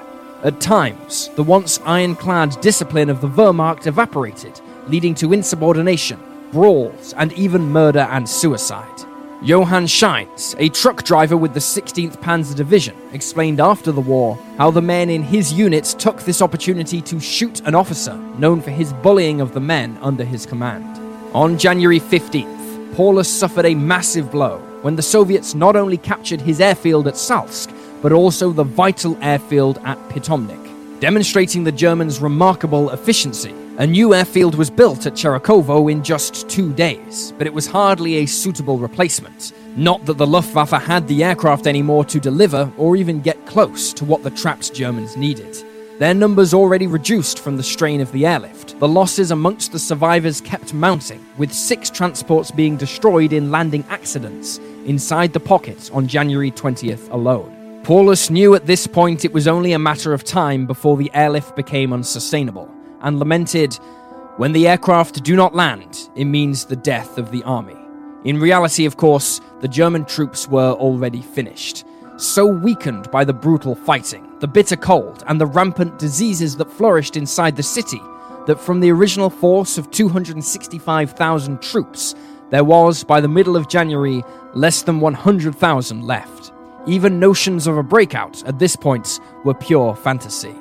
At 0.45 0.61
times, 0.61 1.29
the 1.35 1.43
once 1.43 1.81
ironclad 1.85 2.61
discipline 2.61 3.11
of 3.11 3.21
the 3.21 3.27
Wehrmacht 3.27 3.89
evaporated, 3.89 4.61
leading 4.87 5.17
to 5.17 5.33
insubordination, 5.33 6.21
brawls, 6.53 7.13
and 7.15 7.33
even 7.33 7.73
murder 7.73 8.07
and 8.09 8.29
suicide. 8.29 9.03
Johann 9.43 9.87
Scheins, 9.87 10.55
a 10.61 10.69
truck 10.69 11.03
driver 11.03 11.37
with 11.37 11.55
the 11.55 11.59
16th 11.59 12.21
Panzer 12.21 12.55
Division, 12.55 12.97
explained 13.13 13.59
after 13.59 13.91
the 13.91 14.01
war 14.01 14.39
how 14.59 14.71
the 14.71 14.81
men 14.81 15.11
in 15.11 15.25
his 15.25 15.53
units 15.53 15.93
took 15.93 16.23
this 16.23 16.41
opportunity 16.41 17.03
to 17.03 17.19
shoot 17.19 17.63
an 17.67 17.75
officer 17.75 18.17
known 18.39 18.63
for 18.63 18.71
his 18.71 18.93
bullying 18.93 19.41
of 19.41 19.55
the 19.55 19.61
men 19.61 19.99
under 20.03 20.23
his 20.23 20.47
command. 20.47 21.03
On 21.35 21.59
January 21.59 21.99
15th, 21.99 22.56
Paulus 22.97 23.29
suffered 23.29 23.67
a 23.67 23.75
massive 23.75 24.31
blow 24.31 24.57
when 24.81 24.97
the 24.97 25.03
Soviets 25.03 25.55
not 25.55 25.77
only 25.77 25.99
captured 25.99 26.41
his 26.41 26.63
airfield 26.63 27.07
at 27.07 27.13
Salsk, 27.13 27.71
but 28.01 28.11
also 28.11 28.53
the 28.53 28.65
vital 28.65 29.19
airfield 29.21 29.79
at 29.85 29.99
Pitomnik, 30.09 30.99
demonstrating 30.99 31.63
the 31.63 31.71
Germans' 31.71 32.21
remarkable 32.21 32.89
efficiency. 32.93 33.55
A 33.77 33.87
new 33.87 34.15
airfield 34.15 34.55
was 34.55 34.71
built 34.71 35.05
at 35.05 35.13
Cherakovo 35.13 35.93
in 35.93 36.03
just 36.03 36.49
two 36.49 36.73
days, 36.73 37.35
but 37.37 37.47
it 37.47 37.53
was 37.53 37.67
hardly 37.67 38.17
a 38.17 38.25
suitable 38.25 38.79
replacement. 38.79 39.53
Not 39.77 40.07
that 40.07 40.17
the 40.17 40.27
Luftwaffe 40.27 40.71
had 40.71 41.07
the 41.07 41.23
aircraft 41.23 41.67
anymore 41.67 42.07
to 42.07 42.19
deliver 42.19 42.73
or 42.79 42.97
even 42.97 43.21
get 43.21 43.45
close 43.45 43.93
to 43.93 44.07
what 44.07 44.23
the 44.23 44.31
trapped 44.31 44.73
Germans 44.73 45.19
needed. 45.19 45.66
Their 45.99 46.13
numbers 46.13 46.53
already 46.53 46.87
reduced 46.87 47.39
from 47.39 47.57
the 47.57 47.63
strain 47.63 48.03
of 48.03 48.13
the 48.13 48.27
airlift. 48.27 48.79
The 48.79 48.87
losses 48.87 49.31
amongst 49.31 49.73
the 49.73 49.79
survivors 49.79 50.43
kept 50.43 50.75
mounting, 50.75 51.25
with 51.39 51.51
six 51.51 51.89
transports 51.89 52.51
being 52.51 52.77
destroyed 52.77 53.33
in 53.33 53.51
landing 53.51 53.83
accidents 53.89 54.59
inside 54.85 55.33
the 55.33 55.41
pocket 55.41 55.91
on 55.95 56.07
January 56.07 56.51
20th 56.51 57.11
alone. 57.11 57.81
Paulus 57.83 58.29
knew 58.29 58.55
at 58.55 58.67
this 58.67 58.87
point 58.87 59.25
it 59.25 59.33
was 59.33 59.49
only 59.49 59.73
a 59.73 59.79
matter 59.79 60.13
of 60.13 60.23
time 60.23 60.67
before 60.67 60.99
the 60.99 61.11
airlift 61.15 61.57
became 61.57 61.95
unsustainable, 61.95 62.71
and 63.01 63.19
lamented, 63.19 63.73
When 64.37 64.53
the 64.53 64.69
aircraft 64.69 65.25
do 65.25 65.35
not 65.35 65.55
land, 65.55 66.11
it 66.15 66.27
means 66.27 66.67
the 66.67 66.77
death 66.77 67.17
of 67.17 67.31
the 67.31 67.43
army. 67.45 67.77
In 68.25 68.39
reality, 68.39 68.85
of 68.85 68.99
course, 68.99 69.41
the 69.63 69.69
German 69.69 70.05
troops 70.05 70.47
were 70.47 70.73
already 70.73 71.23
finished 71.23 71.87
so 72.17 72.47
weakened 72.47 73.11
by 73.11 73.25
the 73.25 73.33
brutal 73.33 73.75
fighting, 73.75 74.27
the 74.41 74.49
bitter 74.49 74.77
cold, 74.77 75.25
and 75.27 75.41
the 75.41 75.47
rampant 75.47 75.99
diseases 75.99 76.57
that 76.57 76.71
flourished 76.71 77.17
inside 77.17 77.57
the 77.57 77.63
city, 77.63 78.01
that 78.47 78.61
from 78.61 78.81
the 78.81 78.91
original 78.91 79.31
force 79.31 79.79
of 79.79 79.91
265,000 79.91 81.61
troops, 81.61 82.15
there 82.51 82.65
was, 82.65 83.03
by 83.05 83.21
the 83.21 83.29
middle 83.29 83.57
of 83.57 83.69
January, 83.69 84.23
less 84.55 84.83
than 84.83 85.01
100,000 85.01 86.03
left. 86.03 86.53
Even 86.87 87.19
notions 87.19 87.67
of 87.67 87.77
a 87.77 87.83
breakout 87.83 88.45
at 88.45 88.59
this 88.59 88.77
point 88.77 89.21
were 89.45 89.55
pure 89.55 89.97
fantasy. 89.97 90.55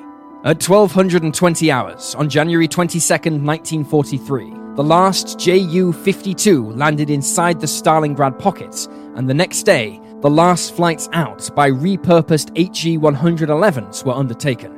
At 0.44 0.62
1220 0.62 1.72
hours, 1.72 2.16
on 2.16 2.30
January 2.30 2.68
22, 2.68 3.00
1943, 3.00 4.54
the 4.76 4.84
last 4.84 5.40
Ju 5.40 5.94
52 5.94 6.72
landed 6.72 7.10
inside 7.10 7.62
the 7.62 7.68
Stalingrad 7.68 8.38
pocket, 8.38 8.88
and 9.16 9.30
the 9.30 9.34
next 9.34 9.64
day, 9.64 10.02
the 10.26 10.32
last 10.32 10.76
flights 10.76 11.08
out 11.14 11.52
by 11.54 11.70
repurposed 11.70 12.50
HE 12.58 12.98
111s 12.98 14.04
were 14.04 14.14
undertaken. 14.14 14.72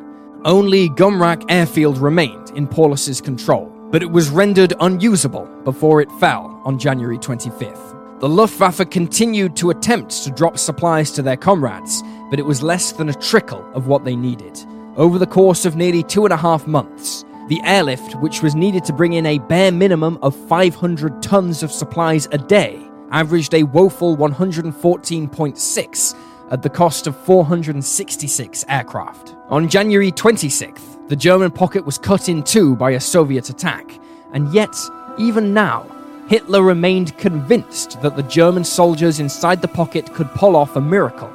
Only 0.44 0.90
Gumrak 0.90 1.46
Airfield 1.48 2.00
remained 2.00 2.50
in 2.58 2.68
Paulus's 2.68 3.22
control, 3.22 3.72
but 3.90 4.04
it 4.04 4.12
was 4.12 4.30
rendered 4.30 4.74
unusable 4.82 5.46
before 5.64 6.02
it 6.02 6.12
fell 6.20 6.62
on 6.66 6.78
January 6.78 7.18
25th. 7.18 8.20
The 8.20 8.28
Luftwaffe 8.28 8.90
continued 8.90 9.56
to 9.56 9.70
attempt 9.70 10.22
to 10.26 10.32
drop 10.32 10.58
supplies 10.58 11.12
to 11.12 11.22
their 11.22 11.38
comrades, 11.38 12.04
but 12.30 12.40
it 12.40 12.46
was 12.46 12.62
less 12.62 12.92
than 12.92 13.08
a 13.08 13.14
trickle 13.14 13.66
of 13.74 13.88
what 13.88 14.04
they 14.04 14.18
needed. 14.18 14.60
Over 14.98 15.18
the 15.18 15.26
course 15.26 15.64
of 15.64 15.78
nearly 15.78 16.04
two 16.04 16.26
and 16.26 16.34
a 16.34 16.36
half 16.36 16.68
months, 16.68 17.24
the 17.48 17.62
airlift, 17.64 18.16
which 18.16 18.44
was 18.44 18.54
needed 18.54 18.84
to 18.84 18.92
bring 18.92 19.14
in 19.14 19.26
a 19.26 19.40
bare 19.40 19.72
minimum 19.72 20.20
of 20.22 20.36
500 20.50 21.24
tons 21.24 21.64
of 21.64 21.72
supplies 21.72 22.28
a 22.34 22.38
day, 22.38 22.87
averaged 23.12 23.54
a 23.54 23.64
woeful 23.64 24.16
114.6 24.18 26.16
at 26.52 26.62
the 26.62 26.70
cost 26.70 27.08
of 27.08 27.18
466 27.26 28.66
aircraft. 28.70 29.36
On 29.50 29.68
January 29.70 30.12
26th, 30.12 31.08
the 31.10 31.16
German 31.16 31.52
pocket 31.52 31.86
was 31.86 31.98
cut 31.98 32.30
in 32.30 32.44
two 32.44 32.76
by 32.76 32.92
a 32.92 33.00
Soviet 33.00 33.50
attack, 33.50 34.00
and 34.34 34.54
yet, 34.54 34.76
even 35.18 35.54
now, 35.54 35.86
Hitler 36.28 36.62
remained 36.62 37.18
convinced 37.18 38.02
that 38.02 38.18
the 38.18 38.24
German 38.24 38.66
soldiers 38.66 39.20
inside 39.20 39.62
the 39.62 39.68
pocket 39.68 40.14
could 40.14 40.30
pull 40.32 40.58
off 40.58 40.76
a 40.76 40.82
miracle, 40.82 41.32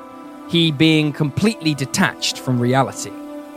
he 0.48 0.70
being 0.70 1.12
completely 1.12 1.74
detached 1.74 2.38
from 2.38 2.60
reality. 2.60 3.12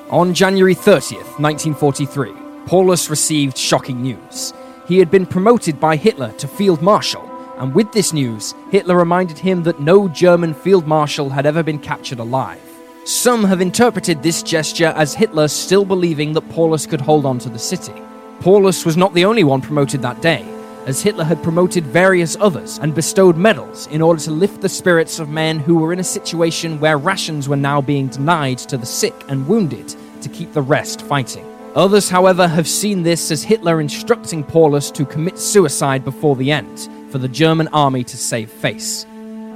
On 0.09 0.33
January 0.33 0.75
30th, 0.75 1.39
1943, 1.39 2.31
Paulus 2.65 3.09
received 3.09 3.57
shocking 3.57 4.01
news. 4.01 4.53
He 4.87 4.99
had 4.99 5.11
been 5.11 5.25
promoted 5.25 5.79
by 5.79 5.97
Hitler 5.97 6.31
to 6.33 6.47
Field 6.47 6.81
Marshal 6.81 7.29
and 7.57 7.73
with 7.73 7.91
this 7.91 8.13
news, 8.13 8.53
Hitler 8.69 8.97
reminded 8.97 9.37
him 9.37 9.63
that 9.63 9.79
no 9.79 10.07
German 10.07 10.53
field 10.53 10.87
marshal 10.87 11.29
had 11.29 11.45
ever 11.45 11.63
been 11.63 11.79
captured 11.79 12.19
alive. 12.19 12.61
Some 13.05 13.43
have 13.43 13.61
interpreted 13.61 14.21
this 14.21 14.43
gesture 14.43 14.93
as 14.95 15.13
Hitler 15.13 15.47
still 15.47 15.85
believing 15.85 16.33
that 16.33 16.49
Paulus 16.49 16.85
could 16.85 17.01
hold 17.01 17.25
on 17.25 17.39
to 17.39 17.49
the 17.49 17.59
city. 17.59 17.93
Paulus 18.39 18.85
was 18.85 18.97
not 18.97 19.13
the 19.13 19.25
only 19.25 19.43
one 19.43 19.61
promoted 19.61 20.01
that 20.01 20.21
day. 20.21 20.43
as 20.85 21.01
Hitler 21.01 21.23
had 21.23 21.41
promoted 21.41 21.83
various 21.85 22.37
others 22.39 22.77
and 22.79 22.93
bestowed 22.93 23.37
medals 23.37 23.87
in 23.87 24.01
order 24.01 24.21
to 24.21 24.31
lift 24.31 24.61
the 24.61 24.69
spirits 24.69 25.19
of 25.19 25.29
men 25.29 25.59
who 25.59 25.77
were 25.77 25.91
in 25.91 25.99
a 25.99 26.03
situation 26.03 26.79
where 26.79 26.97
rations 26.97 27.49
were 27.49 27.55
now 27.55 27.81
being 27.81 28.07
denied 28.07 28.59
to 28.59 28.77
the 28.77 28.85
sick 28.85 29.15
and 29.27 29.47
wounded 29.47 29.95
to 30.21 30.29
keep 30.29 30.53
the 30.53 30.61
rest 30.61 31.01
fighting. 31.01 31.45
Others, 31.75 32.09
however, 32.09 32.47
have 32.47 32.67
seen 32.67 33.03
this 33.03 33.31
as 33.31 33.43
Hitler 33.43 33.81
instructing 33.81 34.43
Paulus 34.43 34.91
to 34.91 35.05
commit 35.05 35.37
suicide 35.37 36.05
before 36.05 36.35
the 36.35 36.51
end 36.51 36.87
for 37.15 37.19
the 37.19 37.29
German 37.29 37.69
army 37.69 38.03
to 38.03 38.17
save 38.17 38.51
face. 38.51 39.05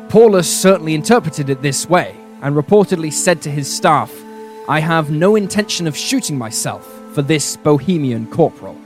Paulus 0.07 0.48
certainly 0.49 0.94
interpreted 0.94 1.49
it 1.49 1.61
this 1.61 1.90
way 1.90 2.15
and 2.41 2.56
reportedly 2.56 3.11
said 3.11 3.41
to 3.41 3.52
his 3.52 3.69
staff, 3.69 4.10
I 4.69 4.80
have 4.80 5.11
no 5.11 5.36
intention 5.36 5.86
of 5.86 5.98
shooting 5.98 6.38
myself 6.38 6.88
for 7.14 7.22
this 7.22 7.57
Bohemian 7.57 8.31
corporal. 8.31 8.77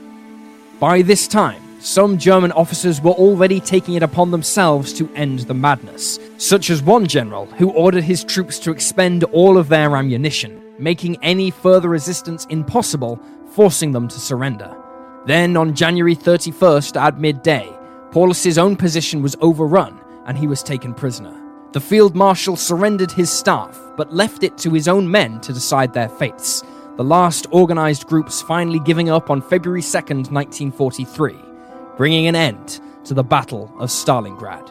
By 0.79 1.03
this 1.03 1.27
time, 1.27 1.61
some 1.81 2.17
German 2.17 2.51
officers 2.53 2.99
were 2.99 3.11
already 3.11 3.59
taking 3.59 3.93
it 3.93 4.01
upon 4.01 4.31
themselves 4.31 4.91
to 4.93 5.07
end 5.13 5.41
the 5.41 5.53
madness, 5.53 6.19
such 6.39 6.71
as 6.71 6.81
one 6.81 7.05
general 7.05 7.45
who 7.45 7.69
ordered 7.73 8.03
his 8.03 8.23
troops 8.23 8.57
to 8.57 8.71
expend 8.71 9.23
all 9.25 9.59
of 9.59 9.69
their 9.69 9.95
ammunition, 9.95 10.59
making 10.79 11.23
any 11.23 11.51
further 11.51 11.89
resistance 11.89 12.47
impossible, 12.49 13.21
forcing 13.51 13.91
them 13.91 14.07
to 14.07 14.19
surrender. 14.19 14.75
Then, 15.27 15.57
on 15.57 15.75
January 15.75 16.15
31st 16.15 16.99
at 16.99 17.19
midday, 17.19 17.71
Paulus's 18.13 18.57
own 18.57 18.75
position 18.75 19.21
was 19.21 19.35
overrun 19.41 19.99
and 20.25 20.37
he 20.37 20.47
was 20.47 20.63
taken 20.63 20.93
prisoner. 20.93 21.37
The 21.73 21.81
field 21.81 22.15
marshal 22.15 22.55
surrendered 22.55 23.11
his 23.11 23.31
staff, 23.31 23.79
but 23.97 24.13
left 24.13 24.43
it 24.43 24.57
to 24.59 24.71
his 24.71 24.87
own 24.87 25.09
men 25.09 25.41
to 25.41 25.51
decide 25.51 25.93
their 25.93 26.09
fates, 26.09 26.63
the 26.95 27.03
last 27.03 27.47
organized 27.51 28.05
groups 28.05 28.41
finally 28.41 28.79
giving 28.79 29.09
up 29.09 29.29
on 29.29 29.41
February 29.41 29.81
2nd, 29.81 30.31
1943 30.31 31.35
bringing 31.97 32.27
an 32.27 32.35
end 32.35 32.81
to 33.05 33.13
the 33.13 33.23
Battle 33.23 33.73
of 33.79 33.89
Stalingrad. 33.89 34.69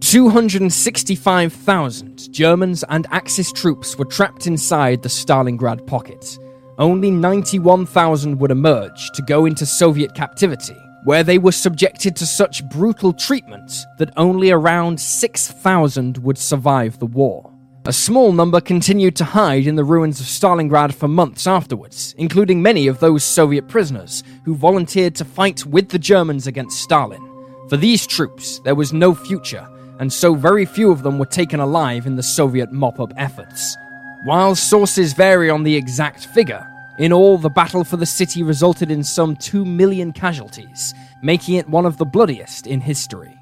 Two 0.00 0.28
hundred 0.28 0.60
and 0.60 0.72
sixty-five 0.72 1.52
thousand 1.52 2.30
Germans 2.32 2.84
and 2.90 3.06
Axis 3.10 3.50
troops 3.50 3.96
were 3.96 4.04
trapped 4.04 4.46
inside 4.46 5.02
the 5.02 5.08
Stalingrad 5.08 5.86
pocket. 5.86 6.38
Only 6.82 7.12
91,000 7.12 8.40
would 8.40 8.50
emerge 8.50 9.12
to 9.12 9.22
go 9.22 9.46
into 9.46 9.64
Soviet 9.64 10.16
captivity, 10.16 10.76
where 11.04 11.22
they 11.22 11.38
were 11.38 11.52
subjected 11.52 12.16
to 12.16 12.26
such 12.26 12.68
brutal 12.70 13.12
treatment 13.12 13.72
that 13.98 14.12
only 14.16 14.50
around 14.50 14.98
6,000 14.98 16.18
would 16.18 16.36
survive 16.36 16.98
the 16.98 17.06
war. 17.06 17.52
A 17.84 17.92
small 17.92 18.32
number 18.32 18.60
continued 18.60 19.14
to 19.14 19.24
hide 19.24 19.68
in 19.68 19.76
the 19.76 19.84
ruins 19.84 20.18
of 20.18 20.26
Stalingrad 20.26 20.92
for 20.92 21.06
months 21.06 21.46
afterwards, 21.46 22.16
including 22.18 22.60
many 22.60 22.88
of 22.88 22.98
those 22.98 23.22
Soviet 23.22 23.68
prisoners 23.68 24.24
who 24.44 24.56
volunteered 24.56 25.14
to 25.14 25.24
fight 25.24 25.64
with 25.64 25.88
the 25.88 26.00
Germans 26.00 26.48
against 26.48 26.80
Stalin. 26.80 27.22
For 27.68 27.76
these 27.76 28.08
troops, 28.08 28.58
there 28.64 28.74
was 28.74 28.92
no 28.92 29.14
future, 29.14 29.68
and 30.00 30.12
so 30.12 30.34
very 30.34 30.64
few 30.64 30.90
of 30.90 31.04
them 31.04 31.20
were 31.20 31.26
taken 31.26 31.60
alive 31.60 32.06
in 32.06 32.16
the 32.16 32.24
Soviet 32.24 32.72
mop 32.72 32.98
up 32.98 33.12
efforts. 33.16 33.76
While 34.24 34.56
sources 34.56 35.12
vary 35.12 35.48
on 35.48 35.62
the 35.62 35.76
exact 35.76 36.26
figure, 36.26 36.68
in 36.98 37.12
all, 37.12 37.38
the 37.38 37.48
battle 37.48 37.84
for 37.84 37.96
the 37.96 38.06
city 38.06 38.42
resulted 38.42 38.90
in 38.90 39.02
some 39.02 39.34
2 39.36 39.64
million 39.64 40.12
casualties, 40.12 40.92
making 41.22 41.54
it 41.54 41.68
one 41.68 41.86
of 41.86 41.96
the 41.96 42.04
bloodiest 42.04 42.66
in 42.66 42.80
history. 42.80 43.34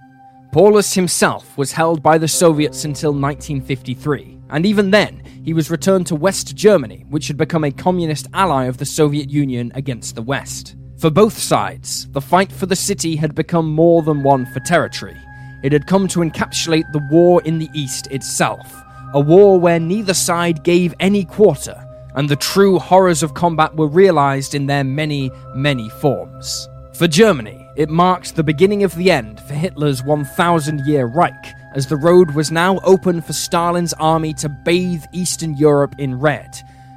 Paulus 0.52 0.94
himself 0.94 1.56
was 1.56 1.72
held 1.72 2.02
by 2.02 2.18
the 2.18 2.28
Soviets 2.28 2.84
until 2.84 3.10
1953, 3.10 4.40
and 4.50 4.66
even 4.66 4.90
then, 4.90 5.22
he 5.44 5.52
was 5.52 5.70
returned 5.70 6.06
to 6.08 6.14
West 6.14 6.54
Germany, 6.56 7.04
which 7.08 7.28
had 7.28 7.36
become 7.36 7.64
a 7.64 7.70
communist 7.70 8.26
ally 8.34 8.64
of 8.64 8.78
the 8.78 8.84
Soviet 8.84 9.30
Union 9.30 9.72
against 9.74 10.14
the 10.14 10.22
West. 10.22 10.76
For 10.98 11.10
both 11.10 11.38
sides, 11.38 12.08
the 12.10 12.20
fight 12.20 12.52
for 12.52 12.66
the 12.66 12.76
city 12.76 13.16
had 13.16 13.34
become 13.34 13.70
more 13.70 14.02
than 14.02 14.22
one 14.22 14.46
for 14.46 14.60
territory. 14.60 15.16
It 15.62 15.72
had 15.72 15.86
come 15.86 16.08
to 16.08 16.20
encapsulate 16.20 16.90
the 16.92 17.06
war 17.10 17.42
in 17.42 17.58
the 17.58 17.70
East 17.72 18.08
itself, 18.08 18.82
a 19.12 19.20
war 19.20 19.58
where 19.58 19.80
neither 19.80 20.14
side 20.14 20.62
gave 20.62 20.94
any 21.00 21.24
quarter, 21.24 21.86
and 22.14 22.28
the 22.28 22.36
true 22.36 22.78
horrors 22.78 23.22
of 23.22 23.34
combat 23.34 23.76
were 23.76 23.86
realized 23.86 24.54
in 24.54 24.66
their 24.66 24.84
many, 24.84 25.30
many 25.54 25.88
forms. 25.88 26.68
For 26.94 27.08
Germany, 27.08 27.66
it 27.76 27.88
marked 27.88 28.36
the 28.36 28.44
beginning 28.44 28.82
of 28.82 28.94
the 28.94 29.10
end 29.10 29.40
for 29.40 29.54
Hitler's 29.54 30.02
1,000 30.02 30.86
year 30.86 31.06
Reich, 31.06 31.54
as 31.74 31.86
the 31.86 31.96
road 31.96 32.34
was 32.34 32.50
now 32.50 32.78
open 32.80 33.22
for 33.22 33.32
Stalin's 33.32 33.92
army 33.94 34.34
to 34.34 34.48
bathe 34.48 35.04
Eastern 35.12 35.56
Europe 35.56 35.94
in 35.98 36.18
red. 36.18 36.56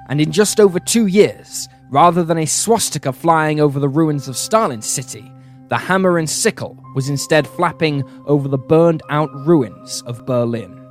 And 0.10 0.20
in 0.20 0.32
just 0.32 0.60
over 0.60 0.80
two 0.80 1.08
years, 1.08 1.70
rather 1.90 2.24
than 2.24 2.40
a 2.40 2.46
swastika 2.46 3.14
flying 3.14 3.60
over 3.60 3.80
the 3.80 3.88
ruins 3.88 4.28
of 4.28 4.36
Stalin's 4.36 4.88
city, 4.88 5.32
the 5.70 5.78
hammer 5.78 6.18
and 6.18 6.30
sickle 6.30 6.78
was 6.96 7.08
instead 7.08 7.48
flapping 7.48 8.04
over 8.26 8.48
the 8.48 8.58
burned 8.58 9.02
out 9.10 9.30
ruins 9.46 10.02
of 10.06 10.26
Berlin. 10.26 10.83